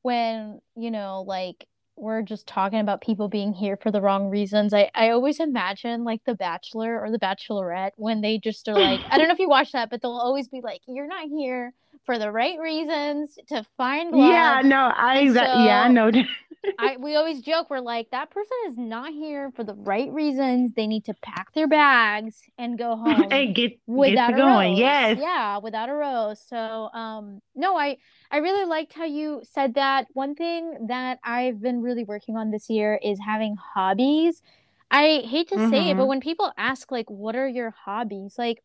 when 0.00 0.60
you 0.74 0.90
know 0.90 1.22
like 1.26 1.66
we're 1.96 2.22
just 2.22 2.46
talking 2.46 2.80
about 2.80 3.00
people 3.00 3.28
being 3.28 3.52
here 3.52 3.76
for 3.76 3.90
the 3.90 4.00
wrong 4.00 4.28
reasons. 4.28 4.74
I, 4.74 4.90
I 4.94 5.10
always 5.10 5.40
imagine 5.40 6.04
like 6.04 6.22
The 6.24 6.34
Bachelor 6.34 7.00
or 7.00 7.10
The 7.10 7.18
Bachelorette 7.18 7.92
when 7.96 8.20
they 8.20 8.38
just 8.38 8.68
are 8.68 8.74
like, 8.74 9.00
I 9.10 9.18
don't 9.18 9.28
know 9.28 9.34
if 9.34 9.38
you 9.38 9.48
watch 9.48 9.72
that, 9.72 9.90
but 9.90 10.02
they'll 10.02 10.12
always 10.12 10.48
be 10.48 10.60
like, 10.62 10.80
you're 10.86 11.06
not 11.06 11.28
here 11.28 11.72
for 12.04 12.18
the 12.18 12.30
right 12.30 12.58
reasons 12.58 13.38
to 13.48 13.64
find 13.76 14.10
love. 14.10 14.30
Yeah, 14.30 14.60
no, 14.64 14.92
I, 14.94 15.28
so, 15.28 15.34
yeah, 15.34 15.88
know. 15.88 16.10
I, 16.78 16.96
we 16.98 17.14
always 17.14 17.40
joke, 17.42 17.68
we're 17.70 17.80
like, 17.80 18.10
that 18.10 18.30
person 18.30 18.56
is 18.68 18.78
not 18.78 19.12
here 19.12 19.50
for 19.54 19.64
the 19.64 19.74
right 19.74 20.10
reasons. 20.12 20.72
They 20.74 20.86
need 20.86 21.04
to 21.06 21.14
pack 21.22 21.52
their 21.52 21.68
bags 21.68 22.40
and 22.58 22.78
go 22.78 22.96
home 22.96 23.28
and 23.30 23.54
get, 23.54 23.78
without 23.86 24.30
get 24.30 24.38
a 24.38 24.42
going. 24.42 24.70
Rose. 24.72 24.78
Yes. 24.78 25.18
Yeah, 25.20 25.58
without 25.58 25.88
a 25.88 25.94
rose. 25.94 26.40
So, 26.46 26.56
um, 26.56 27.40
no, 27.54 27.76
I, 27.76 27.98
I 28.34 28.38
really 28.38 28.64
liked 28.64 28.94
how 28.94 29.04
you 29.04 29.42
said 29.48 29.74
that. 29.74 30.08
One 30.12 30.34
thing 30.34 30.88
that 30.88 31.20
I've 31.22 31.62
been 31.62 31.82
really 31.82 32.02
working 32.02 32.36
on 32.36 32.50
this 32.50 32.68
year 32.68 32.98
is 33.00 33.20
having 33.24 33.54
hobbies. 33.54 34.42
I 34.90 35.22
hate 35.24 35.50
to 35.50 35.54
mm-hmm. 35.54 35.70
say 35.70 35.90
it, 35.90 35.94
but 35.94 36.00
mm-hmm. 36.00 36.08
when 36.08 36.20
people 36.20 36.52
ask, 36.58 36.90
like, 36.90 37.08
what 37.08 37.36
are 37.36 37.46
your 37.46 37.70
hobbies? 37.70 38.34
Like, 38.36 38.60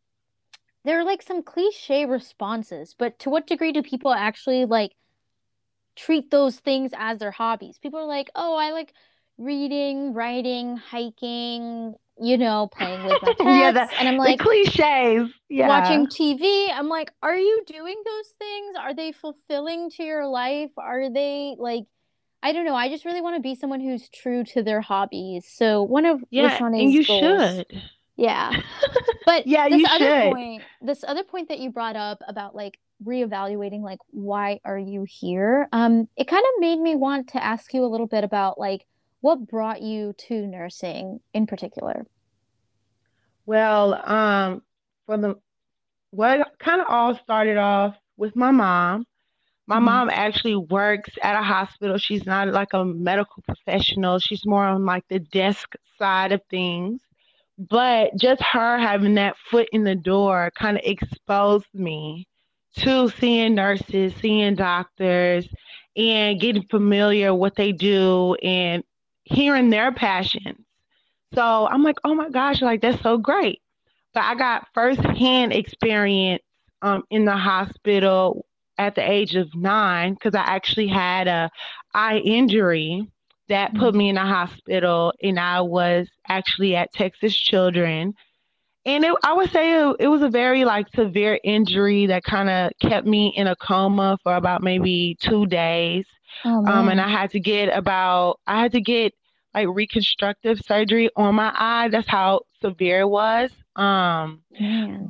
there 0.85 0.99
are 0.99 1.03
like 1.03 1.21
some 1.21 1.43
cliche 1.43 2.07
responses, 2.07 2.95
but 2.97 3.19
to 3.19 3.29
what 3.29 3.45
degree 3.45 3.71
do 3.71 3.83
people 3.83 4.11
actually 4.11 4.65
like 4.65 4.93
treat 5.95 6.31
those 6.31 6.55
things 6.57 6.89
as 6.97 7.19
their 7.19 7.29
hobbies. 7.29 7.77
People 7.77 7.99
are 7.99 8.07
like, 8.07 8.31
"Oh, 8.33 8.55
I 8.55 8.71
like 8.71 8.93
reading, 9.37 10.15
writing, 10.15 10.77
hiking, 10.77 11.93
you 12.21 12.37
know, 12.37 12.69
playing 12.71 13.03
with 13.03 13.13
my 13.13 13.19
pets." 13.23 13.41
yeah, 13.43 13.71
the, 13.71 13.99
and 13.99 14.07
I'm 14.07 14.17
like 14.17 14.39
cliches. 14.39 15.29
Yeah. 15.49 15.67
Watching 15.67 16.07
TV. 16.07 16.69
I'm 16.71 16.89
like, 16.89 17.11
"Are 17.21 17.35
you 17.35 17.63
doing 17.65 18.01
those 18.05 18.27
things? 18.37 18.75
Are 18.79 18.93
they 18.93 19.11
fulfilling 19.11 19.89
to 19.91 20.03
your 20.03 20.27
life? 20.27 20.71
Are 20.77 21.09
they 21.09 21.55
like 21.57 21.85
I 22.41 22.53
don't 22.53 22.65
know. 22.65 22.75
I 22.75 22.89
just 22.89 23.05
really 23.05 23.21
want 23.21 23.35
to 23.35 23.41
be 23.41 23.55
someone 23.55 23.81
who's 23.81 24.07
true 24.09 24.43
to 24.45 24.63
their 24.63 24.81
hobbies. 24.81 25.45
So 25.47 25.83
one 25.83 26.05
of 26.05 26.23
yeah, 26.29 26.57
and 26.63 26.91
you 26.91 27.05
goals, 27.05 27.55
should. 27.55 27.81
Yeah. 28.15 28.51
But 29.25 29.45
yeah, 29.45 29.69
this 29.69 29.81
you 29.81 29.85
other 29.87 30.05
should. 30.05 30.33
point, 30.33 30.63
this 30.81 31.03
other 31.07 31.23
point 31.23 31.49
that 31.49 31.59
you 31.59 31.69
brought 31.69 31.95
up 31.95 32.23
about 32.27 32.55
like 32.55 32.79
reevaluating 33.05 33.81
like 33.81 33.99
why 34.09 34.59
are 34.65 34.77
you 34.77 35.05
here 35.07 35.69
um 35.71 36.09
it 36.17 36.27
kind 36.27 36.43
of 36.43 36.59
made 36.59 36.77
me 36.77 36.95
want 36.95 37.29
to 37.29 37.41
ask 37.41 37.73
you 37.73 37.85
a 37.85 37.87
little 37.87 38.07
bit 38.07 38.25
about 38.25 38.59
like 38.59 38.85
what 39.21 39.47
brought 39.47 39.81
you 39.81 40.13
to 40.27 40.45
nursing 40.47 41.19
in 41.33 41.47
particular? 41.47 42.05
Well 43.45 43.93
um 44.05 44.61
for 45.05 45.17
the 45.17 45.35
well 46.11 46.43
kind 46.59 46.81
of 46.81 46.87
all 46.89 47.15
started 47.15 47.57
off 47.57 47.95
with 48.17 48.35
my 48.35 48.51
mom. 48.51 49.05
My 49.67 49.75
mm-hmm. 49.75 49.85
mom 49.85 50.09
actually 50.09 50.55
works 50.55 51.11
at 51.21 51.39
a 51.39 51.43
hospital. 51.43 51.97
She's 51.97 52.25
not 52.25 52.47
like 52.49 52.73
a 52.73 52.83
medical 52.83 53.43
professional. 53.43 54.19
She's 54.19 54.45
more 54.45 54.63
on 54.63 54.85
like 54.85 55.03
the 55.09 55.19
desk 55.19 55.75
side 55.97 56.31
of 56.31 56.41
things. 56.49 57.01
But 57.57 58.15
just 58.17 58.41
her 58.41 58.77
having 58.77 59.15
that 59.15 59.35
foot 59.51 59.67
in 59.73 59.83
the 59.83 59.95
door 59.95 60.49
kind 60.57 60.77
of 60.77 60.83
exposed 60.85 61.67
me 61.73 62.25
to 62.77 63.09
seeing 63.19 63.55
nurses, 63.55 64.13
seeing 64.21 64.55
doctors, 64.55 65.47
and 65.95 66.39
getting 66.39 66.63
familiar 66.63 67.33
what 67.33 67.55
they 67.55 67.73
do 67.73 68.35
and 68.35 68.83
hearing 69.29 69.69
their 69.69 69.91
passions. 69.91 70.65
So 71.33 71.67
I'm 71.67 71.83
like, 71.83 71.97
oh 72.03 72.15
my 72.15 72.29
gosh, 72.29 72.61
like 72.61 72.81
that's 72.81 73.01
so 73.01 73.17
great. 73.17 73.61
But 74.13 74.23
I 74.23 74.35
got 74.35 74.67
firsthand 74.73 75.53
experience 75.53 76.43
um, 76.81 77.03
in 77.09 77.25
the 77.25 77.37
hospital 77.37 78.45
at 78.77 78.95
the 78.95 79.09
age 79.09 79.35
of 79.35 79.53
nine 79.53 80.13
because 80.13 80.33
I 80.33 80.41
actually 80.41 80.87
had 80.87 81.27
a 81.27 81.51
eye 81.93 82.17
injury 82.17 83.07
that 83.49 83.75
put 83.75 83.93
me 83.95 84.09
in 84.09 84.15
the 84.15 84.21
hospital, 84.21 85.11
and 85.21 85.39
I 85.39 85.61
was 85.61 86.07
actually 86.27 86.75
at 86.75 86.93
Texas 86.93 87.35
Children. 87.35 88.13
And 88.85 89.03
it, 89.03 89.13
I 89.23 89.33
would 89.33 89.51
say 89.51 89.73
it, 89.73 89.95
it 89.99 90.07
was 90.07 90.21
a 90.21 90.29
very 90.29 90.65
like 90.65 90.87
severe 90.95 91.39
injury 91.43 92.05
that 92.07 92.23
kind 92.23 92.49
of 92.49 92.71
kept 92.81 93.05
me 93.05 93.33
in 93.35 93.47
a 93.47 93.55
coma 93.55 94.17
for 94.23 94.35
about 94.35 94.63
maybe 94.63 95.17
two 95.19 95.45
days. 95.47 96.05
Oh, 96.45 96.65
Um, 96.65 96.89
and. 96.89 97.01
I 97.01 97.09
had 97.09 97.31
to 97.31 97.39
get 97.39 97.75
about 97.75 98.39
I 98.47 98.61
had 98.61 98.71
to 98.73 98.81
get 98.81 99.13
like 99.53 99.67
reconstructive 99.69 100.59
surgery 100.65 101.09
on 101.15 101.35
my 101.35 101.51
eye. 101.55 101.89
That's 101.89 102.07
how 102.07 102.41
severe 102.61 103.01
it 103.01 103.09
was. 103.09 103.51
Um, 103.75 104.41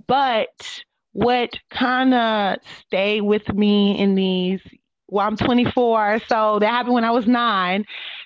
but 0.08 0.84
what 1.14 1.50
kind 1.72 2.14
of 2.14 2.58
stayed 2.86 3.22
with 3.22 3.48
me 3.54 4.00
in 4.00 4.16
these, 4.16 4.62
well, 5.08 5.26
I'm 5.28 5.36
24, 5.38 6.20
so 6.28 6.60
that 6.60 6.70
happened 6.70 6.94
when 6.94 7.04
I 7.04 7.12
was 7.12 7.28
nine. 7.28 7.86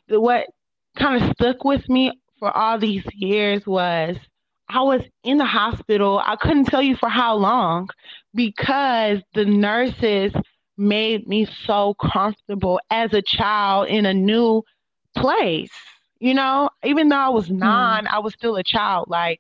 What 0.10 0.48
kind 0.98 1.22
of 1.24 1.32
stuck 1.32 1.64
with 1.64 1.88
me 1.90 2.12
for 2.40 2.56
all 2.56 2.78
these 2.78 3.04
years 3.14 3.66
was 3.66 4.18
I 4.70 4.82
was 4.82 5.02
in 5.24 5.38
the 5.38 5.46
hospital. 5.46 6.22
I 6.24 6.36
couldn't 6.36 6.66
tell 6.66 6.82
you 6.82 6.96
for 6.96 7.10
how 7.10 7.36
long 7.36 7.88
because 8.34 9.20
the 9.34 9.46
nurses 9.46 10.34
made 10.78 11.28
me 11.28 11.46
so 11.66 11.96
comfortable 11.96 12.80
as 12.90 13.14
a 13.14 13.22
child 13.22 13.88
in 13.90 14.06
a 14.06 14.14
new 14.14 14.64
place. 15.16 15.72
You 16.20 16.34
know, 16.34 16.70
even 16.84 17.10
though 17.10 17.18
I 17.18 17.30
was 17.30 17.50
Hmm. 17.62 17.98
nine, 17.98 18.08
I 18.08 18.20
was 18.20 18.34
still 18.34 18.56
a 18.56 18.64
child. 18.64 19.08
Like, 19.10 19.40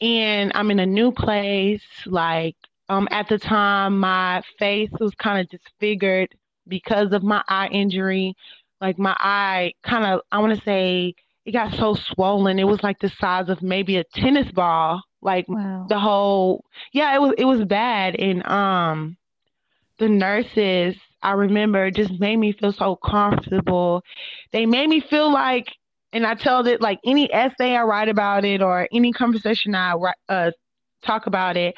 and 0.00 0.52
I'm 0.54 0.70
in 0.70 0.78
a 0.78 0.86
new 0.86 1.12
place. 1.12 1.82
Like, 2.06 2.56
um, 2.88 3.08
at 3.10 3.28
the 3.28 3.38
time, 3.38 3.98
my 3.98 4.42
face 4.58 4.90
was 5.00 5.14
kind 5.14 5.40
of 5.40 5.48
disfigured 5.48 6.28
because 6.68 7.12
of 7.12 7.22
my 7.22 7.42
eye 7.48 7.68
injury. 7.68 8.34
Like, 8.80 8.98
my 8.98 9.16
eye 9.18 9.72
kind 9.84 10.04
of, 10.04 10.20
I 10.32 10.38
want 10.38 10.54
to 10.56 10.62
say, 10.64 11.14
it 11.44 11.52
got 11.52 11.74
so 11.74 11.94
swollen. 11.94 12.58
It 12.58 12.64
was 12.64 12.82
like 12.82 12.98
the 13.00 13.08
size 13.08 13.48
of 13.48 13.62
maybe 13.62 13.96
a 13.96 14.04
tennis 14.14 14.50
ball. 14.52 15.02
Like 15.22 15.46
Wow. 15.46 15.88
the 15.88 15.98
whole, 15.98 16.64
yeah, 16.92 17.14
it 17.14 17.20
was 17.20 17.34
it 17.38 17.44
was 17.44 17.64
bad. 17.64 18.16
And 18.16 18.44
um, 18.46 19.16
the 19.98 20.08
nurses, 20.08 20.96
I 21.22 21.32
remember, 21.32 21.90
just 21.90 22.18
made 22.20 22.36
me 22.36 22.52
feel 22.52 22.72
so 22.72 22.96
comfortable. 22.96 24.02
They 24.52 24.66
made 24.66 24.88
me 24.88 25.00
feel 25.00 25.32
like, 25.32 25.66
and 26.12 26.26
I 26.26 26.34
tell 26.34 26.66
it 26.66 26.80
like 26.80 26.98
any 27.04 27.32
essay 27.32 27.76
I 27.76 27.82
write 27.82 28.08
about 28.08 28.44
it 28.44 28.62
or 28.62 28.88
any 28.92 29.12
conversation 29.12 29.74
I 29.74 29.94
uh, 30.28 30.50
talk 31.04 31.26
about 31.26 31.56
it, 31.56 31.74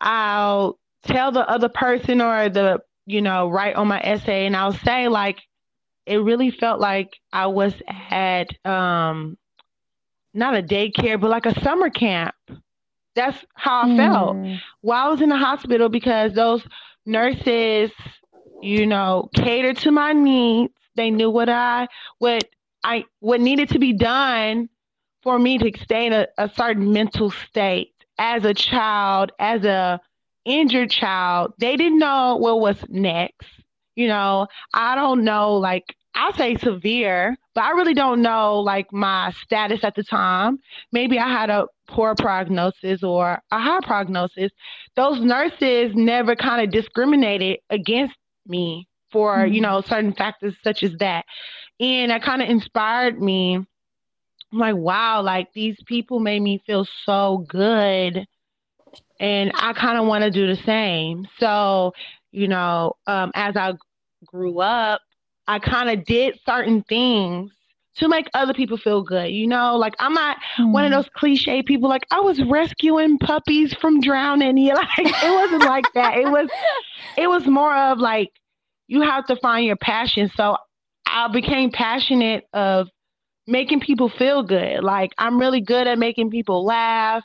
I'll 0.00 0.78
tell 1.04 1.32
the 1.32 1.48
other 1.48 1.68
person 1.68 2.20
or 2.20 2.48
the, 2.48 2.80
you 3.06 3.20
know, 3.22 3.48
write 3.48 3.74
on 3.76 3.88
my 3.88 4.00
essay 4.00 4.46
and 4.46 4.56
I'll 4.56 4.72
say 4.72 5.08
like, 5.08 5.38
it 6.06 6.16
really 6.18 6.50
felt 6.50 6.80
like 6.80 7.08
I 7.32 7.46
was 7.46 7.74
at, 8.10 8.48
um, 8.64 9.36
not 10.34 10.56
a 10.56 10.62
daycare, 10.62 11.20
but 11.20 11.30
like 11.30 11.46
a 11.46 11.60
summer 11.62 11.90
camp. 11.90 12.34
That's 13.14 13.44
how 13.54 13.82
I 13.88 13.94
felt 13.94 14.38
Hmm. 14.38 14.56
while 14.80 15.06
I 15.06 15.10
was 15.10 15.20
in 15.20 15.28
the 15.28 15.36
hospital 15.36 15.88
because 15.88 16.32
those 16.34 16.62
nurses, 17.08 17.90
you 18.62 18.86
know, 18.86 19.30
catered 19.34 19.78
to 19.78 19.90
my 19.90 20.12
needs. 20.12 20.74
They 20.96 21.10
knew 21.10 21.30
what 21.30 21.48
I 21.48 21.88
what 22.18 22.44
I 22.84 23.04
what 23.20 23.40
needed 23.40 23.70
to 23.70 23.78
be 23.78 23.92
done 23.92 24.68
for 25.22 25.38
me 25.38 25.58
to 25.58 25.72
stay 25.82 26.06
in 26.06 26.12
a, 26.12 26.26
a 26.38 26.50
certain 26.54 26.92
mental 26.92 27.30
state 27.30 27.94
as 28.18 28.44
a 28.44 28.54
child, 28.54 29.32
as 29.38 29.64
a 29.64 30.00
injured 30.44 30.90
child. 30.90 31.54
They 31.58 31.76
didn't 31.76 31.98
know 31.98 32.36
what 32.36 32.60
was 32.60 32.84
next. 32.88 33.48
You 33.96 34.08
know, 34.08 34.46
I 34.74 34.94
don't 34.94 35.24
know 35.24 35.54
like 35.56 35.96
I'll 36.14 36.34
say 36.34 36.56
severe, 36.56 37.36
but 37.58 37.66
I 37.66 37.72
really 37.76 37.94
don't 37.96 38.22
know 38.22 38.60
like 38.60 38.92
my 38.92 39.32
status 39.44 39.84
at 39.84 39.96
the 39.96 40.04
time. 40.04 40.60
Maybe 40.92 41.18
I 41.18 41.28
had 41.28 41.50
a 41.50 41.66
poor 41.88 42.14
prognosis 42.16 43.02
or 43.02 43.42
a 43.52 43.58
high 43.58 43.80
prognosis. 43.82 44.52
Those 44.96 45.20
nurses 45.22 45.92
never 45.96 46.36
kind 46.36 46.62
of 46.62 46.70
discriminated 46.70 47.60
against 47.70 48.16
me 48.46 48.88
for, 49.12 49.46
you 49.46 49.60
Hmm. 49.60 49.70
know, 49.70 49.82
certain 49.82 50.14
factors 50.14 50.54
such 50.64 50.84
as 50.84 50.96
that. 51.00 51.26
And 51.80 52.10
that 52.10 52.22
kind 52.22 52.42
of 52.42 52.48
inspired 52.48 53.20
me. 53.20 53.56
I'm 54.52 54.58
like, 54.58 54.76
wow, 54.76 55.22
like 55.22 55.52
these 55.54 55.76
people 55.86 56.20
made 56.20 56.40
me 56.42 56.62
feel 56.66 56.86
so 57.04 57.44
good. 57.48 58.26
And 59.20 59.52
I 59.54 59.72
kind 59.74 59.98
of 59.98 60.06
want 60.06 60.24
to 60.24 60.30
do 60.30 60.46
the 60.46 60.56
same. 60.62 61.26
So, 61.38 61.92
you 62.32 62.48
know, 62.48 62.94
um, 63.06 63.32
as 63.34 63.56
I 63.56 63.74
grew 64.26 64.60
up, 64.60 65.00
I 65.48 65.58
kind 65.60 65.90
of 65.90 66.04
did 66.06 66.38
certain 66.46 66.84
things 66.84 67.52
to 67.96 68.08
make 68.08 68.28
other 68.34 68.54
people 68.54 68.78
feel 68.78 69.02
good. 69.02 69.30
You 69.30 69.48
know, 69.48 69.76
like 69.76 69.94
I'm 69.98 70.14
not 70.14 70.38
one 70.70 70.84
of 70.84 70.90
Hmm. 70.90 70.92
those 70.92 71.08
cliche 71.16 71.62
people 71.62 71.88
like 71.88 72.06
I 72.12 72.20
was 72.20 72.42
rescuing 72.44 73.18
puppies 73.18 73.74
from 73.74 74.00
drowning. 74.00 74.58
Yeah, 74.58 74.74
like 74.76 75.16
it 75.22 75.30
wasn't 75.32 75.64
like 75.64 75.86
that. 75.94 76.18
It 76.18 76.28
was 76.28 76.50
it 77.16 77.28
was 77.28 77.46
more 77.46 77.74
of 77.76 77.98
like 77.98 78.30
you 78.88 79.02
have 79.02 79.26
to 79.26 79.36
find 79.36 79.66
your 79.66 79.76
passion. 79.76 80.30
So 80.36 80.56
I 81.06 81.28
became 81.28 81.70
passionate 81.72 82.44
of 82.54 82.88
making 83.46 83.80
people 83.80 84.08
feel 84.08 84.42
good. 84.42 84.84
Like 84.84 85.12
I'm 85.18 85.38
really 85.38 85.60
good 85.60 85.86
at 85.88 85.98
making 85.98 86.30
people 86.30 86.64
laugh. 86.64 87.24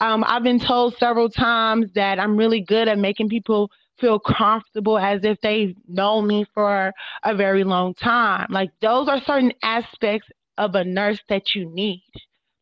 Um, 0.00 0.24
I've 0.26 0.42
been 0.42 0.60
told 0.60 0.96
several 0.98 1.28
times 1.28 1.92
that 1.94 2.18
I'm 2.18 2.36
really 2.36 2.60
good 2.60 2.88
at 2.88 2.98
making 2.98 3.28
people 3.28 3.70
feel 3.98 4.18
comfortable 4.18 4.98
as 4.98 5.24
if 5.24 5.38
they've 5.40 5.74
known 5.88 6.26
me 6.26 6.44
for 6.54 6.92
a 7.24 7.34
very 7.34 7.64
long 7.64 7.94
time. 7.94 8.46
Like 8.50 8.70
those 8.80 9.08
are 9.08 9.20
certain 9.20 9.52
aspects 9.62 10.28
of 10.58 10.74
a 10.74 10.84
nurse 10.84 11.20
that 11.28 11.54
you 11.54 11.68
need. 11.72 12.02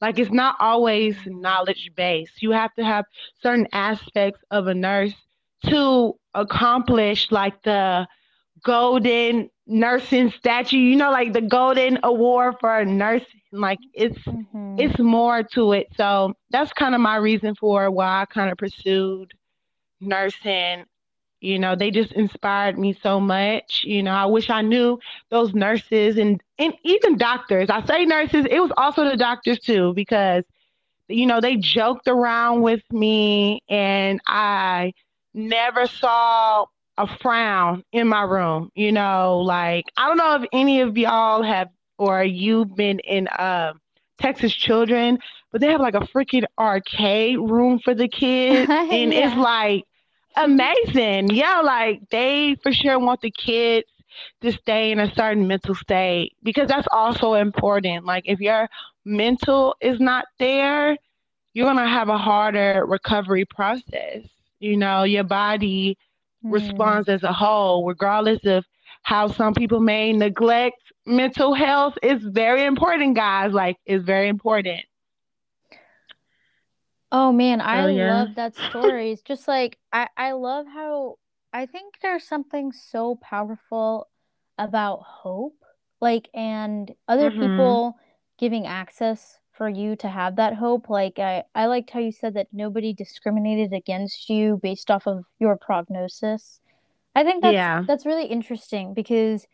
Like 0.01 0.19
it's 0.19 0.33
not 0.33 0.57
always 0.61 1.17
knowledge 1.27 1.91
based. 1.97 2.43
You 2.43 2.53
have 2.53 2.75
to 2.75 2.85
have 2.85 3.05
certain 3.43 3.67
aspects 3.73 4.41
of 4.51 4.67
a 4.67 4.75
nurse 4.75 5.15
to 5.67 6.15
accomplish 6.35 7.31
like 7.31 7.63
the 7.63 8.07
golden 8.65 9.51
nursing 9.67 10.31
statue, 10.31 10.77
you 10.77 10.97
know, 10.97 11.11
like 11.11 11.33
the 11.33 11.43
golden 11.43 11.99
award 12.03 12.55
for 12.61 12.79
a 12.79 12.85
nursing. 12.85 13.41
Like 13.53 13.79
it's 13.93 14.19
hmm 14.27 14.77
it's 14.77 14.99
more 14.99 15.43
to 15.55 15.73
it. 15.73 15.89
So 15.97 16.35
that's 16.51 16.73
kind 16.73 16.95
of 16.95 17.01
my 17.01 17.17
reason 17.17 17.55
for 17.55 17.91
why 17.91 18.23
I 18.23 18.27
kind 18.27 18.51
of 18.51 18.59
pursued 18.59 19.33
nursing. 20.01 20.85
You 21.43 21.59
know, 21.59 21.77
they 21.77 21.91
just 21.91 22.13
inspired 22.13 22.79
me 22.79 22.95
so 23.03 23.21
much. 23.21 23.83
You 23.85 24.03
know, 24.03 24.13
I 24.13 24.27
wish 24.27 24.51
I 24.51 24.63
knew 24.63 24.99
those 25.31 25.55
nurses 25.55 26.19
and 26.19 26.43
and 26.59 26.75
even 26.85 27.19
doctors. 27.19 27.69
I 27.71 27.85
say 27.85 28.05
nurses, 28.07 28.47
it 28.51 28.61
was 28.61 28.73
also 28.77 29.05
the 29.05 29.17
doctors 29.17 29.59
too, 29.61 29.93
because 29.95 30.45
you 31.09 31.27
know, 31.27 31.41
they 31.41 31.57
joked 31.57 32.09
around 32.09 32.63
with 32.63 32.83
me 32.93 33.61
and 33.69 34.21
I 34.27 34.93
never 35.35 35.87
saw 35.87 36.67
a 36.97 37.07
frown 37.19 37.85
in 37.93 38.09
my 38.09 38.23
room. 38.23 38.71
You 38.75 38.93
know, 38.93 39.39
like 39.41 39.87
I 39.97 40.09
don't 40.09 40.19
know 40.19 40.37
if 40.43 40.49
any 40.53 40.81
of 40.81 40.97
y'all 40.97 41.43
have 41.43 41.69
or 41.99 42.25
you've 42.25 42.75
been 42.75 43.01
in 43.01 43.29
uh, 43.29 43.75
Texas 44.19 44.55
Children, 44.55 45.19
but 45.53 45.61
they 45.61 45.69
have 45.69 45.81
like 45.81 45.95
a 45.95 46.01
freaking 46.01 46.45
arcade 46.59 47.39
room 47.39 47.79
for 47.85 47.95
the 47.95 48.09
kids 48.09 48.73
and 48.91 49.13
it's 49.13 49.35
like 49.37 49.85
amazing. 50.37 51.31
Yeah, 51.31 51.61
like 51.63 52.01
they 52.11 52.57
for 52.63 52.73
sure 52.73 52.99
want 52.99 53.21
the 53.21 53.31
kids 53.31 53.87
to 54.43 54.53
stay 54.53 54.91
in 54.93 54.99
a 54.99 55.13
certain 55.15 55.47
mental 55.47 55.75
state 55.75 56.33
because 56.43 56.69
that's 56.69 56.87
also 56.93 57.35
important. 57.35 58.05
Like 58.05 58.25
if 58.27 58.41
your 58.41 58.69
mental 59.05 59.77
is 59.81 60.01
not 60.01 60.25
there, 60.39 60.97
you're 61.55 61.67
gonna 61.67 61.89
have 61.89 62.09
a 62.09 62.19
harder 62.19 62.85
recovery 62.87 63.45
process. 63.45 64.23
You 64.61 64.77
know, 64.77 65.05
your 65.05 65.25
body 65.25 65.97
Hmm. 66.43 66.49
responds 66.49 67.09
as 67.09 67.23
a 67.23 67.33
whole, 67.33 67.87
regardless 67.87 68.41
of 68.45 68.65
how 69.03 69.29
some 69.29 69.55
people 69.55 69.81
may 69.81 70.13
neglect 70.13 70.77
mental 71.07 71.55
health. 71.55 71.95
It's 72.03 72.25
very 72.25 72.65
important, 72.65 73.17
guys. 73.17 73.53
Like, 73.53 73.77
it's 73.87 74.05
very 74.05 74.29
important. 74.29 74.81
Oh 77.13 77.33
man, 77.33 77.61
I 77.61 77.87
yeah. 77.87 78.25
love 78.25 78.37
that 78.37 78.57
story. 78.57 79.13
It's 79.13 79.23
just 79.23 79.49
like 79.49 79.79
I 79.93 80.09
I 80.17 80.33
love 80.33 80.67
how 80.67 81.19
I 81.53 81.67
think 81.67 81.97
there's 82.03 82.25
something 82.27 82.73
so 82.73 83.17
powerful 83.17 84.09
about 84.59 85.03
hope, 85.05 85.59
like 86.01 86.29
and 86.35 86.93
other 87.09 87.31
Mhm. 87.31 87.41
people 87.41 87.99
giving 88.39 88.67
access 88.67 89.39
for 89.53 89.69
you 89.69 89.97
to 89.97 90.09
have 90.09 90.37
that 90.37 90.55
hope. 90.57 90.89
Like 90.91 91.19
I 91.19 91.45
I 91.55 91.67
liked 91.67 91.91
how 91.91 92.01
you 92.01 92.13
said 92.13 92.35
that 92.35 92.49
nobody 92.53 92.95
discriminated 92.95 93.75
against 93.75 94.31
you 94.31 94.59
based 94.63 94.91
off 94.91 95.07
of 95.07 95.25
your 95.41 95.57
prognosis. 95.59 96.61
I 97.17 97.25
think 97.25 97.43
that's 97.43 97.59
Yeah. 97.59 97.85
that's 97.87 98.07
really 98.07 98.27
interesting 98.27 98.95
because 98.95 99.47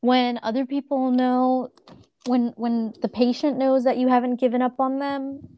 when 0.00 0.38
other 0.42 0.66
people 0.66 1.10
know 1.10 1.70
when 2.26 2.52
when 2.56 2.94
the 3.02 3.08
patient 3.08 3.58
knows 3.58 3.84
that 3.84 3.98
you 3.98 4.08
haven't 4.08 4.36
given 4.40 4.62
up 4.62 4.80
on 4.80 4.98
them, 5.00 5.57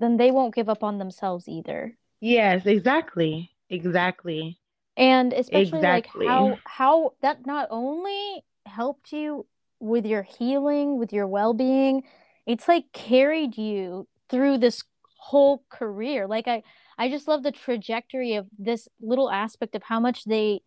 then 0.00 0.16
they 0.16 0.30
won't 0.30 0.54
give 0.54 0.68
up 0.68 0.82
on 0.82 0.98
themselves 0.98 1.48
either. 1.48 1.96
Yes, 2.20 2.66
exactly. 2.66 3.50
Exactly. 3.70 4.58
And 4.96 5.32
especially 5.32 5.82
like 5.82 6.06
how 6.06 6.58
how 6.64 7.12
that 7.22 7.46
not 7.46 7.68
only 7.70 8.44
helped 8.66 9.12
you 9.12 9.46
with 9.80 10.04
your 10.04 10.22
healing, 10.22 10.98
with 10.98 11.12
your 11.12 11.26
well-being, 11.26 12.02
it's 12.46 12.66
like 12.66 12.84
carried 12.92 13.56
you 13.56 14.08
through 14.28 14.58
this 14.58 14.82
whole 15.18 15.62
career. 15.68 16.26
Like 16.26 16.48
I 16.48 16.62
I 16.96 17.08
just 17.08 17.28
love 17.28 17.42
the 17.42 17.52
trajectory 17.52 18.34
of 18.34 18.46
this 18.58 18.88
little 19.00 19.30
aspect 19.30 19.76
of 19.76 19.84
how 19.84 20.00
much 20.00 20.24
they 20.24 20.62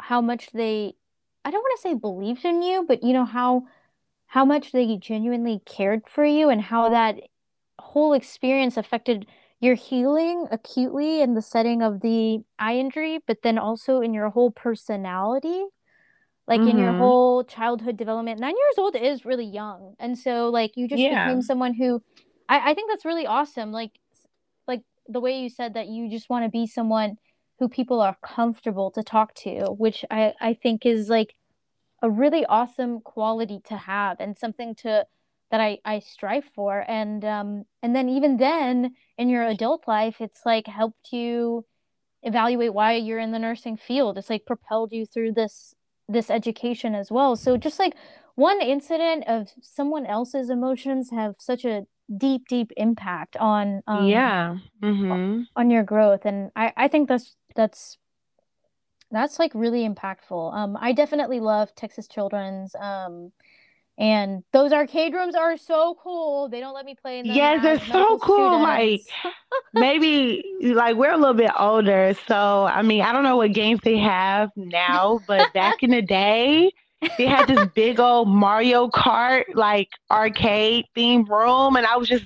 how 0.00 0.20
much 0.20 0.50
they 0.52 0.94
I 1.44 1.50
don't 1.50 1.62
want 1.62 1.78
to 1.78 1.82
say 1.82 1.94
believed 1.94 2.44
in 2.44 2.62
you, 2.62 2.84
but 2.86 3.02
you 3.02 3.12
know 3.12 3.24
how 3.24 3.64
how 4.26 4.44
much 4.44 4.72
they 4.72 4.96
genuinely 4.96 5.60
cared 5.66 6.08
for 6.08 6.24
you 6.24 6.48
and 6.50 6.60
how 6.62 6.90
that 6.90 7.16
whole 7.80 8.12
experience 8.12 8.76
affected 8.76 9.26
your 9.60 9.74
healing 9.74 10.46
acutely 10.50 11.20
in 11.20 11.34
the 11.34 11.42
setting 11.42 11.82
of 11.82 12.00
the 12.00 12.40
eye 12.58 12.76
injury, 12.76 13.20
but 13.26 13.42
then 13.42 13.58
also 13.58 14.00
in 14.00 14.14
your 14.14 14.30
whole 14.30 14.50
personality, 14.50 15.64
like 16.46 16.66
in 16.66 16.78
your 16.78 16.92
Mm-hmm. 16.92 16.94
whole 16.94 17.44
childhood 17.44 17.96
development. 17.96 18.40
Nine 18.40 18.54
years 18.56 18.78
old 18.78 18.96
is 18.96 19.24
really 19.24 19.46
young. 19.46 19.94
And 19.98 20.18
so 20.18 20.48
like 20.50 20.72
you 20.76 20.88
just 20.88 21.02
Yeah. 21.02 21.08
became 21.08 21.42
someone 21.42 21.74
who 21.74 22.02
I, 22.48 22.70
I 22.70 22.74
think 22.74 22.90
that's 22.90 23.04
really 23.04 23.26
awesome. 23.26 23.72
Like 23.72 23.92
like 24.66 24.82
the 25.08 25.20
way 25.20 25.40
you 25.40 25.48
said 25.50 25.74
that 25.74 25.88
you 25.88 26.10
just 26.10 26.30
want 26.30 26.44
to 26.44 26.50
be 26.50 26.66
someone 26.66 27.16
who 27.58 27.68
people 27.68 28.00
are 28.00 28.16
comfortable 28.22 28.90
to 28.92 29.02
talk 29.02 29.34
to, 29.34 29.66
which 29.78 30.04
I, 30.10 30.34
I 30.40 30.54
think 30.54 30.86
is 30.86 31.08
like 31.08 31.34
a 32.02 32.10
really 32.10 32.44
awesome 32.46 33.00
quality 33.00 33.60
to 33.66 33.76
have 33.76 34.18
and 34.20 34.36
something 34.36 34.74
to 34.76 35.06
that 35.50 35.60
I, 35.60 35.78
I 35.84 36.00
strive 36.00 36.44
for. 36.54 36.84
And 36.88 37.24
um 37.24 37.64
and 37.82 37.94
then 37.94 38.08
even 38.08 38.36
then 38.36 38.94
in 39.16 39.28
your 39.28 39.44
adult 39.44 39.86
life, 39.88 40.20
it's 40.20 40.42
like 40.44 40.66
helped 40.66 41.12
you 41.12 41.64
evaluate 42.22 42.74
why 42.74 42.94
you're 42.94 43.18
in 43.18 43.32
the 43.32 43.38
nursing 43.38 43.76
field. 43.76 44.18
It's 44.18 44.30
like 44.30 44.46
propelled 44.46 44.92
you 44.92 45.06
through 45.06 45.32
this 45.32 45.74
this 46.08 46.30
education 46.30 46.94
as 46.94 47.10
well. 47.10 47.36
So 47.36 47.56
just 47.56 47.78
like 47.78 47.94
one 48.34 48.60
incident 48.60 49.24
of 49.26 49.48
someone 49.60 50.06
else's 50.06 50.48
emotions 50.50 51.10
have 51.10 51.34
such 51.38 51.64
a 51.64 51.86
deep, 52.16 52.48
deep 52.48 52.72
impact 52.76 53.36
on 53.36 53.82
um 53.86 54.08
Yeah. 54.08 54.56
Mm-hmm. 54.82 55.42
on 55.56 55.70
your 55.70 55.82
growth. 55.82 56.24
And 56.24 56.50
I, 56.56 56.72
I 56.76 56.88
think 56.88 57.08
that's 57.08 57.36
that's 57.54 57.98
that's 59.10 59.38
like 59.38 59.52
really 59.54 59.88
impactful. 59.88 60.54
Um, 60.54 60.76
I 60.80 60.92
definitely 60.92 61.40
love 61.40 61.74
Texas 61.74 62.06
Children's. 62.08 62.74
Um, 62.74 63.32
and 63.98 64.44
those 64.52 64.72
arcade 64.72 65.12
rooms 65.12 65.34
are 65.34 65.56
so 65.56 65.96
cool. 66.02 66.48
They 66.48 66.60
don't 66.60 66.74
let 66.74 66.86
me 66.86 66.94
play 66.94 67.18
in 67.18 67.26
them 67.26 67.36
Yes, 67.36 67.62
they're 67.62 67.80
so 67.80 68.18
cool. 68.18 68.62
Like 68.62 69.02
maybe 69.74 70.42
like 70.62 70.96
we're 70.96 71.12
a 71.12 71.16
little 71.16 71.34
bit 71.34 71.50
older, 71.58 72.14
so 72.26 72.64
I 72.64 72.82
mean, 72.82 73.02
I 73.02 73.12
don't 73.12 73.24
know 73.24 73.36
what 73.36 73.52
games 73.52 73.80
they 73.82 73.98
have 73.98 74.50
now, 74.56 75.20
but 75.26 75.52
back 75.52 75.82
in 75.82 75.90
the 75.90 76.02
day, 76.02 76.72
they 77.18 77.26
had 77.26 77.48
this 77.48 77.68
big 77.74 77.98
old 77.98 78.28
Mario 78.28 78.88
Kart 78.88 79.44
like 79.54 79.88
arcade 80.10 80.86
theme 80.94 81.24
room, 81.24 81.76
and 81.76 81.84
I 81.86 81.96
was 81.96 82.08
just 82.08 82.24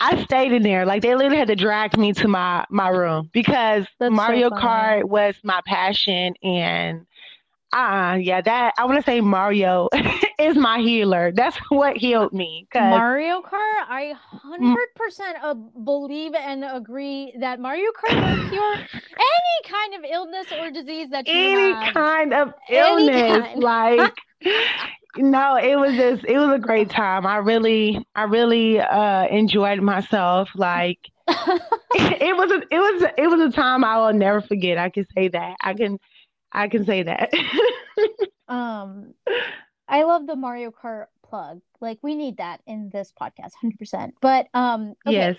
I 0.00 0.22
stayed 0.24 0.52
in 0.52 0.62
there. 0.62 0.86
Like 0.86 1.02
they 1.02 1.14
literally 1.14 1.38
had 1.38 1.48
to 1.48 1.56
drag 1.56 1.96
me 1.98 2.12
to 2.14 2.28
my 2.28 2.64
my 2.70 2.88
room 2.88 3.30
because 3.32 3.86
That's 4.00 4.14
Mario 4.14 4.48
funny. 4.48 4.62
Kart 4.62 5.04
was 5.04 5.36
my 5.44 5.60
passion 5.66 6.34
and 6.42 7.06
uh 7.74 8.16
yeah, 8.16 8.40
that 8.40 8.74
I 8.78 8.84
want 8.84 8.98
to 8.98 9.04
say 9.04 9.20
Mario 9.20 9.88
is 10.38 10.56
my 10.56 10.78
healer. 10.78 11.32
That's 11.34 11.56
what 11.68 11.96
healed 11.96 12.32
me 12.32 12.66
Mario 12.74 13.42
Kart, 13.42 13.84
I 13.88 14.14
100% 14.44 15.34
uh, 15.42 15.54
believe 15.54 16.34
and 16.34 16.64
agree 16.64 17.34
that 17.40 17.60
Mario 17.60 17.90
Kart 17.92 18.14
will 18.14 18.50
cure 18.50 18.74
any 18.94 19.70
kind 19.70 19.94
of 19.94 20.10
illness 20.10 20.46
or 20.58 20.70
disease 20.70 21.10
that 21.10 21.26
you 21.28 21.34
any 21.34 21.72
have. 21.72 21.94
kind 21.94 22.34
of 22.34 22.52
illness. 22.68 23.46
kind. 23.46 23.62
Like, 23.62 24.14
no, 25.16 25.56
it 25.56 25.76
was 25.76 25.94
just, 25.94 26.24
it 26.24 26.38
was 26.38 26.54
a 26.54 26.58
great 26.58 26.90
time. 26.90 27.26
I 27.26 27.36
really, 27.36 28.04
I 28.14 28.24
really 28.24 28.80
uh, 28.80 29.26
enjoyed 29.28 29.80
myself. 29.80 30.50
Like, 30.54 30.98
it 31.28 32.36
was, 32.36 32.50
a, 32.50 32.62
it 32.74 32.78
was, 32.78 33.04
it 33.16 33.26
was 33.28 33.40
a 33.40 33.56
time 33.56 33.84
I 33.84 33.98
will 33.98 34.12
never 34.12 34.40
forget. 34.40 34.78
I 34.78 34.90
can 34.90 35.06
say 35.14 35.28
that. 35.28 35.56
I 35.60 35.74
can, 35.74 35.98
I 36.54 36.68
can 36.68 36.84
say 36.84 37.02
that. 37.02 37.30
Um, 38.48 39.14
I 39.88 40.04
love 40.04 40.26
the 40.26 40.36
Mario 40.36 40.70
Kart 40.70 41.06
plug. 41.22 41.60
Like 41.80 41.98
we 42.02 42.14
need 42.14 42.38
that 42.38 42.60
in 42.66 42.90
this 42.90 43.12
podcast, 43.20 43.52
100%. 43.54 44.14
But 44.20 44.48
um 44.54 44.94
okay, 45.06 45.26
yes. 45.26 45.36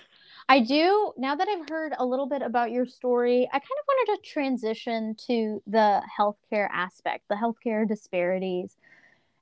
I 0.48 0.60
do 0.60 1.12
now 1.16 1.36
that 1.36 1.48
I've 1.48 1.68
heard 1.68 1.94
a 1.98 2.06
little 2.06 2.26
bit 2.28 2.42
about 2.42 2.72
your 2.72 2.86
story, 2.86 3.48
I 3.52 3.58
kind 3.58 3.62
of 3.62 3.86
wanted 3.88 4.16
to 4.22 4.30
transition 4.30 5.16
to 5.28 5.62
the 5.66 6.02
healthcare 6.18 6.68
aspect, 6.72 7.24
the 7.28 7.36
healthcare 7.36 7.88
disparities. 7.88 8.76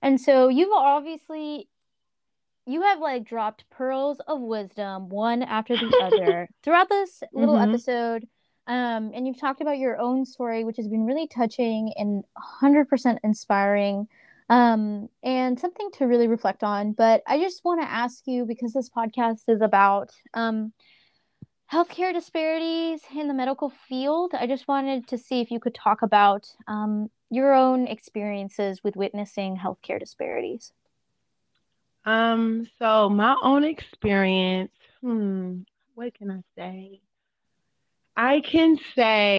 And 0.02 0.20
so 0.20 0.48
you've 0.48 0.72
obviously 0.72 1.68
you 2.66 2.82
have 2.82 2.98
like 3.00 3.24
dropped 3.24 3.68
pearls 3.70 4.20
of 4.26 4.40
wisdom 4.40 5.08
one 5.08 5.42
after 5.42 5.76
the 5.76 5.94
other 5.98 6.48
throughout 6.62 6.88
this 6.88 7.22
little 7.32 7.56
hmm 7.56 7.58
episode. 7.58 8.26
Um, 8.66 9.12
and 9.14 9.26
you've 9.26 9.40
talked 9.40 9.60
about 9.60 9.78
your 9.78 9.98
own 9.98 10.24
story, 10.24 10.64
which 10.64 10.78
has 10.78 10.88
been 10.88 11.04
really 11.04 11.26
touching 11.26 11.92
and 11.96 12.24
100% 12.62 13.18
inspiring, 13.22 14.08
um, 14.48 15.08
and 15.22 15.58
something 15.58 15.90
to 15.94 16.06
really 16.06 16.28
reflect 16.28 16.64
on. 16.64 16.92
But 16.92 17.22
I 17.26 17.38
just 17.38 17.64
want 17.64 17.82
to 17.82 17.90
ask 17.90 18.26
you 18.26 18.46
because 18.46 18.72
this 18.72 18.88
podcast 18.88 19.42
is 19.48 19.60
about 19.60 20.12
um, 20.32 20.72
healthcare 21.70 22.12
disparities 22.12 23.02
in 23.14 23.28
the 23.28 23.34
medical 23.34 23.70
field. 23.88 24.32
I 24.34 24.46
just 24.46 24.66
wanted 24.66 25.08
to 25.08 25.18
see 25.18 25.40
if 25.40 25.50
you 25.50 25.60
could 25.60 25.74
talk 25.74 26.02
about 26.02 26.48
um, 26.66 27.10
your 27.30 27.52
own 27.52 27.86
experiences 27.86 28.82
with 28.82 28.96
witnessing 28.96 29.58
healthcare 29.58 29.98
disparities. 29.98 30.72
Um, 32.06 32.68
so 32.78 33.08
my 33.08 33.36
own 33.42 33.64
experience, 33.64 34.70
hmm, 35.00 35.60
what 35.94 36.14
can 36.14 36.30
I 36.30 36.40
say? 36.56 37.00
I 38.16 38.40
can 38.40 38.78
say, 38.94 39.38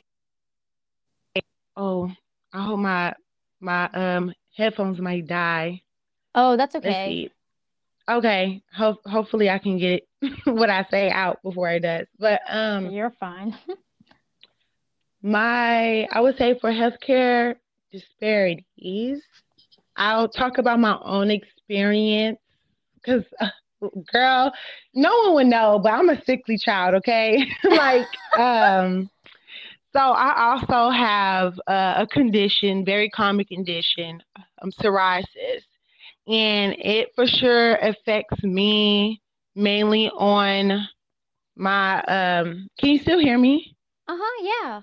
oh, 1.76 2.12
I 2.54 2.66
hope 2.66 2.80
my 2.80 3.14
my 3.60 3.90
um 3.94 4.34
headphones 4.56 5.00
might 5.00 5.28
die. 5.28 5.82
Oh, 6.34 6.58
that's 6.58 6.76
okay. 6.76 7.30
Okay, 8.08 8.62
ho- 8.76 9.00
hopefully 9.06 9.50
I 9.50 9.58
can 9.58 9.80
get 9.80 10.04
what 10.46 10.70
I 10.70 10.86
say 10.92 11.10
out 11.10 11.42
before 11.44 11.70
it 11.72 11.80
does. 11.82 12.06
But 12.20 12.42
um, 12.50 12.92
You're 12.92 13.14
fine. 13.20 13.58
my 15.22 16.08
I 16.12 16.22
would 16.22 16.38
say 16.38 16.58
for 16.60 16.72
healthcare 16.72 17.56
disparities, 17.92 19.22
I'll 19.96 20.28
talk 20.28 20.58
about 20.58 20.80
my 20.80 20.98
own 21.04 21.32
experience 21.32 22.40
because, 22.96 23.24
uh, 23.40 23.48
girl, 24.12 24.52
no 24.94 25.12
one 25.24 25.34
would 25.36 25.48
know, 25.48 25.80
but 25.82 25.94
I'm 25.94 26.10
a 26.10 26.22
sickly 26.24 26.58
child. 26.58 26.96
Okay, 26.96 27.46
like 27.64 28.08
um, 28.38 29.10
so 29.94 30.00
I 30.00 30.52
also 30.52 30.90
have 30.92 31.60
uh, 31.68 32.04
a 32.04 32.08
condition, 32.08 32.86
very 32.86 33.10
common 33.10 33.46
condition, 33.46 34.22
um, 34.62 34.72
psoriasis, 34.72 35.64
and 36.28 36.76
it 36.80 37.10
for 37.16 37.26
sure 37.26 37.76
affects 37.76 38.44
me 38.44 39.22
mainly 39.56 40.10
on 40.10 40.88
my 41.56 42.02
um 42.04 42.68
can 42.80 42.90
you 42.90 43.00
still 43.00 43.20
hear 43.20 43.38
me? 43.38 43.76
Uh-huh, 44.08 44.44
yeah. 44.44 44.82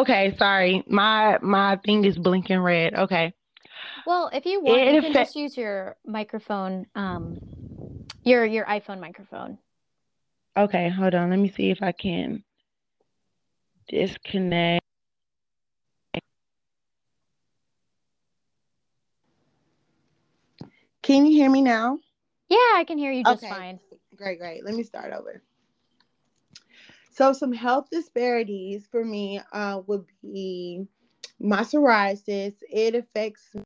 Okay, 0.00 0.36
sorry. 0.38 0.84
My 0.86 1.38
my 1.40 1.76
thing 1.84 2.04
is 2.04 2.18
blinking 2.18 2.58
red. 2.60 2.94
Okay. 2.94 3.32
Well, 4.06 4.30
if 4.32 4.44
you 4.46 4.60
want, 4.62 4.80
you 4.80 4.98
It 4.98 5.02
can 5.02 5.12
just 5.12 5.36
use 5.36 5.56
your 5.56 5.96
microphone, 6.06 6.86
um, 6.94 7.38
your 8.28 8.44
your 8.44 8.66
iPhone 8.66 9.00
microphone. 9.00 9.58
Okay, 10.56 10.88
hold 10.88 11.14
on. 11.14 11.30
Let 11.30 11.38
me 11.38 11.48
see 11.50 11.70
if 11.70 11.82
I 11.82 11.92
can 11.92 12.42
disconnect. 13.88 14.84
Can 21.02 21.24
you 21.24 21.32
hear 21.32 21.50
me 21.50 21.62
now? 21.62 21.98
Yeah, 22.48 22.56
I 22.74 22.84
can 22.86 22.98
hear 22.98 23.12
you 23.12 23.24
just 23.24 23.44
Okay. 23.44 23.48
fine. 23.48 23.80
Great, 24.16 24.38
great. 24.38 24.64
Let 24.64 24.74
me 24.74 24.82
start 24.82 25.12
over. 25.12 25.42
So 27.12 27.32
some 27.32 27.52
health 27.52 27.88
disparities 27.90 28.86
for 28.90 29.04
me 29.04 29.40
uh, 29.52 29.80
would 29.86 30.04
be 30.22 30.86
my 31.40 31.62
psoriasis. 31.62 32.54
It 32.70 32.94
affects 32.94 33.48
my 33.54 33.62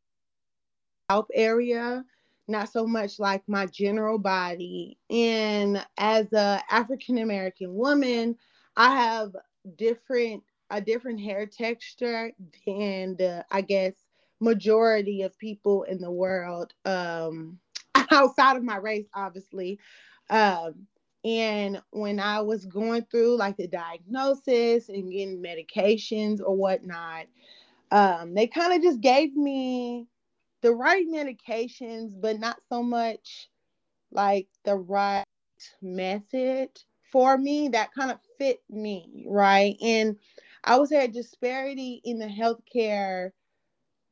scalp 1.09 1.31
area, 1.35 2.05
not 2.49 2.71
so 2.71 2.87
much 2.87 3.19
like 3.19 3.43
my 3.49 3.67
general 3.67 4.19
body. 4.19 4.99
And 5.11 5.85
as 5.99 6.33
a 6.33 6.63
African 6.71 7.19
American 7.19 7.75
woman, 7.75 8.37
I 8.77 8.95
have 8.97 9.33
different 9.77 10.43
a 10.71 10.81
different 10.81 11.21
hair 11.21 11.47
texture 11.47 12.33
than 12.67 13.15
the, 13.17 13.45
I 13.51 13.61
guess, 13.61 13.93
majority 14.41 15.23
of 15.23 15.39
people 15.39 15.83
in 15.85 16.01
the 16.01 16.11
world, 16.11 16.73
um, 16.87 17.59
outside 18.11 18.57
of 18.57 18.65
my 18.65 18.77
race, 18.77 19.07
obviously. 19.15 19.79
Um, 20.31 20.87
and 21.25 21.81
when 21.91 22.19
I 22.19 22.41
was 22.41 22.65
going 22.65 23.07
through 23.11 23.37
like 23.37 23.57
the 23.57 23.69
diagnosis 23.69 24.89
and 24.89 25.11
getting 25.13 25.43
medications 25.43 26.41
or 26.41 26.57
whatnot, 26.57 27.27
um, 27.93 28.35
they 28.35 28.47
kind 28.47 28.73
of 28.73 28.83
just 28.83 29.01
gave 29.01 29.37
me 29.37 30.07
the 30.63 30.73
right 30.73 31.07
medications, 31.09 32.13
but 32.21 32.41
not 32.41 32.59
so 32.69 32.83
much 32.83 33.49
like 34.11 34.49
the 34.65 34.77
right 34.77 35.25
method 35.81 36.71
for 37.13 37.37
me 37.37 37.69
that 37.69 37.93
kind 37.95 38.11
of 38.11 38.19
fit 38.39 38.63
me, 38.71 39.27
right? 39.29 39.77
And 39.83 40.17
I 40.65 40.79
would 40.79 40.89
say 40.89 41.05
a 41.05 41.09
disparity 41.09 42.01
in 42.05 42.19
the 42.19 42.27
healthcare 42.27 43.31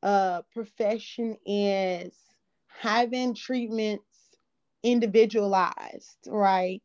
uh, 0.03 0.41
profession 0.53 1.37
is 1.45 2.13
having 2.67 3.33
treatments 3.33 4.05
individualized, 4.83 6.27
right? 6.27 6.81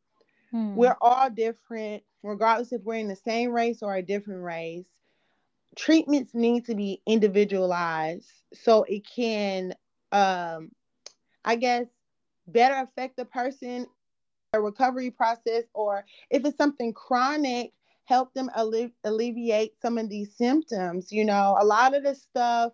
Hmm. 0.51 0.75
We're 0.77 0.97
all 1.01 1.31
different, 1.31 2.03
regardless 2.23 2.73
if 2.73 2.83
we're 2.83 2.95
in 2.97 3.09
the 3.09 3.17
same 3.17 3.51
race 3.51 3.83
or 3.83 3.95
a 3.95 4.03
different 4.03 4.43
race. 4.43 4.89
Treatments 5.77 6.35
need 6.35 6.65
to 6.67 6.75
be 6.75 7.03
individualized 7.07 8.31
so 8.55 8.85
it 8.89 9.07
can, 9.07 9.75
um, 10.13 10.73
I 11.45 11.57
guess, 11.57 11.87
better 12.49 12.77
affect 12.77 13.17
the 13.17 13.27
person, 13.27 13.87
a 14.55 14.61
recovery 14.61 15.11
process, 15.11 15.65
or 15.75 16.05
if 16.31 16.45
it's 16.47 16.57
something 16.57 16.95
chronic, 16.95 17.73
help 18.07 18.33
them 18.35 18.51
alle- 18.57 18.91
alleviate 19.05 19.81
some 19.83 19.99
of 19.99 20.09
these 20.09 20.35
symptoms. 20.37 21.13
You 21.13 21.25
know, 21.27 21.57
a 21.61 21.65
lot 21.65 21.95
of 21.95 22.05
this 22.05 22.23
stuff 22.23 22.73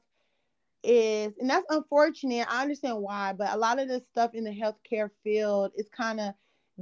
is, 0.84 1.32
and 1.40 1.50
that's 1.50 1.66
unfortunate. 1.70 2.46
I 2.48 2.62
understand 2.62 2.98
why, 2.98 3.32
but 3.32 3.52
a 3.52 3.56
lot 3.58 3.80
of 3.80 3.88
this 3.88 4.04
stuff 4.12 4.34
in 4.34 4.44
the 4.44 4.50
healthcare 4.50 5.10
field 5.24 5.72
is 5.76 5.88
kind 5.88 6.20
of 6.20 6.34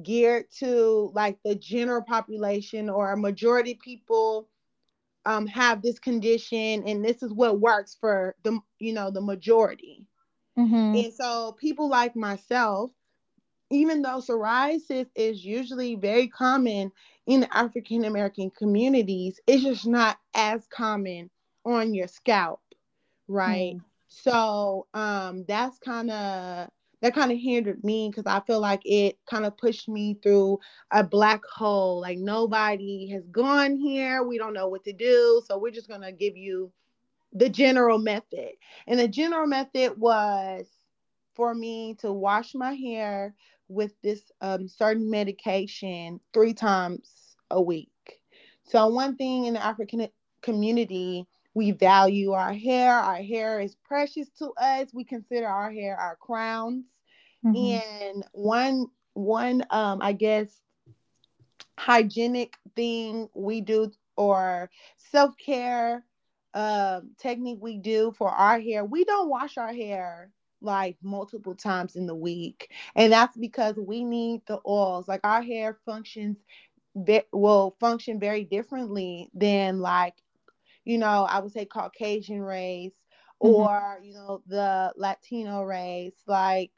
geared 0.02 0.50
to 0.58 1.10
like 1.14 1.38
the 1.44 1.54
general 1.54 2.02
population 2.02 2.90
or 2.90 3.12
a 3.12 3.16
majority 3.16 3.78
people 3.82 4.48
um, 5.26 5.46
have 5.46 5.82
this 5.82 5.98
condition 5.98 6.82
and 6.86 7.04
this 7.04 7.22
is 7.22 7.32
what 7.32 7.60
works 7.60 7.96
for 8.00 8.34
the 8.42 8.58
you 8.78 8.92
know 8.92 9.10
the 9.10 9.20
majority 9.20 10.06
mm-hmm. 10.58 10.94
and 10.96 11.12
so 11.12 11.56
people 11.58 11.88
like 11.88 12.16
myself 12.16 12.90
even 13.70 14.02
though 14.02 14.18
psoriasis 14.18 15.06
is 15.14 15.44
usually 15.44 15.94
very 15.94 16.26
common 16.28 16.90
in 17.26 17.40
the 17.40 17.56
african 17.56 18.04
american 18.04 18.50
communities 18.50 19.38
it's 19.46 19.62
just 19.62 19.86
not 19.86 20.18
as 20.34 20.66
common 20.68 21.28
on 21.64 21.92
your 21.92 22.08
scalp 22.08 22.60
right 23.28 23.76
mm. 23.76 23.80
so 24.08 24.86
um 24.94 25.44
that's 25.46 25.78
kind 25.78 26.10
of 26.10 26.68
that 27.03 27.14
kind 27.14 27.32
of 27.32 27.38
hindered 27.38 27.82
me 27.82 28.11
because 28.11 28.26
I 28.26 28.40
feel 28.46 28.61
like 28.61 28.82
it 28.84 29.18
kind 29.28 29.46
of 29.46 29.57
pushed 29.57 29.88
me 29.88 30.18
through 30.22 30.59
a 30.90 31.03
black 31.03 31.42
hole. 31.44 32.01
Like 32.01 32.18
nobody 32.18 33.09
has 33.11 33.26
gone 33.28 33.76
here. 33.76 34.22
We 34.22 34.38
don't 34.38 34.55
know 34.55 34.68
what 34.68 34.84
to 34.84 34.92
do. 34.92 35.42
So 35.46 35.59
we're 35.59 35.70
just 35.70 35.88
going 35.88 36.03
to 36.03 36.12
give 36.12 36.36
you 36.36 36.72
the 37.32 37.48
general 37.48 37.98
method. 37.98 38.51
And 38.86 38.98
the 38.98 39.09
general 39.09 39.46
method 39.46 39.98
was 39.98 40.66
for 41.34 41.55
me 41.55 41.94
to 42.01 42.12
wash 42.12 42.55
my 42.55 42.74
hair 42.74 43.34
with 43.68 43.92
this 44.03 44.20
um, 44.40 44.68
certain 44.68 45.09
medication 45.09 46.20
three 46.34 46.53
times 46.53 47.36
a 47.51 47.62
week. 47.62 47.88
So, 48.64 48.88
one 48.88 49.16
thing 49.16 49.46
in 49.46 49.55
the 49.55 49.64
African 49.64 50.09
community, 50.42 51.26
we 51.61 51.72
value 51.72 52.32
our 52.32 52.54
hair. 52.54 52.94
Our 52.94 53.22
hair 53.22 53.61
is 53.61 53.76
precious 53.84 54.30
to 54.38 54.52
us. 54.56 54.94
We 54.94 55.04
consider 55.04 55.46
our 55.46 55.70
hair 55.70 55.94
our 55.94 56.16
crowns. 56.16 56.86
Mm-hmm. 57.44 57.80
And 58.06 58.24
one 58.32 58.86
one 59.12 59.66
um 59.68 59.98
I 60.00 60.14
guess 60.14 60.62
hygienic 61.78 62.56
thing 62.74 63.28
we 63.34 63.61
do 63.61 63.90
or 64.16 64.70
self-care 64.96 66.02
uh, 66.54 67.00
technique 67.18 67.58
we 67.61 67.76
do 67.76 68.12
for 68.16 68.30
our 68.30 68.58
hair, 68.58 68.84
we 68.84 69.04
don't 69.04 69.28
wash 69.28 69.58
our 69.58 69.72
hair 69.72 70.30
like 70.62 70.96
multiple 71.02 71.54
times 71.54 71.94
in 71.94 72.06
the 72.06 72.14
week. 72.14 72.70
And 72.96 73.12
that's 73.12 73.36
because 73.36 73.76
we 73.76 74.04
need 74.04 74.42
the 74.46 74.61
oils. 74.66 75.08
Like 75.08 75.20
our 75.24 75.42
hair 75.42 75.78
functions 75.84 76.38
will 77.32 77.76
function 77.80 78.18
very 78.18 78.44
differently 78.44 79.30
than 79.34 79.80
like 79.80 80.14
you 80.91 80.99
know, 80.99 81.24
I 81.30 81.38
would 81.38 81.53
say 81.53 81.66
Caucasian 81.66 82.43
race 82.43 82.93
mm-hmm. 83.41 83.55
or, 83.55 84.01
you 84.03 84.12
know, 84.12 84.43
the 84.49 84.93
Latino 84.97 85.62
race. 85.62 86.20
Like, 86.26 86.72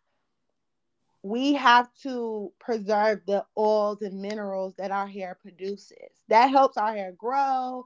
we 1.22 1.54
have 1.54 1.88
to 2.02 2.52
preserve 2.60 3.22
the 3.26 3.46
oils 3.56 4.02
and 4.02 4.20
minerals 4.20 4.74
that 4.76 4.90
our 4.90 5.06
hair 5.06 5.38
produces. 5.40 5.96
That 6.28 6.50
helps 6.50 6.76
our 6.76 6.92
hair 6.92 7.12
grow, 7.16 7.84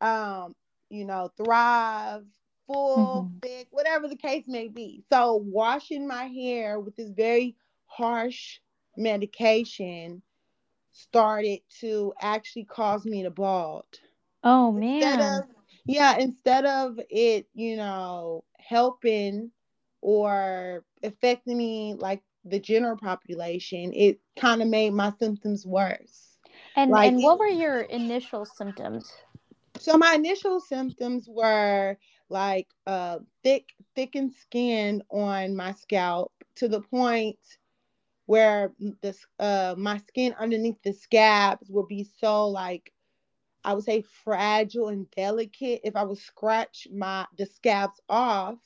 um, 0.00 0.54
you 0.88 1.04
know, 1.04 1.30
thrive, 1.36 2.24
full, 2.66 3.28
mm-hmm. 3.28 3.38
thick, 3.40 3.68
whatever 3.72 4.08
the 4.08 4.16
case 4.16 4.44
may 4.46 4.68
be. 4.68 5.04
So, 5.12 5.34
washing 5.34 6.08
my 6.08 6.24
hair 6.28 6.80
with 6.80 6.96
this 6.96 7.10
very 7.10 7.56
harsh 7.84 8.58
medication 8.96 10.22
started 10.92 11.60
to 11.80 12.14
actually 12.22 12.64
cause 12.64 13.04
me 13.04 13.24
to 13.24 13.30
bald. 13.30 13.84
Oh 14.44 14.72
man. 14.72 15.20
Of, 15.20 15.44
yeah, 15.86 16.16
instead 16.18 16.64
of 16.64 16.98
it, 17.10 17.46
you 17.54 17.76
know, 17.76 18.44
helping 18.58 19.50
or 20.00 20.84
affecting 21.02 21.56
me 21.56 21.94
like 21.98 22.22
the 22.44 22.58
general 22.58 22.96
population, 22.96 23.92
it 23.94 24.18
kind 24.36 24.62
of 24.62 24.68
made 24.68 24.92
my 24.92 25.12
symptoms 25.18 25.66
worse. 25.66 26.38
And 26.76 26.90
like, 26.90 27.12
and 27.12 27.22
what 27.22 27.38
were 27.38 27.46
your 27.46 27.80
initial 27.82 28.44
symptoms? 28.44 29.12
So 29.78 29.96
my 29.96 30.14
initial 30.14 30.60
symptoms 30.60 31.28
were 31.28 31.96
like 32.28 32.68
uh 32.86 33.18
thick 33.42 33.68
thickened 33.94 34.32
skin 34.32 35.02
on 35.10 35.54
my 35.54 35.72
scalp 35.72 36.32
to 36.56 36.68
the 36.68 36.80
point 36.80 37.38
where 38.26 38.72
this 39.02 39.24
uh 39.38 39.74
my 39.76 39.98
skin 39.98 40.34
underneath 40.38 40.80
the 40.82 40.92
scabs 40.92 41.70
would 41.70 41.88
be 41.88 42.04
so 42.04 42.48
like 42.48 42.92
I 43.64 43.74
would 43.74 43.84
say 43.84 44.02
fragile 44.02 44.88
and 44.88 45.10
delicate. 45.10 45.80
If 45.84 45.96
I 45.96 46.04
would 46.04 46.18
scratch 46.18 46.88
my 46.92 47.26
the 47.36 47.46
scabs 47.46 48.00
off, 48.08 48.58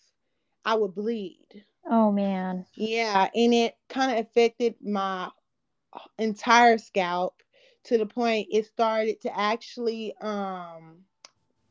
I 0.65 0.75
would 0.75 0.95
bleed. 0.95 1.65
Oh 1.91 2.13
man. 2.13 2.67
Yeah, 2.77 3.29
and 3.35 3.55
it 3.55 3.75
kind 3.89 4.13
of 4.13 4.27
affected 4.27 4.77
my 4.83 5.31
entire 6.19 6.79
scalp 6.79 7.43
to 7.85 7.99
the 7.99 8.07
point 8.07 8.49
it 8.51 8.67
started 8.67 9.21
to 9.23 9.39
actually 9.39 10.15
um 10.21 11.05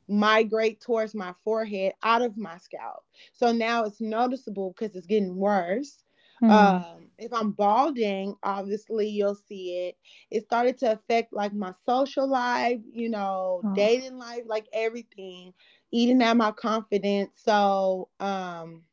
migrate 0.07 0.81
towards 0.81 1.15
my 1.15 1.33
forehead 1.43 1.93
out 2.03 2.21
of 2.21 2.37
my 2.37 2.57
scalp. 2.57 3.03
So 3.33 3.51
now 3.51 3.85
it's 3.85 4.01
noticeable 4.01 4.75
because 4.77 4.95
it's 4.95 5.07
getting 5.07 5.35
worse. 5.35 6.04
Mm. 6.41 6.51
Um, 6.51 7.07
if 7.17 7.33
I'm 7.33 7.51
balding, 7.51 8.35
obviously 8.43 9.07
you'll 9.07 9.35
see 9.35 9.87
it. 9.87 9.97
It 10.31 10.43
started 10.43 10.77
to 10.79 10.91
affect 10.93 11.33
like 11.33 11.53
my 11.53 11.73
social 11.85 12.27
life, 12.27 12.81
you 12.91 13.09
know, 13.09 13.61
oh. 13.63 13.73
dating 13.73 14.17
life, 14.17 14.43
like 14.45 14.67
everything, 14.73 15.53
eating 15.91 16.21
at 16.21 16.37
my 16.37 16.51
confidence. 16.51 17.31
So, 17.35 18.09
um, 18.19 18.83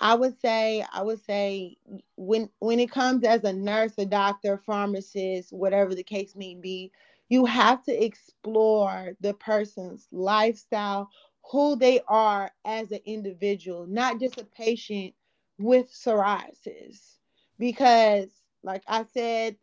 I 0.00 0.14
would 0.14 0.38
say, 0.38 0.84
I 0.92 1.02
would 1.02 1.24
say 1.24 1.78
when 2.16 2.50
when 2.58 2.78
it 2.78 2.90
comes 2.90 3.24
as 3.24 3.44
a 3.44 3.52
nurse, 3.52 3.94
a 3.96 4.04
doctor, 4.04 4.60
pharmacist, 4.66 5.52
whatever 5.52 5.94
the 5.94 6.02
case 6.02 6.36
may 6.36 6.54
be, 6.54 6.92
you 7.28 7.46
have 7.46 7.82
to 7.84 8.04
explore 8.04 9.16
the 9.20 9.32
person's 9.34 10.06
lifestyle, 10.12 11.08
who 11.50 11.76
they 11.76 12.00
are 12.06 12.50
as 12.66 12.90
an 12.90 13.00
individual, 13.06 13.86
not 13.86 14.20
just 14.20 14.38
a 14.38 14.44
patient 14.44 15.14
with 15.58 15.92
psoriasis 15.92 17.16
because 17.58 18.28
like 18.62 18.82
I 18.88 19.04
said, 19.12 19.56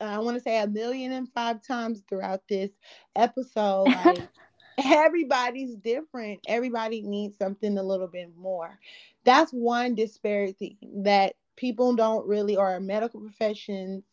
I 0.00 0.18
want 0.18 0.36
to 0.36 0.42
say 0.42 0.58
a 0.60 0.66
million 0.66 1.12
and 1.12 1.28
five 1.32 1.62
times 1.62 2.02
throughout 2.08 2.42
this 2.48 2.70
episode, 3.14 3.84
like 4.04 4.28
everybody's 4.82 5.74
different. 5.76 6.40
Everybody 6.48 7.02
needs 7.02 7.36
something 7.36 7.76
a 7.78 7.82
little 7.82 8.06
bit 8.06 8.30
more. 8.36 8.78
That's 9.24 9.52
one 9.52 9.94
disparity 9.94 10.78
that 11.02 11.34
people 11.56 11.94
don't 11.94 12.26
really 12.26 12.56
or 12.56 12.80
medical 12.80 13.20
professions 13.20 14.04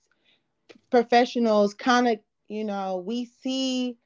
professionals 0.89 1.73
kind 1.73 2.07
of, 2.07 2.19
you 2.47 2.63
know, 2.63 3.03
we 3.05 3.26
see 3.26 3.97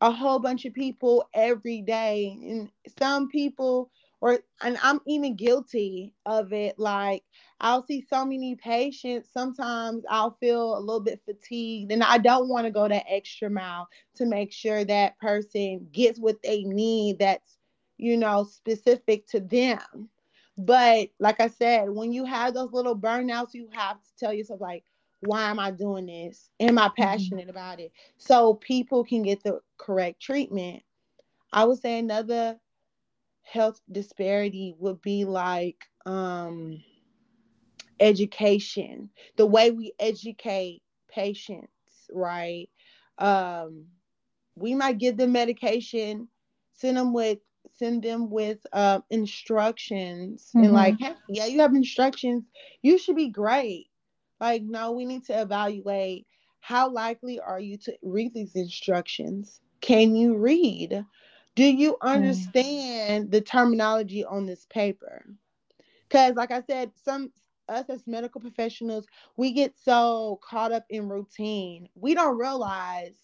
a 0.00 0.10
whole 0.10 0.38
bunch 0.38 0.64
of 0.64 0.72
people 0.72 1.28
every 1.34 1.82
day 1.82 2.36
and 2.40 2.70
some 2.98 3.28
people 3.28 3.90
or 4.20 4.40
and 4.62 4.78
I'm 4.82 5.00
even 5.06 5.36
guilty 5.36 6.14
of 6.26 6.52
it. 6.52 6.78
Like 6.78 7.24
I'll 7.60 7.84
see 7.86 8.04
so 8.08 8.24
many 8.24 8.56
patients. 8.56 9.28
Sometimes 9.32 10.04
I'll 10.08 10.36
feel 10.40 10.76
a 10.76 10.80
little 10.80 11.00
bit 11.00 11.20
fatigued, 11.24 11.92
and 11.92 12.02
I 12.02 12.18
don't 12.18 12.48
want 12.48 12.66
to 12.66 12.70
go 12.70 12.88
that 12.88 13.06
extra 13.08 13.50
mile 13.50 13.88
to 14.16 14.26
make 14.26 14.52
sure 14.52 14.84
that 14.84 15.18
person 15.18 15.86
gets 15.92 16.18
what 16.18 16.42
they 16.42 16.64
need. 16.64 17.18
That's 17.18 17.58
you 17.96 18.16
know 18.16 18.44
specific 18.44 19.26
to 19.28 19.40
them. 19.40 20.08
But 20.56 21.10
like 21.20 21.40
I 21.40 21.46
said, 21.46 21.90
when 21.90 22.12
you 22.12 22.24
have 22.24 22.54
those 22.54 22.72
little 22.72 22.96
burnouts, 22.96 23.54
you 23.54 23.68
have 23.72 24.02
to 24.02 24.08
tell 24.18 24.32
yourself 24.32 24.60
like, 24.60 24.82
why 25.20 25.50
am 25.50 25.60
I 25.60 25.70
doing 25.70 26.06
this? 26.06 26.50
Am 26.58 26.78
I 26.78 26.88
mm-hmm. 26.88 27.02
passionate 27.02 27.42
mm-hmm. 27.42 27.50
about 27.50 27.78
it? 27.78 27.92
So 28.16 28.54
people 28.54 29.04
can 29.04 29.22
get 29.22 29.42
the 29.44 29.60
correct 29.78 30.20
treatment. 30.20 30.82
I 31.52 31.64
would 31.64 31.80
say 31.80 31.98
another 31.98 32.58
health 33.50 33.80
disparity 33.90 34.74
would 34.78 35.00
be 35.00 35.24
like 35.24 35.84
um, 36.06 36.82
education, 38.00 39.10
the 39.36 39.46
way 39.46 39.70
we 39.70 39.92
educate 39.98 40.82
patients, 41.10 41.72
right? 42.12 42.68
Um, 43.18 43.86
we 44.54 44.74
might 44.74 44.98
give 44.98 45.16
them 45.16 45.32
medication, 45.32 46.28
send 46.74 46.96
them 46.96 47.12
with 47.12 47.38
send 47.74 48.02
them 48.02 48.30
with 48.30 48.58
uh, 48.72 49.00
instructions 49.10 50.48
mm-hmm. 50.48 50.64
and 50.64 50.72
like, 50.72 50.98
hey, 50.98 51.12
yeah, 51.28 51.46
you 51.46 51.60
have 51.60 51.74
instructions. 51.74 52.44
You 52.82 52.98
should 52.98 53.16
be 53.16 53.28
great. 53.28 53.86
Like, 54.40 54.62
no, 54.62 54.92
we 54.92 55.04
need 55.04 55.24
to 55.26 55.40
evaluate 55.40 56.26
how 56.60 56.90
likely 56.90 57.40
are 57.40 57.60
you 57.60 57.76
to 57.78 57.94
read 58.02 58.34
these 58.34 58.54
instructions? 58.54 59.60
Can 59.80 60.16
you 60.16 60.36
read? 60.36 61.04
Do 61.58 61.64
you 61.64 61.96
understand 62.00 63.32
the 63.32 63.40
terminology 63.40 64.24
on 64.24 64.46
this 64.46 64.64
paper? 64.66 65.26
Because, 66.08 66.36
like 66.36 66.52
I 66.52 66.62
said, 66.62 66.92
some 67.02 67.32
us 67.68 67.90
as 67.90 68.06
medical 68.06 68.40
professionals, 68.40 69.06
we 69.36 69.50
get 69.50 69.74
so 69.76 70.38
caught 70.40 70.70
up 70.70 70.84
in 70.88 71.08
routine. 71.08 71.88
We 71.96 72.14
don't 72.14 72.38
realize 72.38 73.16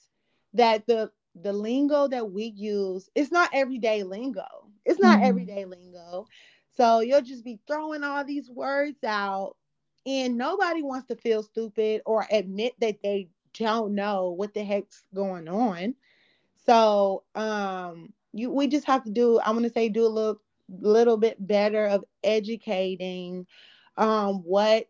that 0.53 0.85
the 0.89 1.13
the 1.43 1.53
lingo 1.53 2.09
that 2.09 2.29
we 2.29 2.47
use 2.47 3.09
it's 3.15 3.31
not 3.31 3.51
everyday 3.53 4.03
lingo. 4.03 4.67
It's 4.85 4.99
not 4.99 5.21
mm. 5.21 5.27
everyday 5.29 5.65
lingo. 5.65 6.27
So 6.77 6.99
you'll 6.99 7.23
just 7.23 7.45
be 7.45 7.61
throwing 7.69 8.03
all 8.03 8.25
these 8.25 8.51
words 8.51 9.05
out 9.05 9.55
and 10.07 10.37
nobody 10.37 10.83
wants 10.83 11.07
to 11.07 11.15
feel 11.15 11.45
stupid 11.45 12.03
or 12.05 12.27
admit 12.33 12.73
that 12.81 13.01
they 13.01 13.29
don't 13.57 13.95
know 13.95 14.31
what 14.33 14.55
the 14.55 14.65
heck's 14.65 15.05
going 15.15 15.47
on. 15.47 15.95
So 16.67 17.23
um 17.37 18.13
you 18.35 18.51
we 18.51 18.67
just 18.67 18.87
have 18.87 19.05
to 19.05 19.11
do 19.11 19.41
i'm 19.45 19.55
going 19.55 19.65
to 19.65 19.73
say 19.73 19.89
do 19.89 20.07
a 20.07 20.09
little 20.09 20.41
little 20.81 21.17
bit 21.17 21.37
better 21.47 21.87
of 21.87 22.05
educating 22.25 23.47
um 23.97 24.37
what 24.45 24.89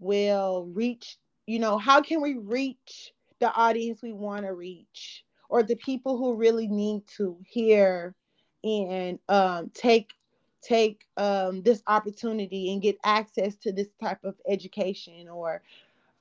will 0.00 0.68
reach 0.72 1.18
you 1.46 1.58
know 1.58 1.78
how 1.78 2.00
can 2.00 2.20
we 2.20 2.34
reach 2.34 3.12
the 3.40 3.52
audience 3.54 4.02
we 4.02 4.12
want 4.12 4.44
to 4.44 4.52
reach 4.52 5.24
or 5.48 5.62
the 5.62 5.76
people 5.76 6.18
who 6.18 6.34
really 6.34 6.68
need 6.68 7.06
to 7.06 7.36
hear 7.46 8.14
and 8.64 9.18
um, 9.28 9.70
take 9.74 10.12
take 10.60 11.06
um, 11.16 11.62
this 11.62 11.82
opportunity 11.86 12.72
and 12.72 12.82
get 12.82 12.98
access 13.04 13.56
to 13.56 13.72
this 13.72 13.88
type 14.02 14.24
of 14.24 14.34
education 14.48 15.28
or 15.28 15.62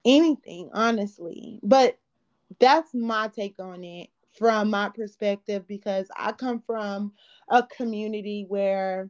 anything 0.06 0.70
honestly. 0.74 1.60
But 1.64 1.98
that's 2.60 2.94
my 2.94 3.28
take 3.30 3.56
on 3.60 3.84
it 3.84 4.10
from 4.38 4.70
my 4.70 4.90
perspective 4.90 5.68
because 5.68 6.08
I 6.16 6.32
come 6.32 6.62
from 6.66 7.14
a 7.50 7.64
community 7.64 8.46
where 8.48 9.10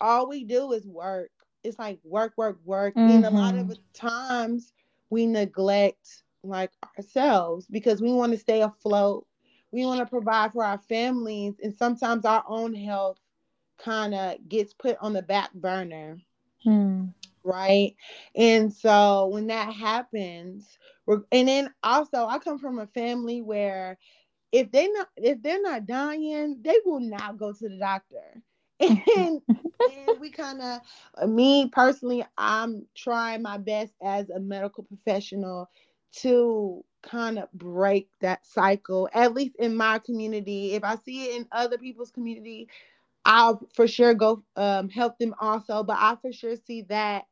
all 0.00 0.28
we 0.28 0.44
do 0.44 0.72
is 0.72 0.86
work. 0.86 1.30
It's 1.62 1.78
like 1.78 1.98
work, 2.04 2.32
work, 2.36 2.58
work. 2.64 2.94
Mm-hmm. 2.94 3.10
And 3.10 3.26
a 3.26 3.30
lot 3.30 3.54
of 3.54 3.66
mm-hmm. 3.66 4.08
times 4.08 4.72
we 5.10 5.26
neglect 5.26 6.24
like 6.42 6.70
ourselves 6.96 7.66
because 7.70 8.00
we 8.00 8.12
want 8.12 8.32
to 8.32 8.38
stay 8.38 8.62
afloat. 8.62 9.26
We 9.72 9.84
want 9.84 10.00
to 10.00 10.06
provide 10.06 10.52
for 10.52 10.64
our 10.64 10.78
families. 10.78 11.54
And 11.62 11.74
sometimes 11.74 12.24
our 12.24 12.44
own 12.48 12.74
health 12.74 13.18
kind 13.78 14.14
of 14.14 14.48
gets 14.48 14.72
put 14.72 14.96
on 15.00 15.12
the 15.12 15.22
back 15.22 15.52
burner. 15.52 16.18
Hmm. 16.64 17.06
Right. 17.42 17.94
And 18.34 18.72
so 18.72 19.26
when 19.26 19.46
that 19.46 19.72
happens, 19.72 20.78
we're, 21.06 21.22
and 21.32 21.48
then 21.48 21.72
also 21.82 22.26
I 22.26 22.38
come 22.38 22.58
from 22.58 22.78
a 22.78 22.86
family 22.88 23.40
where 23.40 23.98
if 24.52 24.70
they 24.72 24.88
not 24.88 25.08
if 25.16 25.42
they're 25.42 25.62
not 25.62 25.86
dying, 25.86 26.58
they 26.62 26.76
will 26.84 27.00
not 27.00 27.38
go 27.38 27.52
to 27.52 27.68
the 27.68 27.78
doctor. 27.78 28.42
And, 28.80 29.42
and 29.86 30.20
we 30.20 30.30
kind 30.30 30.60
of 30.62 31.28
me 31.28 31.68
personally, 31.68 32.24
I'm 32.38 32.86
trying 32.96 33.42
my 33.42 33.58
best 33.58 33.92
as 34.02 34.30
a 34.30 34.40
medical 34.40 34.84
professional 34.84 35.68
to 36.20 36.84
kind 37.02 37.38
of 37.38 37.50
break 37.52 38.08
that 38.20 38.44
cycle, 38.46 39.08
at 39.14 39.34
least 39.34 39.56
in 39.58 39.76
my 39.76 39.98
community. 39.98 40.74
If 40.74 40.84
I 40.84 40.96
see 40.96 41.24
it 41.26 41.36
in 41.40 41.46
other 41.52 41.78
people's 41.78 42.10
community, 42.10 42.68
I'll 43.24 43.66
for 43.74 43.86
sure 43.86 44.14
go 44.14 44.42
um, 44.56 44.88
help 44.88 45.18
them 45.18 45.34
also. 45.40 45.82
But 45.82 45.98
I 45.98 46.16
for 46.22 46.32
sure 46.32 46.56
see 46.56 46.82
that 46.82 47.24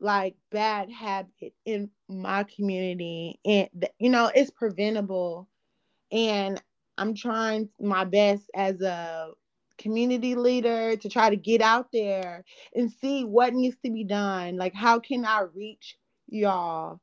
like 0.00 0.36
bad 0.50 0.90
habit 0.90 1.54
in 1.64 1.90
my 2.08 2.44
community, 2.44 3.40
and 3.44 3.68
you 3.98 4.10
know 4.10 4.30
it's 4.34 4.50
preventable 4.50 5.48
and 6.10 6.60
I'm 6.96 7.14
trying 7.14 7.68
my 7.80 8.04
best 8.04 8.50
as 8.54 8.80
a 8.80 9.30
community 9.78 10.34
leader 10.34 10.96
to 10.96 11.08
try 11.08 11.30
to 11.30 11.36
get 11.36 11.60
out 11.60 11.90
there 11.92 12.44
and 12.74 12.90
see 12.90 13.24
what 13.24 13.54
needs 13.54 13.76
to 13.84 13.90
be 13.90 14.04
done. 14.04 14.56
Like, 14.56 14.74
how 14.74 14.98
can 14.98 15.24
I 15.24 15.46
reach 15.54 15.96
y'all 16.28 17.00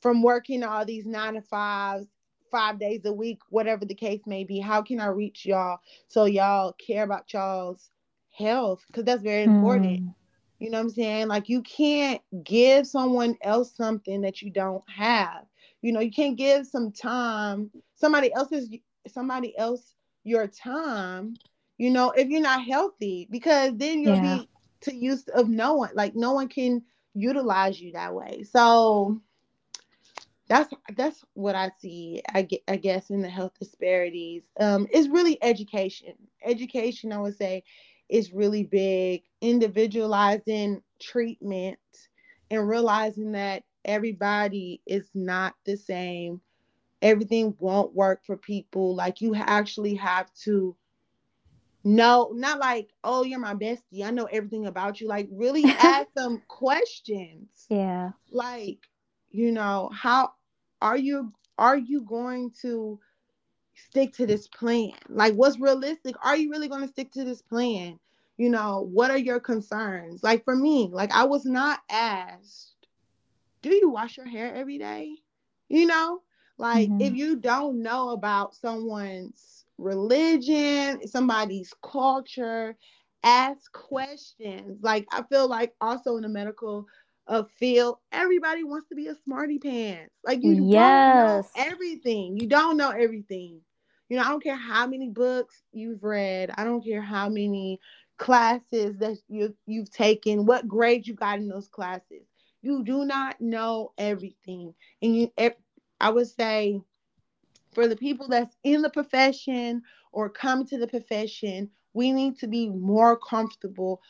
from 0.00 0.22
working 0.22 0.62
all 0.62 0.84
these 0.84 1.04
nine 1.04 1.34
to 1.34 1.42
fives, 1.42 2.06
five 2.50 2.78
days 2.78 3.04
a 3.04 3.12
week, 3.12 3.40
whatever 3.50 3.84
the 3.84 3.94
case 3.94 4.20
may 4.26 4.44
be? 4.44 4.60
How 4.60 4.82
can 4.82 5.00
I 5.00 5.06
reach 5.06 5.44
y'all 5.44 5.78
so 6.08 6.24
y'all 6.24 6.74
care 6.74 7.02
about 7.02 7.32
y'all's 7.32 7.90
health? 8.30 8.82
Because 8.86 9.04
that's 9.04 9.22
very 9.22 9.42
important. 9.42 10.00
Mm. 10.00 10.14
You 10.60 10.70
know 10.70 10.78
what 10.78 10.84
I'm 10.84 10.90
saying? 10.90 11.26
Like, 11.26 11.48
you 11.48 11.60
can't 11.62 12.22
give 12.44 12.86
someone 12.86 13.36
else 13.42 13.74
something 13.74 14.20
that 14.20 14.42
you 14.42 14.50
don't 14.50 14.84
have. 14.88 15.44
You 15.82 15.92
know, 15.92 16.00
you 16.00 16.12
can't 16.12 16.36
give 16.36 16.66
some 16.66 16.92
time, 16.92 17.70
somebody 17.96 18.32
else's 18.32 18.70
somebody 19.08 19.56
else 19.58 19.94
your 20.24 20.46
time, 20.46 21.34
you 21.78 21.90
know, 21.90 22.10
if 22.12 22.28
you're 22.28 22.40
not 22.40 22.64
healthy, 22.64 23.26
because 23.30 23.72
then 23.76 24.00
you'll 24.00 24.16
yeah. 24.16 24.38
be 24.38 24.48
to 24.82 24.94
use 24.94 25.26
of 25.28 25.48
no 25.48 25.74
one. 25.74 25.90
Like 25.94 26.14
no 26.14 26.32
one 26.32 26.48
can 26.48 26.82
utilize 27.14 27.80
you 27.80 27.92
that 27.92 28.14
way. 28.14 28.44
So 28.44 29.20
that's 30.48 30.72
that's 30.96 31.24
what 31.34 31.54
I 31.54 31.70
see. 31.80 32.22
I 32.32 32.42
get 32.42 32.62
I 32.68 32.76
guess 32.76 33.10
in 33.10 33.22
the 33.22 33.28
health 33.28 33.52
disparities. 33.58 34.42
Um, 34.60 34.86
it's 34.92 35.08
really 35.08 35.42
education. 35.42 36.14
Education, 36.44 37.12
I 37.12 37.18
would 37.18 37.36
say, 37.36 37.64
is 38.08 38.32
really 38.32 38.64
big. 38.64 39.22
Individualizing 39.40 40.82
treatment 41.00 41.78
and 42.50 42.68
realizing 42.68 43.32
that 43.32 43.64
everybody 43.84 44.80
is 44.86 45.10
not 45.14 45.54
the 45.64 45.76
same. 45.76 46.40
Everything 47.00 47.54
won't 47.58 47.94
work 47.94 48.24
for 48.24 48.36
people. 48.36 48.94
Like 48.94 49.20
you 49.20 49.34
actually 49.34 49.94
have 49.96 50.32
to 50.44 50.76
know, 51.84 52.30
not 52.34 52.58
like, 52.58 52.90
oh, 53.02 53.24
you're 53.24 53.40
my 53.40 53.54
bestie. 53.54 54.04
I 54.04 54.10
know 54.10 54.26
everything 54.26 54.66
about 54.66 55.00
you. 55.00 55.08
Like 55.08 55.28
really 55.32 55.64
ask 55.78 56.08
some 56.16 56.42
questions. 56.48 57.66
Yeah. 57.68 58.10
Like, 58.30 58.78
you 59.30 59.50
know, 59.52 59.90
how 59.92 60.32
are 60.80 60.96
you 60.96 61.32
are 61.58 61.76
you 61.76 62.02
going 62.02 62.52
to 62.62 62.98
stick 63.74 64.12
to 64.14 64.26
this 64.26 64.48
plan? 64.48 64.92
Like 65.08 65.34
what's 65.34 65.58
realistic? 65.58 66.14
Are 66.24 66.36
you 66.36 66.50
really 66.50 66.68
going 66.68 66.82
to 66.82 66.88
stick 66.88 67.12
to 67.12 67.24
this 67.24 67.42
plan? 67.42 67.98
You 68.36 68.50
know, 68.50 68.88
what 68.90 69.10
are 69.10 69.18
your 69.18 69.40
concerns? 69.40 70.22
Like 70.22 70.44
for 70.44 70.56
me, 70.56 70.88
like 70.90 71.12
I 71.12 71.24
was 71.24 71.44
not 71.44 71.80
asked 71.90 72.71
do 73.62 73.74
you 73.74 73.90
wash 73.90 74.16
your 74.16 74.26
hair 74.26 74.54
every 74.54 74.78
day? 74.78 75.16
You 75.68 75.86
know, 75.86 76.20
like 76.58 76.88
mm-hmm. 76.88 77.00
if 77.00 77.14
you 77.14 77.36
don't 77.36 77.82
know 77.82 78.10
about 78.10 78.54
someone's 78.54 79.64
religion, 79.78 81.06
somebody's 81.06 81.72
culture, 81.82 82.76
ask 83.22 83.72
questions. 83.72 84.80
Like 84.82 85.06
I 85.12 85.22
feel 85.22 85.48
like 85.48 85.72
also 85.80 86.16
in 86.16 86.22
the 86.22 86.28
medical 86.28 86.86
uh, 87.26 87.44
field, 87.58 87.98
everybody 88.10 88.64
wants 88.64 88.88
to 88.88 88.94
be 88.94 89.06
a 89.06 89.14
smarty 89.24 89.58
pants. 89.58 90.12
Like 90.24 90.42
you 90.42 90.66
yes. 90.66 91.48
don't 91.54 91.66
know 91.66 91.72
everything. 91.72 92.36
You 92.36 92.48
don't 92.48 92.76
know 92.76 92.90
everything. 92.90 93.60
You 94.08 94.18
know, 94.18 94.24
I 94.24 94.28
don't 94.28 94.42
care 94.42 94.56
how 94.56 94.86
many 94.86 95.08
books 95.08 95.62
you've 95.72 96.02
read. 96.04 96.50
I 96.56 96.64
don't 96.64 96.84
care 96.84 97.00
how 97.00 97.30
many 97.30 97.80
classes 98.18 98.98
that 98.98 99.16
you 99.28 99.54
you've 99.66 99.90
taken, 99.90 100.44
what 100.44 100.68
grade 100.68 101.06
you 101.06 101.14
got 101.14 101.38
in 101.38 101.48
those 101.48 101.68
classes 101.68 102.26
you 102.62 102.84
do 102.84 103.04
not 103.04 103.40
know 103.40 103.92
everything. 103.98 104.74
And 105.02 105.16
you, 105.16 105.30
I 106.00 106.10
would 106.10 106.28
say, 106.28 106.80
for 107.72 107.88
the 107.88 107.96
people 107.96 108.28
that's 108.28 108.56
in 108.64 108.82
the 108.82 108.90
profession 108.90 109.82
or 110.12 110.28
come 110.28 110.64
to 110.66 110.78
the 110.78 110.86
profession, 110.86 111.70
we 111.94 112.12
need 112.12 112.38
to 112.38 112.46
be 112.46 112.68
more 112.68 113.16
comfortable 113.16 114.00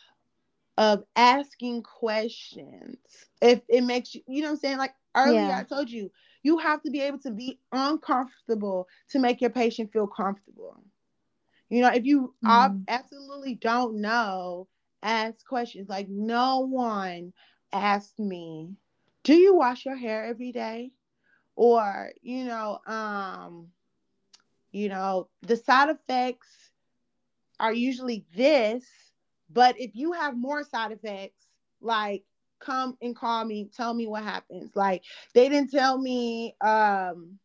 of 0.79 1.05
asking 1.17 1.83
questions. 1.83 2.97
If 3.41 3.61
it 3.69 3.83
makes 3.83 4.15
you, 4.15 4.23
you 4.27 4.43
know 4.43 4.49
what 4.49 4.55
I'm 4.55 4.59
saying? 4.59 4.79
Like 4.79 4.95
earlier, 5.17 5.41
yeah. 5.41 5.59
I 5.59 5.65
told 5.65 5.91
you, 5.91 6.11
you 6.43 6.59
have 6.59 6.83
to 6.83 6.91
be 6.91 7.01
able 7.01 7.19
to 7.21 7.31
be 7.31 7.59
uncomfortable 7.73 8.89
to 9.11 9.19
make 9.19 9.41
your 9.41 9.51
patient 9.51 9.93
feel 9.93 10.07
comfortable. 10.07 10.83
You 11.69 11.83
know, 11.83 11.89
if 11.89 12.05
you 12.05 12.35
mm. 12.45 12.85
absolutely 12.89 13.55
don't 13.55 14.01
know, 14.01 14.69
ask 15.03 15.47
questions. 15.47 15.89
Like 15.89 16.09
no 16.09 16.61
one 16.61 17.33
asked 17.73 18.19
me, 18.19 18.77
"Do 19.25 19.35
you 19.35 19.55
wash 19.55 19.85
your 19.85 19.97
hair 19.97 20.25
every 20.25 20.53
day?" 20.53 20.93
Or 21.57 22.11
you 22.23 22.45
know, 22.45 22.79
um, 22.87 23.69
you 24.73 24.89
know, 24.89 25.29
the 25.43 25.57
side 25.57 25.91
effects 25.91 26.49
are 27.61 27.73
usually 27.73 28.25
this, 28.35 28.85
but 29.51 29.79
if 29.79 29.95
you 29.95 30.13
have 30.13 30.37
more 30.37 30.65
side 30.65 30.93
effects, 30.93 31.47
like 31.81 32.25
come 32.59 32.97
and 33.03 33.15
call 33.15 33.45
me, 33.45 33.71
tell 33.77 33.93
me 33.93 34.07
what 34.07 34.23
happens. 34.23 34.75
Like 34.75 35.03
they 35.35 35.49
didn't 35.49 35.71
tell 35.71 35.99
me, 35.99 36.57
um, 36.61 37.39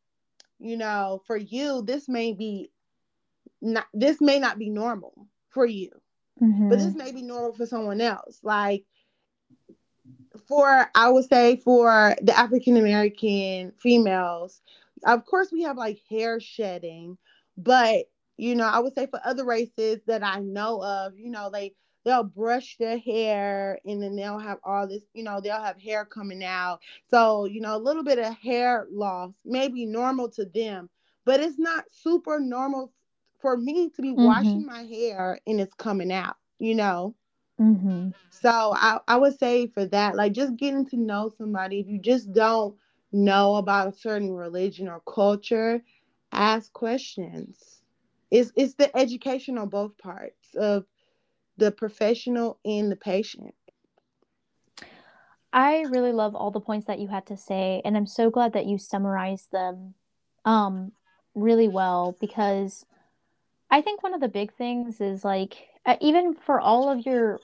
you 0.60 0.78
know, 0.78 1.22
for 1.28 1.38
you, 1.38 1.82
this 1.82 2.08
may 2.08 2.34
be 2.34 2.72
not 3.62 3.88
this 3.94 4.22
may 4.22 4.40
not 4.40 4.58
be 4.58 4.70
normal 4.70 5.28
for 5.50 5.66
you, 5.66 5.90
mm-hmm. 6.42 6.70
but 6.70 6.80
this 6.80 6.96
may 6.96 7.12
be 7.12 7.22
normal 7.22 7.54
for 7.54 7.66
someone 7.66 8.02
else. 8.02 8.40
Like 8.44 8.86
for 10.48 10.90
I 10.96 11.10
would 11.10 11.28
say 11.30 11.58
for 11.58 12.16
the 12.22 12.38
African 12.38 12.78
American 12.78 13.72
females, 13.80 14.62
of 15.06 15.26
course 15.26 15.52
we 15.52 15.64
have 15.64 15.78
like 15.78 16.00
hair 16.10 16.40
shedding, 16.40 17.18
but 17.58 18.06
you 18.38 18.56
know, 18.56 18.68
I 18.68 18.80
would 18.80 18.94
say 18.94 19.08
for 19.08 19.20
other 19.26 19.44
races 19.44 20.00
that 20.06 20.24
I 20.24 20.40
know 20.40 20.84
of, 20.84 21.18
you 21.18 21.30
know, 21.30 21.50
they 21.52 21.74
they'll 22.06 22.24
brush 22.24 22.78
their 22.78 22.98
hair 22.98 23.80
and 23.84 24.02
then 24.02 24.16
they'll 24.16 24.40
have 24.40 24.60
all 24.64 24.88
this, 24.88 25.04
you 25.14 25.24
know, 25.24 25.42
they'll 25.42 25.62
have 25.62 25.82
hair 25.82 26.06
coming 26.06 26.42
out. 26.42 26.80
So, 27.10 27.46
you 27.46 27.60
know, 27.60 27.76
a 27.76 27.78
little 27.78 28.04
bit 28.04 28.18
of 28.18 28.34
hair 28.38 28.88
loss 28.90 29.34
may 29.44 29.68
be 29.68 29.86
normal 29.86 30.30
to 30.30 30.46
them, 30.46 30.90
but 31.26 31.42
it's 31.42 31.60
not 31.60 31.84
super 31.92 32.40
normal 32.40 32.94
for 33.42 33.58
me 33.58 33.90
to 33.90 34.02
be 34.02 34.12
mm-hmm. 34.12 34.24
washing 34.24 34.66
my 34.66 34.84
hair 34.84 35.40
and 35.46 35.60
it's 35.60 35.74
coming 35.74 36.14
out, 36.14 36.38
you 36.60 36.76
know. 36.76 37.14
Mm-hmm. 37.60 38.10
So 38.30 38.74
I, 38.76 38.99
I 39.08 39.18
would 39.18 39.38
say 39.39 39.68
for 39.68 39.86
that, 39.88 40.16
like 40.16 40.34
just 40.34 40.58
getting 40.58 40.86
to 40.88 40.97
know 40.97 41.32
somebody, 41.38 41.80
if 41.80 41.88
you 41.88 41.99
just 41.99 42.32
don't 42.34 42.76
know 43.12 43.55
about 43.55 43.88
a 43.88 43.97
certain 43.97 44.32
religion 44.32 44.88
or 44.88 45.01
culture, 45.01 45.82
ask 46.32 46.72
questions. 46.74 47.82
It's, 48.30 48.51
it's 48.55 48.76
the 48.76 48.95
education 48.95 49.58
on 49.58 49.70
both 49.70 49.97
parts 49.97 50.53
of 50.55 50.86
the 51.58 51.72
professional 51.72 52.60
and 52.66 52.91
the 52.91 52.95
patient. 52.95 53.55
I 55.51 55.86
really 55.89 56.12
love 56.12 56.36
all 56.36 56.51
the 56.51 56.60
points 56.60 56.86
that 56.88 56.99
you 56.99 57.08
had 57.08 57.26
to 57.28 57.38
say, 57.38 57.82
and 57.84 57.97
I'm 57.97 58.05
so 58.05 58.30
glad 58.30 58.53
that 58.53 58.68
you 58.68 58.78
summarized 58.78 59.51
them 59.51 59.95
um, 60.45 60.91
really 61.34 61.68
well 61.68 62.16
because 62.20 62.86
I 63.72 63.82
think 63.82 64.03
one 64.03 64.14
of 64.14 64.22
the 64.22 64.28
big 64.28 64.53
things 64.53 65.01
is 65.01 65.26
like, 65.26 65.55
uh, 65.88 65.96
even 66.02 66.36
for 66.36 66.60
all 66.60 66.90
of 66.92 67.06
your 67.06 67.40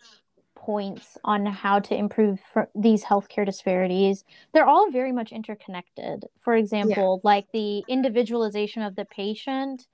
points 0.56 1.18
on 1.24 1.46
how 1.46 1.80
to 1.80 1.96
improve 1.96 2.40
these 2.76 3.04
healthcare 3.04 3.46
disparities, 3.46 4.24
they're 4.54 4.68
all 4.68 4.92
very 4.92 5.12
much 5.12 5.32
interconnected. 5.32 6.26
For 6.40 6.56
example, 6.56 7.22
yeah. 7.24 7.30
like 7.30 7.48
the 7.52 7.84
individualization 7.88 8.82
of 8.84 8.96
the 8.96 9.06
patient 9.06 9.88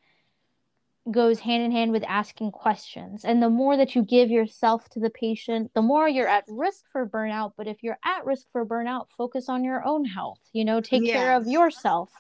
goes 1.09 1.39
hand 1.39 1.63
in 1.63 1.71
hand 1.71 1.91
with 1.91 2.03
asking 2.07 2.51
questions. 2.51 3.23
And 3.25 3.41
the 3.41 3.49
more 3.49 3.77
that 3.77 3.95
you 3.95 4.03
give 4.03 4.29
yourself 4.29 4.89
to 4.89 4.99
the 4.99 5.09
patient, 5.09 5.71
the 5.73 5.81
more 5.81 6.07
you're 6.07 6.27
at 6.27 6.43
risk 6.47 6.83
for 6.91 7.07
burnout. 7.07 7.53
But 7.57 7.67
if 7.67 7.81
you're 7.81 7.99
at 8.03 8.25
risk 8.25 8.47
for 8.51 8.65
burnout, 8.65 9.07
focus 9.17 9.49
on 9.49 9.63
your 9.63 9.85
own 9.85 10.05
health, 10.05 10.39
you 10.53 10.65
know, 10.65 10.81
take 10.81 11.03
yes. 11.03 11.15
care 11.15 11.35
of 11.35 11.47
yourself. 11.47 12.11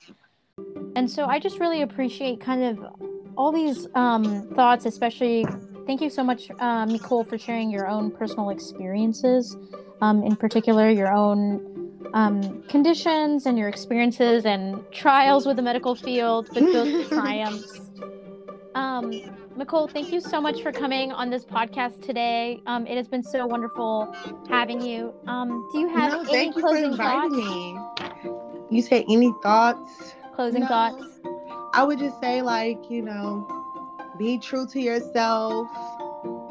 And 0.95 1.09
so 1.09 1.25
I 1.25 1.39
just 1.39 1.59
really 1.59 1.81
appreciate 1.81 2.39
kind 2.41 2.63
of 2.63 2.85
all 3.37 3.51
these 3.51 3.87
um, 3.95 4.47
thoughts, 4.55 4.85
especially 4.85 5.45
thank 5.85 6.01
you 6.01 6.09
so 6.09 6.23
much, 6.23 6.51
uh, 6.59 6.85
Nicole, 6.85 7.23
for 7.23 7.37
sharing 7.37 7.71
your 7.71 7.87
own 7.87 8.11
personal 8.11 8.49
experiences, 8.49 9.57
um, 10.01 10.23
in 10.23 10.35
particular, 10.35 10.89
your 10.89 11.13
own 11.13 11.79
um, 12.13 12.63
conditions 12.63 13.45
and 13.45 13.57
your 13.57 13.69
experiences 13.69 14.45
and 14.45 14.83
trials 14.91 15.45
with 15.45 15.55
the 15.55 15.61
medical 15.61 15.95
field, 15.95 16.49
but 16.53 16.61
those 16.61 17.07
triumphs. 17.09 17.79
Um, 18.75 19.11
Nicole, 19.55 19.87
thank 19.87 20.11
you 20.11 20.21
so 20.21 20.39
much 20.39 20.61
for 20.61 20.71
coming 20.71 21.11
on 21.11 21.29
this 21.29 21.43
podcast 21.43 22.01
today. 22.01 22.61
Um, 22.65 22.87
it 22.87 22.95
has 22.95 23.07
been 23.07 23.23
so 23.23 23.45
wonderful 23.45 24.13
having 24.47 24.81
you. 24.81 25.13
Um, 25.27 25.67
do 25.71 25.79
you 25.79 25.89
have 25.89 26.23
no, 26.23 26.31
any 26.31 26.51
closing 26.51 26.95
thoughts? 26.95 27.35
Me. 27.35 27.77
You 28.69 28.81
say 28.81 29.05
any 29.09 29.33
thoughts? 29.41 30.13
Closing 30.39 30.61
no, 30.61 30.67
thoughts? 30.67 31.03
I 31.73 31.83
would 31.83 31.99
just 31.99 32.17
say, 32.21 32.41
like, 32.41 32.89
you 32.89 33.01
know, 33.01 33.45
be 34.17 34.37
true 34.37 34.65
to 34.67 34.79
yourself 34.79 35.67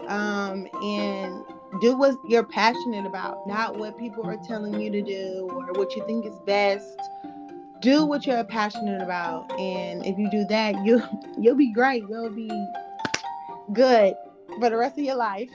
um, 0.09 0.69
and 0.83 1.43
do 1.81 1.97
what 1.97 2.15
you're 2.29 2.45
passionate 2.45 3.07
about, 3.07 3.39
not 3.47 3.79
what 3.79 3.97
people 3.97 4.27
are 4.27 4.37
telling 4.47 4.79
you 4.79 4.91
to 4.91 5.01
do 5.01 5.49
or 5.51 5.73
what 5.73 5.97
you 5.97 6.05
think 6.05 6.27
is 6.27 6.39
best. 6.45 7.01
Do 7.81 8.05
what 8.05 8.27
you're 8.27 8.45
passionate 8.45 9.01
about 9.01 9.51
and 9.59 10.05
if 10.05 10.19
you 10.19 10.29
do 10.31 10.45
that 10.51 10.75
you 10.85 11.03
you'll 11.41 11.57
be 11.57 11.73
great. 11.73 12.05
You'll 12.11 12.29
be 12.29 12.51
good 13.73 14.13
for 14.59 14.69
the 14.69 14.77
rest 14.77 14.99
of 14.99 15.05
your 15.05 15.17
life 15.17 15.49